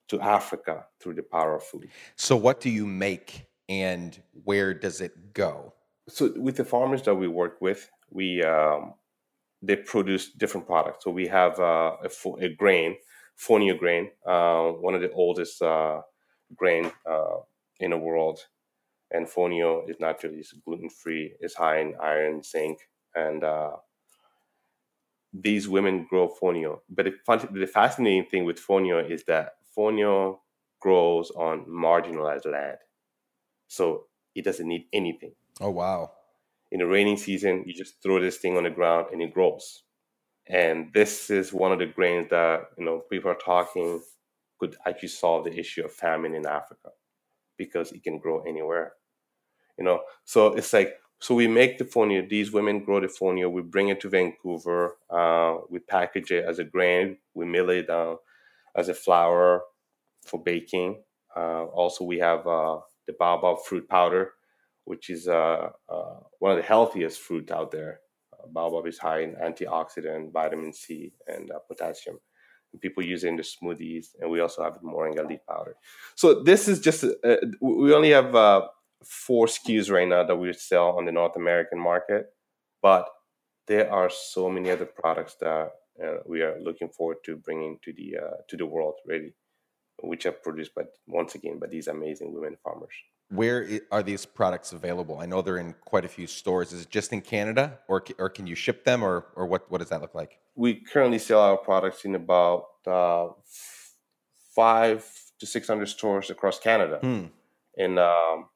to 0.09 0.21
Africa 0.21 0.87
through 1.01 1.14
the 1.14 1.23
power 1.23 1.57
of 1.57 1.62
food. 1.62 1.88
So, 2.16 2.37
what 2.37 2.61
do 2.61 2.71
you 2.71 2.87
make 2.87 3.47
and 3.69 4.21
where 4.45 4.75
does 4.75 5.01
it 5.01 5.33
go? 5.33 5.73
so 6.09 6.33
with 6.37 6.57
the 6.57 6.64
farmers 6.64 7.03
that 7.03 7.14
we 7.14 7.29
work 7.29 7.61
with, 7.61 7.90
we 8.11 8.42
um, 8.42 8.95
they 9.62 9.77
produce 9.77 10.31
different 10.33 10.66
products. 10.66 11.05
So 11.05 11.11
we 11.11 11.27
have 11.27 11.59
uh, 11.59 11.97
a, 12.05 12.09
fo- 12.09 12.38
a 12.38 12.49
grain, 12.49 12.97
Fonio 13.38 13.77
grain, 13.79 14.11
uh, 14.27 14.69
one 14.69 14.95
of 14.95 15.01
the 15.01 15.11
oldest 15.12 15.61
uh, 15.62 16.03
grain 16.55 16.92
uh, 17.11 17.38
in 17.81 17.90
the 17.90 17.99
world. 17.99 18.40
And 19.11 19.27
Fonio 19.27 19.88
is 19.88 20.01
naturally 20.01 20.45
gluten 20.64 20.90
free, 20.90 21.37
is 21.40 21.55
high 21.55 21.79
in 21.81 21.95
iron, 22.01 22.42
zinc, 22.42 22.81
and 23.14 23.45
uh, 23.45 23.77
these 25.33 25.69
women 25.69 26.07
grow 26.09 26.29
Fonio. 26.29 26.81
But 26.88 27.05
the, 27.07 27.12
fun- 27.25 27.49
the 27.53 27.66
fascinating 27.66 28.27
thing 28.27 28.45
with 28.45 28.59
Fonio 28.59 29.09
is 29.09 29.25
that 29.25 29.55
Fonio 29.77 30.40
grows 30.81 31.31
on 31.33 31.64
marginalized 31.66 32.47
land, 32.51 32.79
so 33.69 34.07
it 34.35 34.45
doesn't 34.45 34.69
need 34.69 34.87
anything 34.92 35.35
Oh, 35.61 35.71
wow. 35.71 36.12
in 36.71 36.81
the 36.81 36.87
raining 36.87 37.16
season, 37.16 37.64
you 37.66 37.75
just 37.75 38.03
throw 38.03 38.21
this 38.21 38.38
thing 38.38 38.57
on 38.57 38.64
the 38.64 38.71
ground 38.71 39.07
and 39.12 39.23
it 39.23 39.33
grows. 39.35 39.85
And 40.49 40.92
this 40.95 41.31
is 41.31 41.53
one 41.53 41.73
of 41.73 41.79
the 41.79 41.87
grains 41.87 42.31
that 42.31 42.71
you 42.79 42.85
know 42.85 43.01
people 43.11 43.31
are 43.31 43.37
talking 43.37 44.03
could 44.61 44.77
actually 44.87 45.09
solve 45.09 45.45
the 45.45 45.59
issue 45.59 45.85
of 45.85 45.92
famine 45.92 46.35
in 46.35 46.47
Africa 46.47 46.90
because 47.57 47.92
it 47.92 48.03
can 48.03 48.19
grow 48.19 48.42
anywhere. 48.42 48.92
You 49.79 49.85
know, 49.85 50.03
so 50.25 50.55
it's 50.55 50.73
like 50.73 50.95
so 51.19 51.35
we 51.35 51.49
make 51.49 51.79
the 51.79 51.85
fonio. 51.85 52.29
These 52.29 52.53
women 52.53 52.85
grow 52.85 53.01
the 53.01 53.07
fonio. 53.09 53.51
We 53.51 53.62
bring 53.62 53.88
it 53.88 54.01
to 54.01 54.09
Vancouver. 54.09 54.97
Uh, 55.09 55.59
we 55.71 55.79
package 55.79 56.31
it 56.31 56.45
as 56.45 56.59
a 56.59 56.64
grain. 56.64 57.19
We 57.35 57.47
mill 57.47 57.71
it 57.71 57.88
down 57.88 58.19
as 58.75 58.88
a 58.88 58.95
flour 58.95 59.62
for 60.25 60.42
baking. 60.42 61.03
Uh, 61.35 61.64
also, 61.64 62.05
we 62.05 62.19
have 62.19 62.47
uh, 62.47 62.79
the 63.07 63.14
baobab 63.19 63.59
fruit 63.64 63.88
powder, 63.88 64.33
which 64.85 65.11
is 65.11 65.29
uh, 65.29 65.71
uh, 65.88 66.16
one 66.38 66.53
of 66.53 66.59
the 66.59 66.62
healthiest 66.62 67.21
fruit 67.21 67.51
out 67.51 67.71
there. 67.71 68.01
Uh, 68.33 68.47
baobab 68.49 68.87
is 68.87 68.99
high 68.99 69.21
in 69.21 69.35
antioxidant, 69.37 70.33
vitamin 70.33 70.73
C, 70.73 71.12
and 71.27 71.51
uh, 71.51 71.59
potassium. 71.61 72.19
People 72.80 73.02
use 73.04 73.24
it 73.24 73.28
in 73.28 73.36
the 73.36 73.42
smoothies, 73.42 74.08
and 74.20 74.30
we 74.30 74.40
also 74.40 74.62
have 74.62 74.80
moringa 74.82 75.26
leaf 75.28 75.40
powder. 75.48 75.76
So 76.14 76.42
this 76.42 76.68
is 76.68 76.80
just 76.80 77.04
uh, 77.04 77.36
we 77.60 77.94
only 77.94 78.10
have 78.10 78.34
uh, 78.34 78.68
four 79.04 79.46
SKUs 79.46 79.90
right 79.90 80.08
now 80.08 80.24
that 80.24 80.36
we 80.36 80.52
sell 80.52 80.96
on 80.98 81.04
the 81.04 81.12
North 81.12 81.36
American 81.36 81.78
market, 81.78 82.26
but 82.82 83.08
there 83.66 83.92
are 83.92 84.10
so 84.10 84.48
many 84.48 84.70
other 84.70 84.86
products 84.86 85.36
that 85.40 85.70
uh, 86.02 86.18
we 86.26 86.42
are 86.42 86.60
looking 86.60 86.88
forward 86.88 87.18
to 87.24 87.36
bringing 87.36 87.78
to 87.82 87.92
the 87.92 88.16
uh, 88.16 88.36
to 88.48 88.56
the 88.56 88.66
world, 88.66 88.94
really, 89.06 89.34
which 90.02 90.27
are 90.27 90.33
produced 90.33 90.74
by 90.74 90.83
once 91.06 91.35
again 91.35 91.58
by 91.58 91.66
these 91.66 91.88
amazing 91.88 92.33
women 92.33 92.56
farmers. 92.62 92.94
Where 93.31 93.81
are 93.90 94.02
these 94.02 94.24
products 94.24 94.72
available? 94.72 95.18
I 95.18 95.27
know 95.27 95.42
they're 95.42 95.56
in 95.58 95.74
quite 95.85 96.04
a 96.04 96.08
few 96.08 96.27
stores. 96.29 96.72
Is 96.72 96.83
it 96.83 96.90
just 96.90 97.12
in 97.12 97.20
Canada, 97.22 97.79
or 97.88 98.04
or 98.18 98.29
can 98.29 98.46
you 98.46 98.54
ship 98.54 98.85
them, 98.85 99.02
or 99.02 99.27
or 99.35 99.46
what 99.46 99.70
what 99.70 99.79
does 99.79 99.88
that 99.90 100.00
look 100.00 100.14
like? 100.14 100.38
we 100.58 100.74
currently 100.74 101.18
sell 101.18 101.40
our 101.40 101.58
products 101.58 102.04
in 102.06 102.14
about 102.14 102.64
uh, 102.87 103.29
five 104.54 105.04
to 105.40 105.46
six 105.46 105.68
hundred 105.68 105.87
stores 105.88 106.31
across 106.31 106.58
Canada, 106.58 106.98
Hmm. 107.02 107.27
in 107.77 107.98
um, 107.98 108.48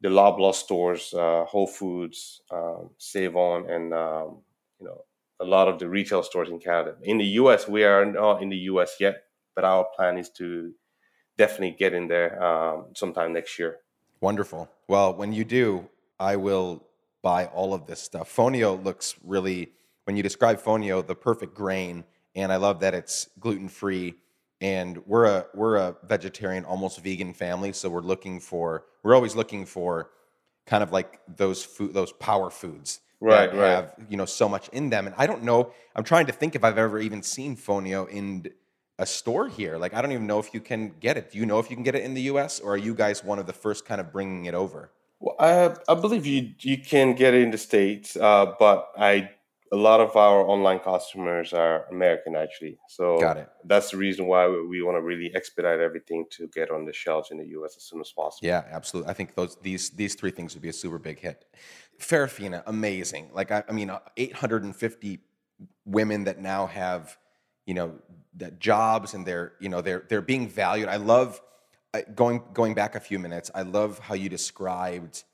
the 0.00 0.08
Loblaw 0.08 0.54
stores, 0.54 1.14
uh, 1.14 1.44
Whole 1.44 1.66
Foods, 1.68 2.40
um, 2.50 2.90
Save 2.98 3.36
On, 3.36 3.70
and 3.70 3.92
um, 3.94 4.42
you 4.80 4.86
know 4.86 5.04
a 5.38 5.44
lot 5.44 5.68
of 5.68 5.78
the 5.78 5.88
retail 5.88 6.22
stores 6.22 6.48
in 6.48 6.58
Canada. 6.58 6.96
In 7.02 7.18
the 7.18 7.26
U.S., 7.42 7.68
we 7.68 7.84
are 7.84 8.06
not 8.06 8.42
in 8.42 8.48
the 8.48 8.56
U.S. 8.72 8.96
yet, 8.98 9.24
but 9.54 9.64
our 9.64 9.84
plan 9.94 10.16
is 10.18 10.30
to 10.30 10.72
definitely 11.38 11.76
get 11.78 11.92
in 11.92 12.08
there 12.08 12.42
um, 12.42 12.86
sometime 12.94 13.32
next 13.32 13.58
year. 13.58 13.78
Wonderful. 14.20 14.68
Well, 14.88 15.14
when 15.14 15.32
you 15.32 15.44
do, 15.44 15.88
I 16.18 16.36
will 16.36 16.84
buy 17.22 17.46
all 17.46 17.74
of 17.74 17.86
this 17.86 18.00
stuff. 18.00 18.34
Fonio 18.34 18.82
looks 18.82 19.14
really, 19.24 19.72
when 20.04 20.16
you 20.16 20.22
describe 20.22 20.60
Fonio, 20.60 21.06
the 21.06 21.14
perfect 21.14 21.54
grain, 21.54 22.04
and 22.34 22.52
I 22.52 22.56
love 22.56 22.80
that 22.80 22.94
it's 22.94 23.28
gluten 23.40 23.68
free 23.68 24.14
and 24.60 25.06
we're 25.06 25.26
a 25.26 25.46
we're 25.54 25.76
a 25.76 25.96
vegetarian, 26.04 26.64
almost 26.64 27.00
vegan 27.02 27.34
family. 27.34 27.72
So 27.72 27.88
we're 27.90 28.00
looking 28.00 28.40
for 28.40 28.84
we're 29.02 29.14
always 29.14 29.36
looking 29.36 29.66
for 29.66 30.10
kind 30.66 30.82
of 30.82 30.92
like 30.92 31.20
those 31.28 31.62
food 31.64 31.92
those 31.94 32.12
power 32.12 32.50
foods 32.50 33.00
Right, 33.20 33.50
that 33.50 33.56
right. 33.58 33.68
have 33.70 33.94
you 34.08 34.16
know 34.16 34.24
so 34.26 34.48
much 34.48 34.68
in 34.70 34.90
them. 34.90 35.06
And 35.06 35.14
I 35.18 35.26
don't 35.26 35.42
know. 35.42 35.72
I'm 35.94 36.04
trying 36.04 36.26
to 36.26 36.32
think 36.32 36.54
if 36.54 36.64
I've 36.64 36.78
ever 36.78 36.98
even 36.98 37.22
seen 37.22 37.56
fonio 37.56 38.08
in 38.08 38.46
a 38.98 39.06
store 39.06 39.48
here. 39.48 39.76
Like 39.76 39.94
I 39.94 40.02
don't 40.02 40.12
even 40.12 40.26
know 40.26 40.38
if 40.38 40.52
you 40.54 40.60
can 40.60 40.94
get 41.00 41.16
it. 41.16 41.32
Do 41.32 41.38
you 41.38 41.46
know 41.46 41.58
if 41.58 41.70
you 41.70 41.76
can 41.76 41.84
get 41.84 41.94
it 41.94 42.02
in 42.02 42.14
the 42.14 42.22
U.S. 42.22 42.60
or 42.60 42.74
are 42.74 42.78
you 42.78 42.94
guys 42.94 43.22
one 43.22 43.38
of 43.38 43.46
the 43.46 43.52
first 43.52 43.84
kind 43.84 44.00
of 44.00 44.12
bringing 44.12 44.46
it 44.46 44.54
over? 44.54 44.90
Well, 45.20 45.36
I, 45.38 45.74
I 45.90 45.94
believe 45.94 46.26
you 46.26 46.52
you 46.60 46.78
can 46.78 47.14
get 47.14 47.34
it 47.34 47.42
in 47.42 47.50
the 47.50 47.58
states, 47.58 48.16
uh, 48.16 48.54
but 48.58 48.90
I 48.98 49.30
a 49.72 49.76
lot 49.76 50.00
of 50.00 50.14
our 50.16 50.40
online 50.42 50.78
customers 50.78 51.52
are 51.52 51.86
American 51.90 52.36
actually. 52.36 52.78
So 52.88 53.18
Got 53.18 53.36
it. 53.36 53.48
that's 53.64 53.90
the 53.90 53.96
reason 53.96 54.26
why 54.26 54.46
we, 54.46 54.66
we 54.66 54.82
want 54.82 54.96
to 54.96 55.02
really 55.02 55.34
expedite 55.34 55.80
everything 55.80 56.24
to 56.30 56.48
get 56.48 56.70
on 56.70 56.84
the 56.84 56.92
shelves 56.92 57.30
in 57.30 57.38
the 57.38 57.46
U.S. 57.48 57.74
as 57.76 57.82
soon 57.82 58.00
as 58.00 58.12
possible. 58.12 58.46
Yeah, 58.46 58.64
absolutely. 58.70 59.10
I 59.10 59.14
think 59.14 59.34
those 59.34 59.56
these 59.62 59.90
these 59.90 60.14
three 60.14 60.30
things 60.30 60.54
would 60.54 60.62
be 60.62 60.68
a 60.68 60.72
super 60.72 60.98
big 60.98 61.18
hit. 61.18 61.44
Farafina, 61.98 62.62
amazing. 62.66 63.30
Like 63.32 63.50
I, 63.50 63.64
I 63.68 63.72
mean, 63.72 63.90
uh, 63.90 64.00
850 64.16 65.20
women 65.84 66.24
that 66.24 66.40
now 66.40 66.66
have, 66.66 67.16
you 67.66 67.74
know, 67.74 67.94
that 68.36 68.58
jobs 68.60 69.14
and 69.14 69.26
they're 69.26 69.52
you 69.60 69.68
know 69.68 69.80
they're 69.80 70.04
they're 70.08 70.22
being 70.22 70.48
valued. 70.48 70.88
I 70.88 70.96
love 70.96 71.40
going 72.14 72.42
going 72.52 72.74
back 72.74 72.94
a 72.94 73.00
few 73.00 73.18
minutes. 73.18 73.50
I 73.54 73.62
love 73.62 73.98
how 73.98 74.14
you 74.14 74.28
described 74.28 75.24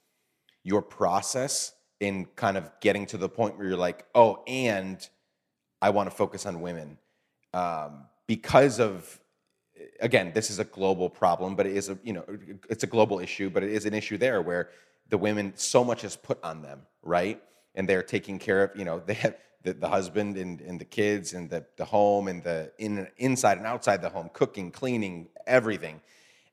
your 0.64 0.82
process 0.82 1.72
in 2.00 2.26
kind 2.36 2.56
of 2.56 2.70
getting 2.80 3.06
to 3.06 3.16
the 3.16 3.28
point 3.28 3.56
where 3.56 3.68
you're 3.68 3.76
like, 3.76 4.06
oh, 4.14 4.42
and 4.46 5.08
I 5.80 5.90
want 5.90 6.10
to 6.10 6.16
focus 6.16 6.46
on 6.46 6.60
women 6.60 6.98
um, 7.54 8.04
because 8.26 8.80
of 8.80 9.20
again, 10.00 10.32
this 10.34 10.50
is 10.50 10.58
a 10.58 10.64
global 10.64 11.10
problem, 11.10 11.56
but 11.56 11.66
it 11.66 11.76
is 11.76 11.88
a 11.88 11.98
you 12.02 12.12
know 12.12 12.24
it's 12.68 12.84
a 12.84 12.86
global 12.86 13.20
issue, 13.20 13.50
but 13.50 13.62
it 13.62 13.70
is 13.70 13.86
an 13.86 13.94
issue 13.94 14.18
there 14.18 14.42
where 14.42 14.70
the 15.08 15.18
women 15.18 15.52
so 15.56 15.84
much 15.84 16.04
is 16.04 16.16
put 16.16 16.42
on 16.42 16.62
them, 16.62 16.82
right? 17.02 17.42
And 17.74 17.88
they're 17.88 18.02
taking 18.02 18.38
care 18.38 18.64
of 18.64 18.78
you 18.78 18.84
know 18.84 19.00
they 19.06 19.14
have 19.14 19.36
the, 19.62 19.72
the 19.74 19.88
husband 19.88 20.36
and, 20.36 20.60
and 20.60 20.80
the 20.80 20.84
kids 20.84 21.32
and 21.32 21.48
the, 21.48 21.64
the 21.76 21.84
home 21.84 22.28
and 22.28 22.42
the 22.42 22.72
in 22.78 23.08
inside 23.16 23.58
and 23.58 23.66
outside 23.66 24.02
the 24.02 24.08
home, 24.08 24.30
cooking, 24.32 24.70
cleaning, 24.70 25.28
everything, 25.46 26.00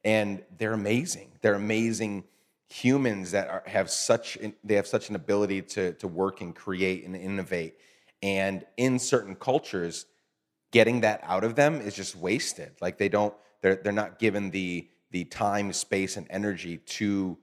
and 0.04 0.44
they're 0.58 0.74
amazing. 0.74 1.32
They're 1.42 1.56
amazing 1.56 2.26
humans 2.68 3.32
that 3.32 3.48
are, 3.50 3.64
have 3.66 3.90
such 3.90 4.38
they 4.64 4.76
have 4.76 4.88
such 4.88 5.10
an 5.10 5.16
ability 5.16 5.62
to 5.64 5.94
to 5.94 6.08
work 6.08 6.42
and 6.42 6.56
create 6.56 7.06
and 7.06 7.16
innovate. 7.16 7.76
And 8.22 8.66
in 8.78 9.00
certain 9.00 9.36
cultures, 9.36 10.06
getting 10.72 11.02
that 11.02 11.22
out 11.24 11.44
of 11.44 11.56
them 11.56 11.82
is 11.82 11.96
just 11.96 12.16
wasted. 12.16 12.74
Like 12.82 12.98
they 12.98 13.10
don't 13.10 13.34
they're 13.62 13.76
they're 13.76 13.92
not 13.92 14.20
given 14.20 14.52
the 14.52 14.88
the 15.12 15.26
time, 15.26 15.74
space, 15.74 16.18
and 16.18 16.28
energy 16.30 16.78
to 16.78 17.38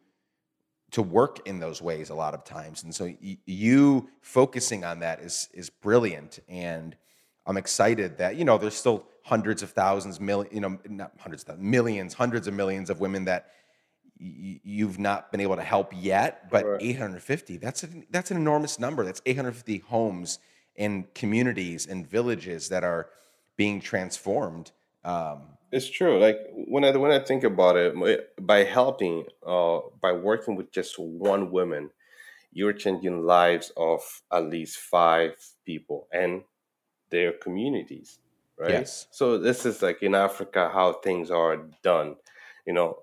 to 0.97 1.03
work 1.03 1.47
in 1.47 1.59
those 1.59 1.81
ways 1.83 2.09
a 2.11 2.15
lot 2.15 2.33
of 2.35 2.43
times. 2.45 2.83
And 2.85 2.95
so 2.95 3.05
y- 3.05 3.39
you 3.47 4.09
focusing 4.23 4.83
on 4.85 5.01
that 5.01 5.21
is 5.21 5.49
is 5.53 5.69
brilliant. 5.71 6.39
And 6.49 6.97
I'm 7.47 7.59
excited 7.59 8.17
that 8.19 8.37
you 8.37 8.45
know 8.47 8.57
there's 8.59 8.75
still 8.85 8.99
hundreds 9.23 9.63
of 9.63 9.71
thousands, 9.83 10.19
million, 10.21 10.49
you 10.55 10.61
know, 10.61 10.79
not 10.89 11.13
hundreds 11.19 11.43
of 11.43 11.49
thousands, 11.49 11.69
millions, 11.77 12.15
hundreds 12.15 12.47
of 12.49 12.55
millions 12.55 12.89
of 12.91 13.01
women 13.01 13.25
that 13.27 13.43
y- 14.19 14.61
you've 14.65 14.99
not 14.99 15.31
been 15.33 15.41
able 15.47 15.57
to 15.57 15.63
help 15.75 15.93
yet. 15.95 16.49
But 16.51 16.65
Right. 16.65 16.83
850, 16.83 17.59
that's 17.59 17.85
a, 17.85 17.89
that's 18.11 18.31
an 18.31 18.39
enormous 18.39 18.79
number. 18.79 19.05
That's 19.05 19.21
850 19.27 19.79
homes 19.89 20.39
and 20.77 21.13
communities 21.15 21.87
and 21.87 22.09
villages 22.09 22.69
that 22.71 22.85
are 22.85 23.09
being 23.57 23.81
transformed. 23.81 24.73
Um, 25.05 25.41
It's 25.77 25.91
true. 25.91 26.19
Like 26.19 26.39
when 26.55 26.85
I 26.85 26.97
when 26.97 27.11
I 27.11 27.19
think 27.19 27.45
about 27.45 27.77
it, 27.77 27.93
by 28.41 28.65
helping, 28.65 29.27
uh, 29.47 29.81
by 30.01 30.13
working 30.13 30.57
with 30.57 30.73
just 30.73 30.99
one 30.99 31.51
woman, 31.51 31.91
you're 32.51 32.73
changing 32.73 33.27
lives 33.27 33.73
of 33.77 34.01
at 34.33 34.49
least 34.49 34.79
five 34.79 35.33
people 35.67 36.09
and 36.11 36.45
their 37.11 37.33
communities, 37.33 38.21
right? 38.59 38.71
Yes. 38.71 39.07
So 39.11 39.37
this 39.37 39.67
is 39.67 39.83
like 39.83 40.03
in 40.03 40.15
Africa 40.15 40.71
how 40.73 40.95
things 40.95 41.31
are 41.31 41.59
done. 41.83 42.17
You 42.67 42.73
know, 42.73 43.03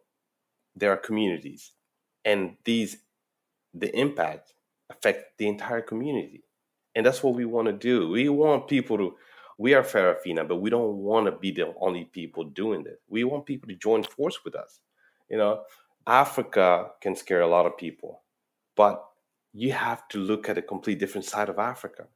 there 0.76 0.92
are 0.92 0.98
communities, 0.98 1.74
and 2.26 2.58
these 2.64 2.98
the 3.72 3.96
impact 3.96 4.56
affect 4.90 5.38
the 5.38 5.48
entire 5.48 5.82
community, 5.82 6.42
and 6.96 7.06
that's 7.06 7.22
what 7.22 7.36
we 7.36 7.46
want 7.46 7.68
to 7.68 7.74
do. 7.74 8.10
We 8.10 8.30
want 8.30 8.68
people 8.68 8.98
to 8.98 9.16
we 9.58 9.74
are 9.74 9.84
Farafina, 9.84 10.48
but 10.48 10.58
we 10.58 10.70
don't 10.70 10.98
want 10.98 11.26
to 11.28 11.32
be 11.32 11.52
the 11.52 11.74
only 11.80 12.06
people 12.06 12.44
doing 12.44 12.84
this. 12.84 13.00
We 13.08 13.24
want 13.24 13.46
people 13.46 13.70
to 13.70 13.76
join 13.76 14.04
force 14.04 14.44
with 14.44 14.56
us. 14.56 14.80
You 15.30 15.38
know, 15.38 15.64
Africa 16.08 16.92
can 17.02 17.16
scare 17.16 17.42
a 17.42 17.48
lot 17.48 17.66
of 17.66 17.78
people, 17.78 18.24
but 18.76 19.04
you 19.54 19.72
have 19.72 20.08
to 20.10 20.18
look 20.20 20.50
at 20.50 20.58
a 20.58 20.62
complete 20.62 21.00
different 21.00 21.26
side 21.26 21.50
of 21.50 21.60
Africa. 21.60 22.08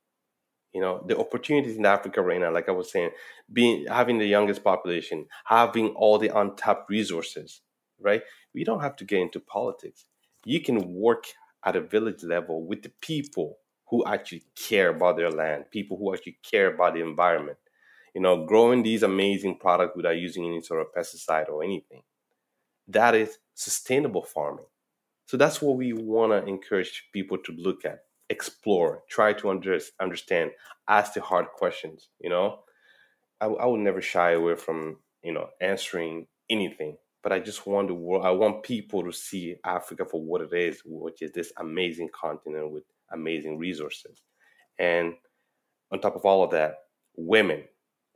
You 0.74 0.82
know, 0.82 1.04
the 1.08 1.18
opportunities 1.18 1.78
in 1.78 1.86
Africa 1.86 2.22
right 2.22 2.40
now, 2.40 2.52
like 2.52 2.70
I 2.70 2.74
was 2.74 2.92
saying, 2.92 3.12
being 3.52 3.86
having 3.88 4.18
the 4.18 4.26
youngest 4.26 4.64
population, 4.64 5.28
having 5.46 5.90
all 5.90 6.18
the 6.18 6.38
untapped 6.38 6.90
resources, 6.90 7.62
right? 8.00 8.22
We 8.54 8.64
don't 8.64 8.82
have 8.82 8.96
to 8.98 9.06
get 9.06 9.22
into 9.22 9.40
politics. 9.40 10.06
You 10.46 10.62
can 10.62 10.94
work 10.94 11.26
at 11.66 11.76
a 11.76 11.82
village 11.82 12.24
level 12.24 12.66
with 12.66 12.84
the 12.84 12.92
people 13.02 13.58
who 13.90 14.06
actually 14.06 14.44
care 14.56 14.90
about 14.90 15.18
their 15.18 15.32
land, 15.32 15.66
people 15.72 15.98
who 15.98 16.14
actually 16.14 16.38
care 16.50 16.74
about 16.74 16.94
the 16.94 17.02
environment. 17.02 17.58
You 18.14 18.22
know, 18.22 18.46
growing 18.46 18.84
these 18.84 19.04
amazing 19.04 19.60
products 19.60 19.96
without 19.96 20.18
using 20.18 20.46
any 20.46 20.62
sort 20.62 20.82
of 20.82 20.88
pesticide 20.98 21.50
or 21.50 21.64
anything. 21.64 22.02
That 22.88 23.16
is 23.16 23.38
sustainable 23.54 24.24
farming. 24.24 24.66
So 25.28 25.38
that's 25.38 25.62
what 25.62 25.78
we 25.78 25.94
want 25.94 26.32
to 26.32 26.50
encourage 26.50 27.10
people 27.14 27.38
to 27.40 27.52
look 27.52 27.86
at, 27.86 28.06
explore, 28.30 29.04
try 29.10 29.34
to 29.34 29.50
under, 29.50 29.78
understand, 30.00 30.52
ask 30.88 31.14
the 31.14 31.22
hard 31.22 31.48
questions. 31.48 32.08
You 32.20 32.30
know, 32.30 32.60
I, 33.42 33.48
I 33.48 33.66
would 33.66 33.82
never 33.82 34.02
shy 34.02 34.32
away 34.32 34.56
from 34.56 34.98
you 35.24 35.34
know 35.34 35.48
answering 35.62 36.28
anything, 36.50 36.98
but 37.24 37.32
I 37.32 37.40
just 37.40 37.68
want 37.68 37.90
the 37.90 37.94
world. 37.94 38.26
I 38.26 38.32
want 38.32 38.64
people 38.64 39.04
to 39.04 39.12
see 39.12 39.56
Africa 39.66 40.06
for 40.06 40.22
what 40.22 40.42
it 40.42 40.54
is, 40.54 40.82
which 40.86 41.22
is 41.22 41.32
this 41.34 41.52
amazing 41.58 42.10
continent 42.14 42.72
with 42.72 42.84
amazing 43.12 43.58
resources. 43.58 44.22
And 44.80 45.14
on 45.92 46.00
top 46.00 46.16
of 46.16 46.26
all 46.26 46.44
of 46.44 46.52
that, 46.52 46.76
women 47.16 47.64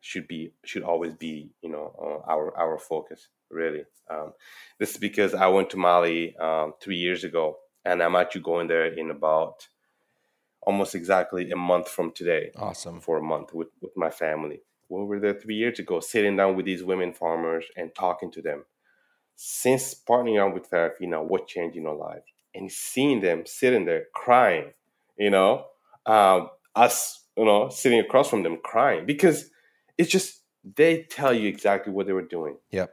should 0.02 0.28
be 0.28 0.52
should 0.66 0.84
always 0.84 1.14
be 1.14 1.52
you 1.62 1.70
know 1.70 1.94
uh, 2.02 2.32
our 2.32 2.58
our 2.58 2.78
focus 2.80 3.30
really. 3.50 3.84
Um, 4.10 4.34
this 4.80 4.92
is 4.92 4.98
because 4.98 5.34
I 5.34 5.48
went 5.48 5.70
to 5.72 5.78
Mali 5.78 6.36
um, 6.38 6.74
three 6.82 6.98
years 6.98 7.24
ago, 7.24 7.58
and 7.86 8.02
I'm 8.02 8.16
actually 8.16 8.42
going 8.42 8.68
there 8.68 8.88
in 8.88 9.12
about 9.12 9.68
almost 10.62 10.96
exactly 10.96 11.50
a 11.52 11.56
month 11.56 11.90
from 11.90 12.12
today 12.12 12.52
awesome. 12.56 13.02
for 13.02 13.18
a 13.18 13.22
month 13.22 13.54
with, 13.54 13.70
with 13.82 13.92
my 13.96 14.10
family. 14.10 14.62
We 14.90 15.04
were 15.04 15.20
there 15.20 15.34
three 15.34 15.56
years 15.56 15.80
ago, 15.80 16.00
sitting 16.02 16.36
down 16.36 16.56
with 16.56 16.66
these 16.66 16.84
women 16.84 17.14
farmers 17.14 17.66
and 17.78 17.96
talking 17.96 18.32
to 18.32 18.42
them. 18.42 18.66
Since 19.36 19.96
partnering 20.08 20.46
up 20.46 20.54
with 20.54 20.70
Farafina, 20.70 21.24
what 21.24 21.48
changed 21.48 21.78
in 21.78 21.88
our 21.88 21.96
life? 21.96 22.24
And 22.54 22.72
seeing 22.72 23.22
them 23.22 23.44
sitting 23.46 23.86
there 23.86 24.06
crying, 24.14 24.74
you 25.22 25.30
know, 25.30 25.66
um, 26.08 26.50
us, 26.76 27.26
you 27.38 27.46
know, 27.46 27.70
sitting 27.70 28.00
across 28.00 28.30
from 28.30 28.44
them 28.44 28.58
crying 28.64 29.06
because 29.06 29.50
it's 29.98 30.10
just 30.10 30.42
they 30.64 31.04
tell 31.04 31.34
you 31.34 31.48
exactly 31.48 31.94
what 31.94 32.08
they 32.08 32.14
were 32.14 32.28
doing. 32.28 32.58
Yep. 32.72 32.92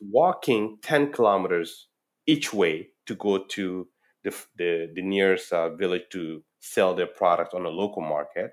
Walking 0.00 0.78
10 0.82 1.12
kilometers 1.12 1.88
each 2.26 2.52
way 2.52 2.90
to 3.06 3.14
go 3.16 3.38
to 3.38 3.88
the, 4.22 4.34
the, 4.56 4.90
the 4.94 5.02
nearest 5.02 5.52
uh, 5.52 5.74
village 5.74 6.04
to 6.12 6.42
sell 6.60 6.94
their 6.94 7.06
product 7.06 7.52
on 7.52 7.66
a 7.66 7.68
local 7.68 8.02
market 8.02 8.52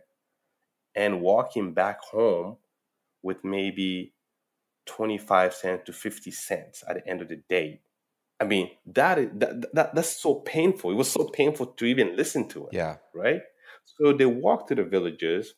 and 0.95 1.21
walking 1.21 1.73
back 1.73 1.99
home 2.01 2.57
with 3.21 3.43
maybe 3.43 4.13
25 4.85 5.53
cents 5.53 5.83
to 5.85 5.93
50 5.93 6.31
cents 6.31 6.83
at 6.87 6.95
the 6.95 7.07
end 7.07 7.21
of 7.21 7.29
the 7.29 7.41
day. 7.47 7.81
I 8.43 8.45
mean, 8.47 8.69
that 8.99 9.17
is 9.19 9.29
that, 9.41 9.73
that 9.73 9.95
that's 9.95 10.21
so 10.21 10.35
painful. 10.35 10.91
It 10.91 10.95
was 11.03 11.09
so 11.11 11.23
painful 11.39 11.67
to 11.77 11.85
even 11.85 12.15
listen 12.17 12.47
to 12.49 12.59
it, 12.67 12.73
Yeah. 12.73 12.97
right? 13.23 13.41
So 13.85 14.13
they 14.13 14.25
walk 14.25 14.67
to 14.67 14.75
the 14.75 14.83
villages, 14.83 15.53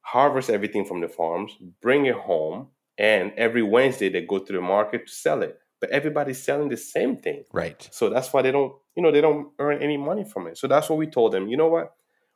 harvest 0.00 0.50
everything 0.50 0.84
from 0.84 1.00
the 1.00 1.08
farms, 1.08 1.52
bring 1.82 2.06
it 2.06 2.14
home, 2.14 2.68
and 2.98 3.32
every 3.36 3.62
Wednesday 3.62 4.08
they 4.08 4.22
go 4.24 4.38
to 4.38 4.52
the 4.52 4.60
market 4.60 5.06
to 5.06 5.12
sell 5.12 5.42
it. 5.42 5.58
But 5.80 5.90
everybody's 5.90 6.42
selling 6.42 6.70
the 6.70 6.76
same 6.76 7.16
thing. 7.18 7.44
Right. 7.52 7.86
So 7.92 8.08
that's 8.08 8.32
why 8.32 8.40
they 8.42 8.52
don't, 8.52 8.72
you 8.96 9.02
know, 9.02 9.12
they 9.12 9.20
don't 9.20 9.48
earn 9.58 9.82
any 9.82 9.98
money 9.98 10.24
from 10.24 10.46
it. 10.46 10.56
So 10.56 10.66
that's 10.68 10.88
what 10.88 10.98
we 10.98 11.06
told 11.06 11.32
them. 11.32 11.48
You 11.48 11.58
know 11.58 11.68
what? 11.68 11.92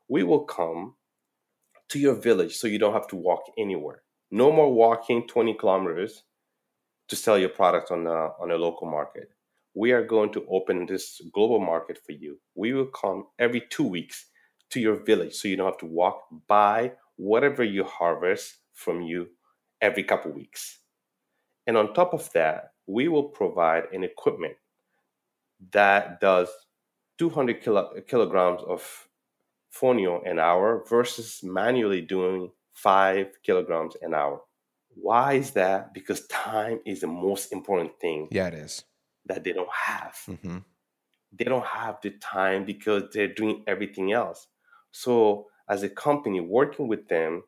We 0.09 0.22
will 0.24 0.45
come 0.45 0.97
to 1.88 1.99
your 1.99 2.14
village 2.14 2.57
so 2.57 2.66
you 2.68 2.78
don't 2.78 2.93
have 2.93 3.09
to 3.09 3.16
walk 3.16 3.43
anywhere. 3.57 4.03
No 4.30 4.53
more 4.53 4.70
walking 4.72 5.26
20 5.26 5.55
kilometers 5.55 6.24
to 7.11 7.16
sell 7.16 7.36
your 7.36 7.48
product 7.48 7.90
on 7.90 8.06
a, 8.06 8.30
on 8.40 8.52
a 8.52 8.56
local 8.56 8.88
market. 8.88 9.30
We 9.74 9.92
are 9.92 10.04
going 10.04 10.32
to 10.32 10.46
open 10.48 10.86
this 10.86 11.20
global 11.32 11.58
market 11.58 11.98
for 12.04 12.12
you. 12.12 12.38
We 12.54 12.72
will 12.72 12.86
come 12.86 13.26
every 13.38 13.62
two 13.68 13.84
weeks 13.84 14.26
to 14.70 14.80
your 14.80 14.96
village 14.96 15.34
so 15.34 15.48
you 15.48 15.56
don't 15.56 15.66
have 15.66 15.78
to 15.78 15.86
walk. 15.86 16.26
Buy 16.46 16.92
whatever 17.16 17.64
you 17.64 17.84
harvest 17.84 18.58
from 18.72 19.02
you 19.02 19.28
every 19.80 20.04
couple 20.04 20.30
weeks. 20.30 20.78
And 21.66 21.76
on 21.76 21.94
top 21.94 22.14
of 22.14 22.32
that, 22.32 22.72
we 22.86 23.08
will 23.08 23.24
provide 23.24 23.84
an 23.92 24.04
equipment 24.04 24.54
that 25.72 26.20
does 26.20 26.48
200 27.18 27.62
kilo, 27.62 28.00
kilograms 28.06 28.62
of 28.66 29.08
fonio 29.72 30.28
an 30.28 30.38
hour 30.38 30.84
versus 30.88 31.40
manually 31.42 32.00
doing 32.00 32.50
five 32.72 33.28
kilograms 33.42 33.94
an 34.02 34.14
hour. 34.14 34.40
Why 35.03 35.34
is 35.34 35.53
that? 35.53 35.94
Because 35.94 36.26
time 36.26 36.80
is 36.84 37.01
the 37.01 37.07
most 37.07 37.53
important 37.53 37.98
thing. 38.01 38.28
Yeah, 38.30 38.48
it 38.48 38.55
is. 38.55 38.84
That 39.26 39.44
they 39.44 39.53
don't 39.53 39.72
have. 39.72 40.16
Mm-hmm. 40.28 40.59
They 41.32 41.44
don't 41.44 41.66
have 41.66 41.98
the 42.03 42.11
time 42.20 42.64
because 42.64 43.05
they're 43.12 43.32
doing 43.32 43.62
everything 43.66 44.12
else. 44.12 44.48
So, 44.92 45.46
as 45.68 45.82
a 45.84 45.88
company, 45.88 46.40
working 46.40 46.88
with 46.88 47.07
them, 47.09 47.44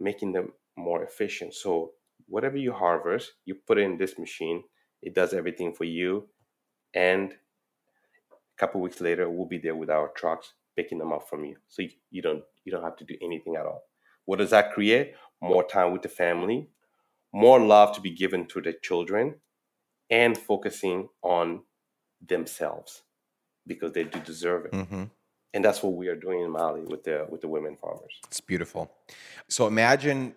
making 0.00 0.32
them 0.32 0.52
more 0.76 1.02
efficient. 1.02 1.54
So, 1.54 1.92
whatever 2.26 2.56
you 2.56 2.72
harvest, 2.72 3.32
you 3.44 3.54
put 3.54 3.78
it 3.78 3.82
in 3.82 3.98
this 3.98 4.18
machine, 4.18 4.64
it 5.02 5.14
does 5.14 5.34
everything 5.34 5.74
for 5.74 5.84
you. 5.84 6.28
And 6.94 7.32
a 7.32 8.58
couple 8.58 8.80
weeks 8.80 9.00
later, 9.00 9.28
we'll 9.28 9.46
be 9.46 9.58
there 9.58 9.76
with 9.76 9.90
our 9.90 10.08
trucks 10.16 10.54
picking 10.78 10.98
them 10.98 11.12
up 11.12 11.28
from 11.28 11.44
you. 11.44 11.56
So 11.66 11.82
you, 11.82 11.90
you 12.10 12.22
don't 12.22 12.42
you 12.64 12.70
don't 12.72 12.84
have 12.84 12.96
to 12.96 13.04
do 13.04 13.16
anything 13.20 13.56
at 13.56 13.66
all. 13.66 13.82
What 14.26 14.38
does 14.38 14.50
that 14.50 14.72
create? 14.72 15.14
More 15.40 15.66
time 15.66 15.92
with 15.92 16.02
the 16.02 16.08
family, 16.08 16.68
more 17.32 17.60
love 17.60 17.94
to 17.94 18.00
be 18.00 18.10
given 18.10 18.46
to 18.46 18.60
the 18.60 18.74
children, 18.82 19.36
and 20.10 20.36
focusing 20.36 21.08
on 21.22 21.62
themselves 22.26 23.02
because 23.66 23.92
they 23.92 24.04
do 24.04 24.18
deserve 24.20 24.66
it. 24.66 24.72
Mm-hmm. 24.72 25.04
And 25.54 25.64
that's 25.64 25.82
what 25.82 25.94
we 25.94 26.08
are 26.08 26.16
doing 26.16 26.40
in 26.40 26.50
Mali 26.50 26.82
with 26.82 27.04
the 27.04 27.26
with 27.28 27.40
the 27.40 27.48
women 27.48 27.76
farmers. 27.76 28.20
It's 28.26 28.40
beautiful. 28.40 28.90
So 29.48 29.66
imagine 29.66 30.34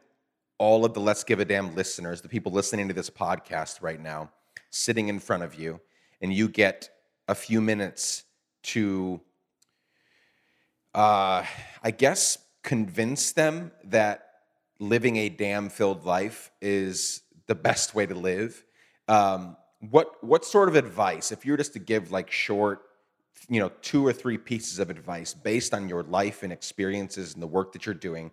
all 0.57 0.85
of 0.85 0.93
the 0.93 0.99
Let's 0.99 1.23
Give 1.23 1.39
a 1.39 1.45
Damn 1.45 1.75
listeners, 1.75 2.21
the 2.21 2.29
people 2.29 2.51
listening 2.51 2.87
to 2.87 2.93
this 2.93 3.09
podcast 3.09 3.81
right 3.81 3.99
now, 3.99 4.31
sitting 4.69 5.07
in 5.07 5.19
front 5.19 5.43
of 5.43 5.55
you, 5.55 5.81
and 6.21 6.33
you 6.33 6.47
get 6.47 6.89
a 7.27 7.35
few 7.35 7.61
minutes 7.61 8.23
to, 8.63 9.21
uh, 10.93 11.43
I 11.83 11.91
guess, 11.91 12.37
convince 12.63 13.31
them 13.31 13.71
that 13.85 14.30
living 14.81 15.15
a 15.17 15.29
damn 15.29 15.69
filled 15.69 16.05
life 16.05 16.51
is 16.59 17.21
the 17.45 17.55
best 17.55 17.93
way 17.93 18.05
to 18.05 18.15
live. 18.15 18.65
Um, 19.07 19.55
what 19.79 20.23
what 20.23 20.43
sort 20.43 20.67
of 20.67 20.75
advice, 20.75 21.31
if 21.31 21.45
you 21.45 21.53
were 21.53 21.57
just 21.57 21.73
to 21.73 21.79
give 21.79 22.11
like 22.11 22.31
short, 22.31 22.81
you 23.47 23.59
know, 23.59 23.71
two 23.81 24.05
or 24.05 24.11
three 24.11 24.37
pieces 24.37 24.79
of 24.79 24.89
advice 24.89 25.33
based 25.33 25.73
on 25.73 25.87
your 25.87 26.03
life 26.03 26.43
and 26.43 26.51
experiences 26.51 27.33
and 27.33 27.41
the 27.41 27.47
work 27.47 27.71
that 27.73 27.85
you're 27.85 27.95
doing, 27.95 28.31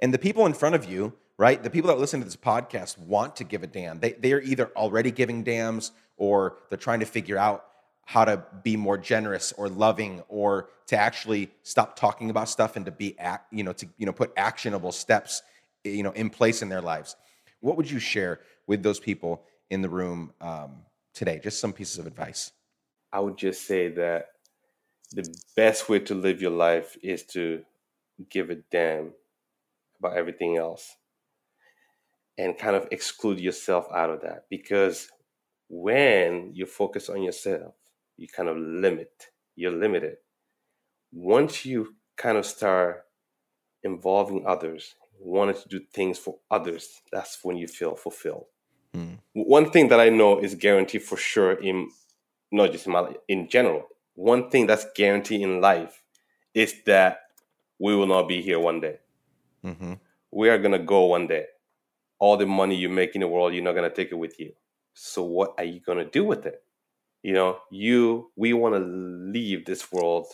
and 0.00 0.12
the 0.12 0.18
people 0.18 0.46
in 0.46 0.52
front 0.52 0.74
of 0.74 0.84
you, 0.84 1.12
right? 1.38 1.62
The 1.62 1.70
people 1.70 1.88
that 1.88 1.98
listen 1.98 2.20
to 2.20 2.24
this 2.24 2.36
podcast 2.36 2.98
want 2.98 3.36
to 3.36 3.44
give 3.44 3.62
a 3.62 3.66
damn. 3.66 4.00
They 4.00 4.12
they 4.12 4.32
are 4.32 4.40
either 4.40 4.70
already 4.76 5.12
giving 5.12 5.44
damns 5.44 5.92
or 6.16 6.58
they're 6.68 6.78
trying 6.78 7.00
to 7.00 7.06
figure 7.06 7.38
out 7.38 7.66
how 8.06 8.24
to 8.24 8.42
be 8.62 8.76
more 8.76 8.98
generous 8.98 9.52
or 9.52 9.68
loving 9.68 10.22
or 10.28 10.68
to 10.86 10.96
actually 10.96 11.50
stop 11.62 11.96
talking 11.96 12.30
about 12.30 12.48
stuff 12.48 12.76
and 12.76 12.84
to 12.84 12.92
be 12.92 13.18
act, 13.18 13.52
you 13.52 13.62
know 13.62 13.72
to 13.72 13.86
you 13.96 14.06
know 14.06 14.12
put 14.12 14.32
actionable 14.36 14.92
steps 14.92 15.42
you 15.84 16.02
know 16.02 16.12
in 16.12 16.30
place 16.30 16.62
in 16.62 16.68
their 16.68 16.80
lives. 16.80 17.16
What 17.60 17.76
would 17.76 17.90
you 17.90 17.98
share 17.98 18.40
with 18.66 18.82
those 18.82 19.00
people 19.00 19.44
in 19.70 19.82
the 19.82 19.88
room 19.88 20.32
um, 20.40 20.82
today? 21.12 21.40
Just 21.42 21.60
some 21.60 21.72
pieces 21.72 21.98
of 21.98 22.06
advice. 22.06 22.52
I 23.12 23.20
would 23.20 23.36
just 23.36 23.66
say 23.66 23.88
that 23.90 24.26
the 25.12 25.26
best 25.56 25.88
way 25.88 26.00
to 26.00 26.14
live 26.14 26.42
your 26.42 26.50
life 26.50 26.96
is 27.02 27.24
to 27.26 27.62
give 28.28 28.50
a 28.50 28.56
damn 28.70 29.12
about 29.98 30.16
everything 30.16 30.56
else 30.56 30.96
and 32.36 32.58
kind 32.58 32.74
of 32.74 32.88
exclude 32.90 33.40
yourself 33.40 33.86
out 33.94 34.10
of 34.10 34.22
that. 34.22 34.46
Because 34.50 35.08
when 35.68 36.50
you 36.52 36.66
focus 36.66 37.08
on 37.08 37.22
yourself 37.22 37.74
you 38.16 38.28
kind 38.28 38.48
of 38.48 38.56
limit 38.56 39.10
you're 39.56 39.72
limited. 39.72 40.16
Once 41.12 41.64
you 41.64 41.94
kind 42.16 42.36
of 42.36 42.44
start 42.44 43.04
involving 43.82 44.44
others 44.46 44.94
wanting 45.24 45.60
to 45.60 45.68
do 45.68 45.80
things 45.92 46.18
for 46.18 46.36
others 46.50 47.00
that's 47.12 47.38
when 47.42 47.56
you 47.56 47.66
feel 47.66 47.94
fulfilled. 47.94 48.46
Mm. 48.94 49.18
one 49.32 49.70
thing 49.70 49.88
that 49.88 49.98
i 49.98 50.08
know 50.08 50.38
is 50.38 50.54
guaranteed 50.54 51.02
for 51.02 51.16
sure 51.16 51.54
in 51.54 51.88
not 52.52 52.70
just 52.70 52.86
in 52.86 52.92
my 52.92 53.00
life, 53.00 53.16
in 53.26 53.48
general 53.48 53.88
one 54.14 54.48
thing 54.50 54.66
that's 54.68 54.86
guaranteed 54.94 55.40
in 55.40 55.60
life 55.60 56.02
is 56.54 56.74
that 56.86 57.22
we 57.80 57.96
will 57.96 58.06
not 58.06 58.28
be 58.28 58.40
here 58.40 58.60
one 58.60 58.80
day. 58.80 58.98
Hmm 59.64 59.94
we 60.34 60.48
are 60.48 60.58
going 60.58 60.72
to 60.72 60.80
go 60.80 61.04
one 61.04 61.28
day. 61.28 61.46
All 62.18 62.36
the 62.36 62.46
money 62.46 62.74
you 62.74 62.88
make 62.88 63.14
in 63.14 63.20
the 63.20 63.28
world 63.28 63.54
you're 63.54 63.62
not 63.62 63.74
going 63.74 63.88
to 63.88 63.94
take 63.94 64.10
it 64.10 64.16
with 64.16 64.38
you. 64.40 64.52
So 64.94 65.22
what 65.22 65.54
are 65.58 65.64
you 65.64 65.80
going 65.80 65.98
to 65.98 66.04
do 66.04 66.24
with 66.24 66.44
it? 66.44 66.62
You 67.22 67.32
know 67.32 67.58
you 67.70 68.30
we 68.36 68.52
want 68.52 68.74
to 68.74 68.80
leave 68.80 69.64
this 69.64 69.90
world 69.90 70.26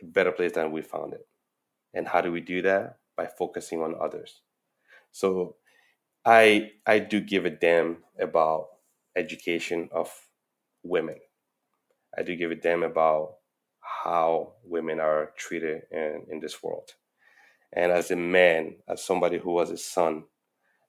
a 0.00 0.06
better 0.06 0.30
place 0.30 0.52
than 0.52 0.70
we 0.70 0.82
found 0.82 1.14
it. 1.14 1.26
And 1.92 2.06
how 2.06 2.20
do 2.20 2.30
we 2.30 2.40
do 2.40 2.62
that 2.62 2.98
by 3.16 3.26
focusing 3.26 3.82
on 3.82 3.94
others. 4.00 4.40
So 5.12 5.56
i 6.24 6.70
i 6.86 6.98
do 6.98 7.18
give 7.20 7.46
a 7.46 7.50
damn 7.50 7.98
about 8.20 8.68
education 9.16 9.88
of 9.92 10.10
women. 10.82 11.16
I 12.16 12.22
do 12.22 12.36
give 12.36 12.50
a 12.50 12.56
damn 12.56 12.82
about 12.82 13.36
how 13.80 14.54
women 14.64 15.00
are 15.00 15.32
treated 15.36 15.82
in, 15.90 16.26
in 16.30 16.40
this 16.40 16.62
world. 16.62 16.90
And 17.72 17.92
as 17.92 18.10
a 18.10 18.16
man 18.16 18.76
as 18.88 19.02
somebody 19.04 19.38
who 19.38 19.52
was 19.52 19.70
a 19.70 19.76
son 19.78 20.24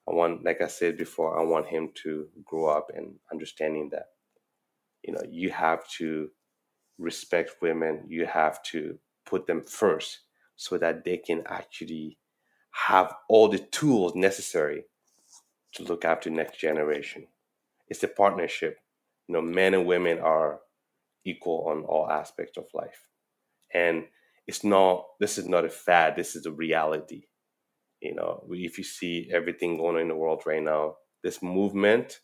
i 0.08 0.14
want 0.14 0.44
like 0.44 0.62
i 0.62 0.68
said 0.68 0.98
before 0.98 1.40
i 1.40 1.44
want 1.44 1.68
him 1.68 1.92
to 2.04 2.28
grow 2.44 2.66
up 2.66 2.90
and 2.96 3.16
understanding 3.32 3.90
that 3.92 4.08
you 5.04 5.14
know 5.14 5.22
you 5.30 5.52
have 5.52 5.88
to 6.00 6.30
respect 7.02 7.62
women. 7.62 8.06
You 8.08 8.26
have 8.26 8.62
to 8.64 8.98
put 9.26 9.48
them 9.48 9.64
first 9.64 10.20
so 10.62 10.78
that 10.78 11.04
they 11.04 11.18
can 11.18 11.42
actually 11.48 12.20
have 12.70 13.16
all 13.28 13.48
the 13.48 13.58
tools 13.58 14.14
necessary 14.14 14.84
to 15.74 15.82
look 15.82 16.06
after 16.06 16.30
next 16.30 16.60
generation. 16.60 17.26
It's 17.88 18.04
a 18.04 18.08
partnership. 18.08 18.78
You 19.28 19.34
know 19.34 19.42
men 19.42 19.74
and 19.74 19.88
women 19.88 20.20
are 20.20 20.60
equal 21.26 21.66
on 21.68 21.84
all 21.86 22.12
aspects 22.12 22.60
of 22.60 22.66
life. 22.76 23.08
And 23.74 24.04
it's 24.46 24.64
not 24.64 25.06
this 25.20 25.40
is 25.40 25.48
not 25.48 25.66
a 25.66 25.70
fad 25.70 26.16
this 26.16 26.36
is 26.36 26.46
a 26.46 26.52
reality. 26.52 27.24
You 28.00 28.14
know 28.14 28.44
if 28.52 28.78
you 28.78 28.84
see 28.84 29.32
everything 29.34 29.78
going 29.78 29.96
on 29.96 30.02
in 30.02 30.10
the 30.10 30.16
world 30.16 30.44
right 30.46 30.62
now 30.62 30.98
this 31.24 31.42
movement 31.42 32.20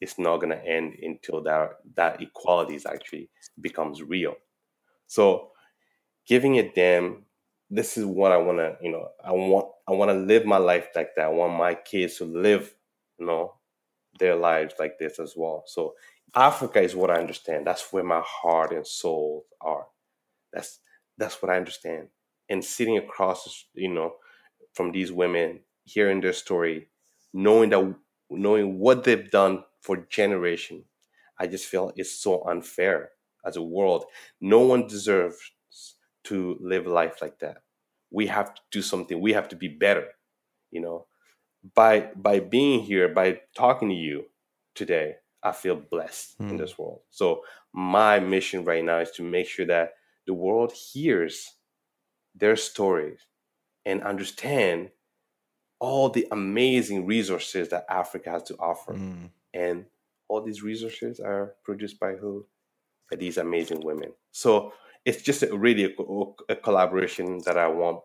is 0.00 0.18
not 0.18 0.40
to 0.40 0.66
end 0.66 0.94
until 1.02 1.42
that 1.42 1.72
that 1.96 2.22
equality 2.22 2.76
is 2.76 2.86
actually 2.86 3.28
becomes 3.60 4.02
real. 4.02 4.36
So 5.06 5.50
giving 6.26 6.58
a 6.58 6.72
damn 6.72 7.26
this 7.74 7.96
is 7.96 8.04
what 8.04 8.32
i 8.32 8.36
want 8.36 8.58
to 8.58 8.76
you 8.82 8.90
know 8.90 9.08
i 9.24 9.32
want 9.32 9.66
i 9.88 9.92
want 9.92 10.10
to 10.10 10.14
live 10.16 10.44
my 10.44 10.56
life 10.58 10.88
like 10.94 11.14
that. 11.16 11.26
I 11.26 11.28
want 11.28 11.54
my 11.56 11.74
kids 11.74 12.18
to 12.18 12.24
live 12.24 12.74
you 13.18 13.26
know 13.26 13.54
their 14.20 14.36
lives 14.36 14.74
like 14.78 14.98
this 14.98 15.18
as 15.18 15.34
well. 15.36 15.64
So 15.66 15.94
africa 16.34 16.80
is 16.82 16.96
what 16.96 17.10
i 17.10 17.16
understand. 17.20 17.66
That's 17.66 17.92
where 17.92 18.04
my 18.04 18.22
heart 18.24 18.72
and 18.72 18.86
soul 18.86 19.46
are. 19.60 19.86
That's 20.52 20.80
that's 21.18 21.42
what 21.42 21.50
i 21.52 21.56
understand. 21.56 22.08
And 22.50 22.64
sitting 22.64 22.98
across 22.98 23.66
you 23.74 23.90
know 23.92 24.14
from 24.74 24.92
these 24.92 25.12
women 25.12 25.60
hearing 25.84 26.20
their 26.20 26.34
story 26.34 26.88
knowing 27.34 27.70
that 27.70 27.96
knowing 28.30 28.78
what 28.78 29.04
they've 29.04 29.30
done 29.30 29.64
for 29.82 29.96
generation 30.10 30.84
i 31.38 31.46
just 31.46 31.66
feel 31.66 31.92
it's 31.96 32.12
so 32.22 32.44
unfair 32.48 33.10
as 33.46 33.56
a 33.56 33.62
world. 33.62 34.04
No 34.40 34.60
one 34.60 34.86
deserves 34.88 35.52
to 36.24 36.58
live 36.60 36.86
life 36.86 37.22
like 37.22 37.38
that 37.40 37.58
we 38.14 38.26
have 38.28 38.54
to 38.54 38.62
do 38.76 38.82
something. 38.82 39.20
We 39.20 39.32
have 39.34 39.48
to 39.50 39.56
be 39.56 39.68
better 39.68 40.06
you 40.70 40.80
know? 40.80 41.06
By 41.74 42.10
by 42.16 42.40
being 42.40 42.80
here 42.80 43.08
by 43.08 43.40
talking 43.56 43.88
to 43.90 43.94
you 43.94 44.26
today 44.74 45.16
i 45.42 45.52
feel 45.52 45.76
blessed 45.76 46.36
in 46.40 46.56
Mm. 46.56 46.58
this 46.58 46.76
world. 46.78 47.00
So 47.10 47.26
my 47.72 48.18
mission 48.20 48.64
right 48.64 48.84
now 48.84 48.98
is 49.00 49.10
to 49.12 49.22
make 49.22 49.46
sure 49.48 49.66
that 49.66 49.94
the 50.26 50.34
world 50.34 50.72
hears 50.72 51.36
their 52.34 52.56
stories 52.56 53.20
and 53.86 54.02
understand 54.02 54.90
all 55.80 56.08
the 56.10 56.26
amazing 56.32 57.06
resources 57.06 57.68
that 57.70 57.84
africa 57.88 58.30
has 58.30 58.42
to 58.44 58.56
offer. 58.58 58.94
Mm. 58.94 59.30
and 59.54 59.86
all 60.28 60.42
these 60.42 60.62
resources 60.62 61.20
are 61.20 61.54
produced 61.64 61.98
by 62.00 62.12
who? 62.20 62.46
By 63.10 63.16
these 63.18 63.38
amazing 63.38 63.80
women. 63.84 64.10
So 64.32 64.72
it's 65.04 65.22
just 65.22 65.42
a, 65.42 65.56
really 65.56 65.84
a, 65.84 66.52
a 66.52 66.56
collaboration 66.56 67.40
that 67.44 67.56
i 67.58 67.66
want 67.66 68.00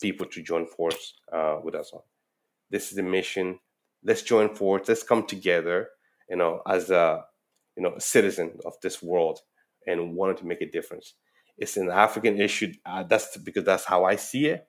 people 0.00 0.26
to 0.26 0.42
join 0.42 0.66
force 0.66 1.14
uh, 1.32 1.58
with 1.62 1.74
us 1.74 1.92
on. 1.94 2.00
This 2.70 2.90
is 2.90 2.96
the 2.96 3.02
mission. 3.02 3.60
Let's 4.02 4.22
join 4.22 4.54
force. 4.54 4.88
Let's 4.88 5.02
come 5.02 5.26
together 5.26 5.88
you 6.30 6.36
know 6.36 6.60
as 6.66 6.90
a 6.90 7.24
you 7.76 7.82
know 7.82 7.94
a 7.96 8.00
citizen 8.00 8.58
of 8.64 8.74
this 8.82 9.02
world 9.02 9.40
and 9.86 10.14
wanting 10.14 10.36
to 10.38 10.46
make 10.46 10.62
a 10.62 10.70
difference. 10.70 11.14
It's 11.58 11.76
an 11.76 11.90
african 11.90 12.40
issue 12.40 12.72
uh, 12.86 13.04
that's 13.04 13.36
because 13.36 13.64
that's 13.64 13.84
how 13.84 14.04
i 14.04 14.16
see 14.16 14.46
it 14.46 14.66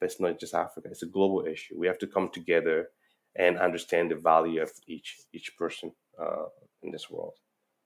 but 0.00 0.06
it's 0.06 0.20
not 0.20 0.38
just 0.38 0.54
africa. 0.54 0.88
It's 0.90 1.02
a 1.02 1.06
global 1.06 1.44
issue. 1.46 1.74
We 1.78 1.86
have 1.86 1.98
to 1.98 2.06
come 2.06 2.30
together 2.32 2.88
and 3.36 3.58
understand 3.58 4.10
the 4.10 4.16
value 4.16 4.62
of 4.62 4.70
each 4.86 5.18
each 5.32 5.56
person 5.56 5.92
uh, 6.20 6.46
in 6.82 6.90
this 6.92 7.10
world. 7.10 7.34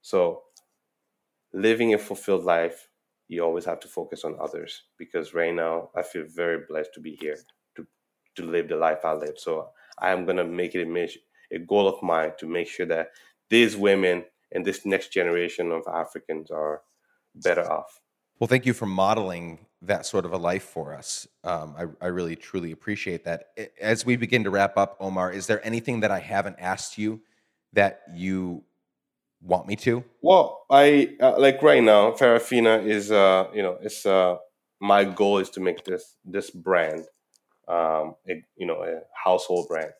So, 0.01 0.43
living 1.53 1.93
a 1.93 1.97
fulfilled 1.97 2.43
life, 2.43 2.89
you 3.27 3.43
always 3.43 3.65
have 3.65 3.79
to 3.81 3.87
focus 3.87 4.23
on 4.23 4.35
others 4.39 4.83
because 4.97 5.33
right 5.33 5.53
now 5.53 5.89
I 5.95 6.03
feel 6.03 6.25
very 6.27 6.63
blessed 6.67 6.93
to 6.95 6.99
be 6.99 7.17
here 7.19 7.37
to 7.75 7.87
to 8.35 8.45
live 8.45 8.67
the 8.67 8.75
life 8.75 9.05
I 9.05 9.13
live. 9.13 9.37
So 9.37 9.69
I 9.99 10.11
am 10.11 10.25
gonna 10.25 10.43
make 10.43 10.75
it 10.75 10.83
a 10.83 10.85
mission, 10.85 11.21
a 11.51 11.59
goal 11.59 11.87
of 11.87 12.01
mine 12.03 12.33
to 12.39 12.47
make 12.47 12.67
sure 12.67 12.85
that 12.87 13.09
these 13.49 13.77
women 13.77 14.25
and 14.51 14.65
this 14.65 14.85
next 14.85 15.13
generation 15.13 15.71
of 15.71 15.83
Africans 15.87 16.51
are 16.51 16.81
better 17.35 17.69
off. 17.69 18.01
Well, 18.39 18.47
thank 18.47 18.65
you 18.65 18.73
for 18.73 18.85
modeling 18.85 19.67
that 19.81 20.05
sort 20.05 20.25
of 20.25 20.33
a 20.33 20.37
life 20.37 20.63
for 20.63 20.93
us. 20.93 21.27
Um, 21.43 21.75
I, 21.77 22.05
I 22.05 22.07
really, 22.07 22.35
truly 22.35 22.71
appreciate 22.71 23.25
that. 23.25 23.49
As 23.79 24.05
we 24.05 24.15
begin 24.15 24.43
to 24.45 24.49
wrap 24.49 24.77
up, 24.77 24.97
Omar, 24.99 25.31
is 25.31 25.47
there 25.47 25.65
anything 25.65 25.99
that 26.01 26.11
I 26.11 26.19
haven't 26.19 26.57
asked 26.59 26.97
you 26.97 27.21
that 27.73 28.01
you 28.13 28.63
want 29.43 29.67
me 29.67 29.75
to? 29.77 30.03
Well, 30.21 30.65
I 30.69 31.15
uh, 31.19 31.35
like 31.37 31.61
right 31.61 31.83
now, 31.83 32.11
Farafina 32.11 32.85
is, 32.85 33.11
uh, 33.11 33.47
you 33.53 33.61
know, 33.61 33.77
it's 33.81 34.05
uh, 34.05 34.37
my 34.79 35.03
goal 35.03 35.39
is 35.39 35.49
to 35.51 35.59
make 35.59 35.83
this 35.85 36.15
this 36.25 36.49
brand, 36.49 37.05
um, 37.67 38.15
a, 38.29 38.43
you 38.55 38.65
know, 38.65 38.83
a 38.83 39.01
household 39.23 39.67
brand. 39.67 39.91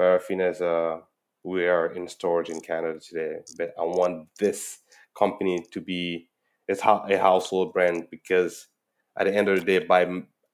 Farafina 0.00 0.50
is 0.50 0.60
a 0.60 0.68
uh, 0.68 1.00
we 1.44 1.66
are 1.66 1.92
in 1.92 2.08
storage 2.08 2.50
in 2.50 2.60
Canada 2.60 3.00
today, 3.00 3.38
but 3.58 3.74
I 3.78 3.82
want 3.82 4.28
this 4.38 4.78
company 5.18 5.64
to 5.72 5.80
be 5.80 6.28
it's 6.68 6.82
a 6.82 7.18
household 7.18 7.72
brand 7.72 8.06
because 8.10 8.68
at 9.18 9.26
the 9.26 9.34
end 9.34 9.48
of 9.48 9.58
the 9.58 9.64
day, 9.64 9.78
by 9.80 10.04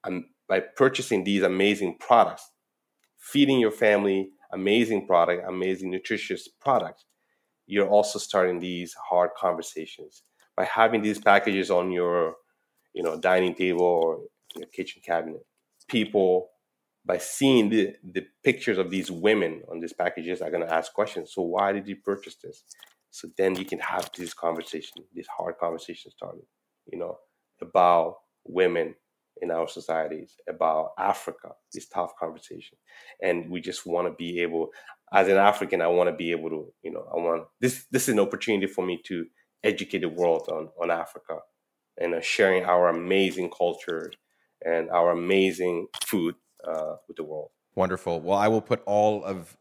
um, 0.04 0.26
by 0.48 0.60
purchasing 0.60 1.24
these 1.24 1.42
amazing 1.42 1.96
products, 2.00 2.50
feeding 3.18 3.60
your 3.60 3.70
family 3.70 4.30
amazing 4.52 5.06
product, 5.06 5.44
amazing 5.46 5.90
nutritious 5.90 6.48
product, 6.48 7.04
you're 7.68 7.88
also 7.88 8.18
starting 8.18 8.58
these 8.58 8.94
hard 9.08 9.30
conversations 9.38 10.22
by 10.56 10.64
having 10.64 11.02
these 11.02 11.20
packages 11.20 11.70
on 11.70 11.92
your, 11.92 12.34
you 12.94 13.02
know, 13.02 13.20
dining 13.20 13.54
table 13.54 13.82
or 13.82 14.18
your 14.56 14.66
kitchen 14.74 15.02
cabinet. 15.04 15.42
People, 15.86 16.48
by 17.04 17.18
seeing 17.18 17.68
the, 17.68 17.94
the 18.02 18.26
pictures 18.42 18.78
of 18.78 18.90
these 18.90 19.10
women 19.10 19.62
on 19.70 19.80
these 19.80 19.92
packages, 19.92 20.40
are 20.40 20.50
going 20.50 20.66
to 20.66 20.74
ask 20.74 20.92
questions. 20.94 21.32
So 21.34 21.42
why 21.42 21.72
did 21.72 21.86
you 21.86 21.96
purchase 21.96 22.36
this? 22.42 22.64
So 23.10 23.28
then 23.36 23.54
you 23.54 23.64
can 23.64 23.78
have 23.80 24.10
this 24.16 24.32
conversation, 24.32 25.04
this 25.14 25.26
hard 25.26 25.58
conversation 25.58 26.10
started, 26.10 26.44
you 26.90 26.98
know, 26.98 27.18
about 27.60 28.16
women 28.44 28.94
in 29.40 29.50
our 29.50 29.68
societies, 29.68 30.36
about 30.48 30.90
Africa, 30.98 31.50
this 31.72 31.88
tough 31.88 32.12
conversation. 32.18 32.78
And 33.22 33.50
we 33.50 33.60
just 33.60 33.86
want 33.86 34.08
to 34.08 34.14
be 34.14 34.40
able, 34.40 34.68
as 35.12 35.28
an 35.28 35.36
African, 35.36 35.80
I 35.80 35.88
want 35.88 36.08
to 36.10 36.16
be 36.16 36.30
able 36.32 36.50
to, 36.50 36.72
you 36.82 36.92
know, 36.92 37.06
I 37.12 37.16
want 37.16 37.44
this 37.60 37.86
this 37.90 38.08
is 38.08 38.14
an 38.14 38.20
opportunity 38.20 38.66
for 38.66 38.84
me 38.84 39.00
to 39.06 39.26
educate 39.64 40.00
the 40.00 40.08
world 40.08 40.48
on, 40.50 40.68
on 40.80 40.90
Africa 40.90 41.38
and 41.96 42.14
uh, 42.14 42.20
sharing 42.20 42.64
our 42.64 42.88
amazing 42.88 43.50
culture 43.50 44.12
and 44.64 44.90
our 44.90 45.10
amazing 45.10 45.88
food 46.04 46.34
uh, 46.66 46.96
with 47.06 47.16
the 47.16 47.24
world. 47.24 47.50
Wonderful. 47.74 48.20
Well, 48.20 48.38
I 48.38 48.48
will 48.48 48.60
put 48.60 48.82
all 48.86 49.24
of 49.24 49.56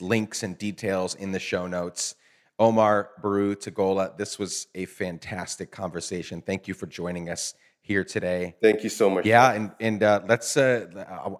links 0.00 0.42
and 0.42 0.58
details 0.58 1.14
in 1.14 1.32
the 1.32 1.38
show 1.38 1.66
notes. 1.66 2.14
Omar 2.58 3.10
Baru 3.22 3.54
Tagola, 3.54 4.16
this 4.16 4.38
was 4.38 4.66
a 4.74 4.84
fantastic 4.86 5.70
conversation. 5.70 6.42
Thank 6.42 6.66
you 6.66 6.74
for 6.74 6.86
joining 6.86 7.30
us 7.30 7.54
here 7.80 8.04
today. 8.04 8.54
Thank 8.60 8.82
you 8.82 8.90
so 8.90 9.08
much. 9.08 9.24
Yeah, 9.24 9.52
and 9.52 9.72
and 9.80 10.02
uh, 10.02 10.22
let's. 10.26 10.56
Uh, 10.56 10.86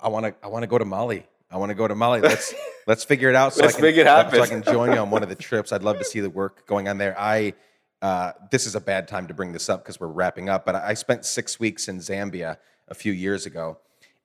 I 0.03 0.09
want 0.09 0.27
to. 0.27 0.35
I 0.43 0.49
want 0.49 0.63
to 0.63 0.67
go 0.67 0.79
to 0.79 0.85
Mali. 0.85 1.27
I 1.51 1.57
want 1.57 1.71
to 1.71 1.75
go 1.75 1.89
to 1.89 1.95
Mali. 1.95 2.21
Let's 2.21 2.55
let's 2.87 3.05
figure 3.05 3.29
it 3.29 3.35
out. 3.35 3.55
So 3.55 3.63
let's 3.63 3.75
I 3.75 3.79
can, 3.79 3.87
make 3.87 3.97
it 3.97 4.07
happen. 4.07 4.35
So 4.35 4.43
I 4.43 4.47
can 4.47 4.63
join 4.63 4.93
you 4.93 4.99
on 4.99 5.11
one 5.11 5.23
of 5.23 5.29
the 5.29 5.35
trips. 5.49 5.73
I'd 5.73 5.83
love 5.83 5.99
to 5.99 6.05
see 6.05 6.21
the 6.21 6.31
work 6.31 6.67
going 6.67 6.89
on 6.89 6.99
there. 6.99 7.19
I. 7.19 7.55
Uh, 8.01 8.31
this 8.53 8.65
is 8.65 8.77
a 8.77 8.81
bad 8.81 9.09
time 9.09 9.27
to 9.27 9.35
bring 9.35 9.51
this 9.51 9.69
up 9.69 9.83
because 9.83 9.99
we're 9.99 10.07
wrapping 10.07 10.49
up. 10.49 10.65
But 10.65 10.77
I 10.77 10.95
spent 10.95 11.25
six 11.25 11.59
weeks 11.59 11.89
in 11.89 11.99
Zambia 11.99 12.57
a 12.87 12.95
few 12.95 13.13
years 13.13 13.45
ago, 13.45 13.79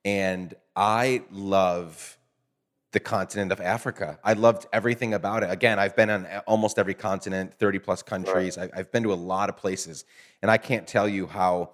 and 0.04 0.54
I 0.76 1.24
love 1.32 2.16
the 2.94 3.00
continent 3.00 3.50
of 3.50 3.60
Africa. 3.60 4.18
I 4.22 4.34
loved 4.34 4.66
everything 4.72 5.12
about 5.12 5.42
it. 5.42 5.50
Again, 5.50 5.80
I've 5.80 5.96
been 5.96 6.08
on 6.08 6.26
almost 6.46 6.78
every 6.78 6.94
continent, 6.94 7.52
30 7.58 7.80
plus 7.80 8.02
countries. 8.02 8.56
Right. 8.56 8.70
I, 8.72 8.78
I've 8.78 8.92
been 8.92 9.02
to 9.02 9.12
a 9.12 9.14
lot 9.14 9.48
of 9.48 9.56
places, 9.56 10.04
and 10.40 10.50
I 10.50 10.56
can't 10.56 10.86
tell 10.86 11.08
you 11.08 11.26
how 11.26 11.70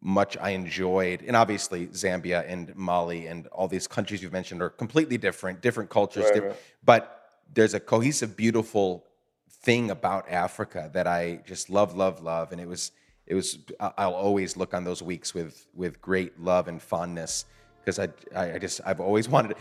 much 0.00 0.36
I 0.38 0.50
enjoyed. 0.50 1.22
And 1.26 1.36
obviously, 1.36 1.86
Zambia 1.88 2.44
and 2.48 2.74
Mali 2.76 3.26
and 3.26 3.46
all 3.48 3.68
these 3.68 3.86
countries 3.86 4.22
you've 4.22 4.32
mentioned 4.32 4.62
are 4.62 4.70
completely 4.70 5.18
different, 5.18 5.60
different 5.60 5.90
cultures. 5.90 6.26
Right, 6.32 6.42
right. 6.44 6.56
But 6.84 7.22
there's 7.52 7.74
a 7.74 7.80
cohesive, 7.80 8.36
beautiful 8.36 9.04
thing 9.48 9.90
about 9.90 10.28
Africa 10.28 10.90
that 10.92 11.06
I 11.06 11.40
just 11.46 11.70
love, 11.70 11.94
love, 11.94 12.22
love. 12.22 12.52
And 12.52 12.60
it 12.60 12.68
was, 12.68 12.92
it 13.26 13.34
was. 13.34 13.58
I'll 13.80 14.14
always 14.14 14.56
look 14.56 14.74
on 14.74 14.84
those 14.84 15.02
weeks 15.02 15.34
with 15.34 15.66
with 15.74 16.00
great 16.00 16.40
love 16.40 16.68
and 16.68 16.80
fondness 16.82 17.44
because 17.80 17.98
I, 17.98 18.08
I 18.34 18.58
just, 18.58 18.80
I've 18.84 19.00
always 19.00 19.28
wanted 19.28 19.56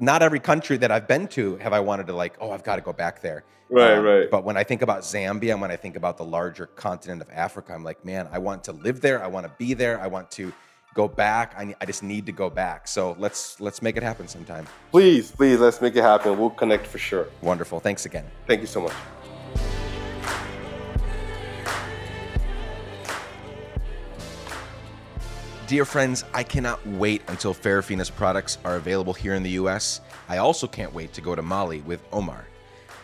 not 0.00 0.22
every 0.22 0.40
country 0.40 0.76
that 0.78 0.90
I've 0.90 1.08
been 1.08 1.28
to 1.28 1.56
have 1.56 1.72
I 1.72 1.80
wanted 1.80 2.06
to 2.08 2.12
like, 2.12 2.34
oh, 2.40 2.50
I've 2.50 2.64
got 2.64 2.76
to 2.76 2.82
go 2.82 2.92
back 2.92 3.20
there. 3.20 3.44
Right, 3.68 3.94
um, 3.94 4.04
right. 4.04 4.30
But 4.30 4.44
when 4.44 4.56
I 4.56 4.64
think 4.64 4.82
about 4.82 5.00
Zambia 5.02 5.52
and 5.52 5.60
when 5.60 5.70
I 5.70 5.76
think 5.76 5.96
about 5.96 6.18
the 6.18 6.24
larger 6.24 6.66
continent 6.66 7.22
of 7.22 7.30
Africa, 7.30 7.72
I'm 7.72 7.84
like, 7.84 8.04
man, 8.04 8.28
I 8.30 8.38
want 8.38 8.64
to 8.64 8.72
live 8.72 9.00
there. 9.00 9.22
I 9.22 9.26
want 9.26 9.46
to 9.46 9.52
be 9.58 9.74
there. 9.74 10.00
I 10.00 10.06
want 10.08 10.30
to 10.32 10.52
go 10.94 11.08
back. 11.08 11.54
I, 11.56 11.74
I 11.80 11.86
just 11.86 12.02
need 12.02 12.26
to 12.26 12.32
go 12.32 12.50
back. 12.50 12.86
So 12.86 13.16
let's 13.18 13.60
let's 13.60 13.80
make 13.80 13.96
it 13.96 14.02
happen 14.02 14.28
sometime. 14.28 14.66
Please, 14.90 15.30
please, 15.30 15.58
let's 15.58 15.80
make 15.80 15.96
it 15.96 16.02
happen. 16.02 16.38
We'll 16.38 16.50
connect 16.50 16.86
for 16.86 16.98
sure. 16.98 17.28
Wonderful. 17.40 17.80
Thanks 17.80 18.04
again. 18.04 18.26
Thank 18.46 18.60
you 18.60 18.66
so 18.66 18.82
much. 18.82 18.92
Dear 25.72 25.86
friends, 25.86 26.24
I 26.34 26.42
cannot 26.42 26.86
wait 26.86 27.22
until 27.28 27.54
Farafina's 27.54 28.10
products 28.10 28.58
are 28.62 28.76
available 28.76 29.14
here 29.14 29.32
in 29.32 29.42
the 29.42 29.52
US. 29.52 30.02
I 30.28 30.36
also 30.36 30.66
can't 30.66 30.92
wait 30.92 31.14
to 31.14 31.22
go 31.22 31.34
to 31.34 31.40
Mali 31.40 31.80
with 31.80 32.04
Omar. 32.12 32.44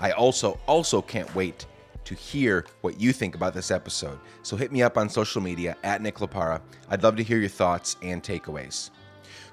I 0.00 0.10
also 0.10 0.60
also 0.66 1.00
can't 1.00 1.34
wait 1.34 1.64
to 2.04 2.14
hear 2.14 2.66
what 2.82 3.00
you 3.00 3.14
think 3.14 3.34
about 3.34 3.54
this 3.54 3.70
episode. 3.70 4.18
So 4.42 4.54
hit 4.54 4.70
me 4.70 4.82
up 4.82 4.98
on 4.98 5.08
social 5.08 5.40
media 5.40 5.78
at 5.82 6.02
Nick 6.02 6.16
Laparra. 6.16 6.60
I'd 6.90 7.02
love 7.02 7.16
to 7.16 7.22
hear 7.22 7.38
your 7.38 7.48
thoughts 7.48 7.96
and 8.02 8.22
takeaways. 8.22 8.90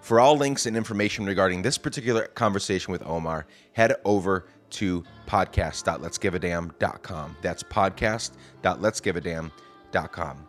For 0.01 0.19
all 0.19 0.35
links 0.35 0.65
and 0.65 0.75
information 0.75 1.25
regarding 1.25 1.61
this 1.61 1.77
particular 1.77 2.27
conversation 2.27 2.91
with 2.91 3.07
Omar, 3.07 3.45
head 3.71 3.95
over 4.03 4.47
to 4.71 5.05
podcast.letsgiveadamn.com. 5.25 7.37
That's 7.41 7.63
podcast.letsgiveadamn.com. 7.63 10.47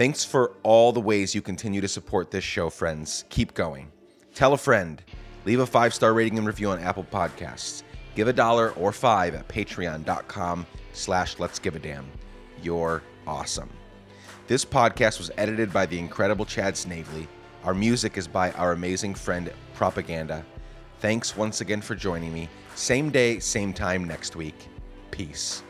Thanks 0.00 0.24
for 0.24 0.52
all 0.62 0.92
the 0.92 1.00
ways 1.00 1.34
you 1.34 1.42
continue 1.42 1.82
to 1.82 1.86
support 1.86 2.30
this 2.30 2.42
show, 2.42 2.70
friends. 2.70 3.26
Keep 3.28 3.52
going. 3.52 3.92
Tell 4.34 4.54
a 4.54 4.56
friend. 4.56 5.02
Leave 5.44 5.60
a 5.60 5.66
five 5.66 5.92
star 5.92 6.14
rating 6.14 6.38
and 6.38 6.46
review 6.46 6.70
on 6.70 6.78
Apple 6.78 7.04
Podcasts. 7.04 7.82
Give 8.14 8.26
a 8.26 8.32
dollar 8.32 8.70
or 8.78 8.92
five 8.92 9.34
at 9.34 9.46
patreon.com 9.48 10.64
slash 10.94 11.38
let's 11.38 11.58
give 11.58 11.76
a 11.76 11.78
damn. 11.78 12.06
You're 12.62 13.02
awesome. 13.26 13.68
This 14.46 14.64
podcast 14.64 15.18
was 15.18 15.30
edited 15.36 15.70
by 15.70 15.84
the 15.84 15.98
incredible 15.98 16.46
Chad 16.46 16.78
Snavely. 16.78 17.28
Our 17.64 17.74
music 17.74 18.16
is 18.16 18.26
by 18.26 18.52
our 18.52 18.72
amazing 18.72 19.14
friend 19.14 19.52
Propaganda. 19.74 20.46
Thanks 21.00 21.36
once 21.36 21.60
again 21.60 21.82
for 21.82 21.94
joining 21.94 22.32
me. 22.32 22.48
Same 22.74 23.10
day, 23.10 23.38
same 23.38 23.74
time 23.74 24.04
next 24.04 24.34
week. 24.34 24.66
Peace. 25.10 25.62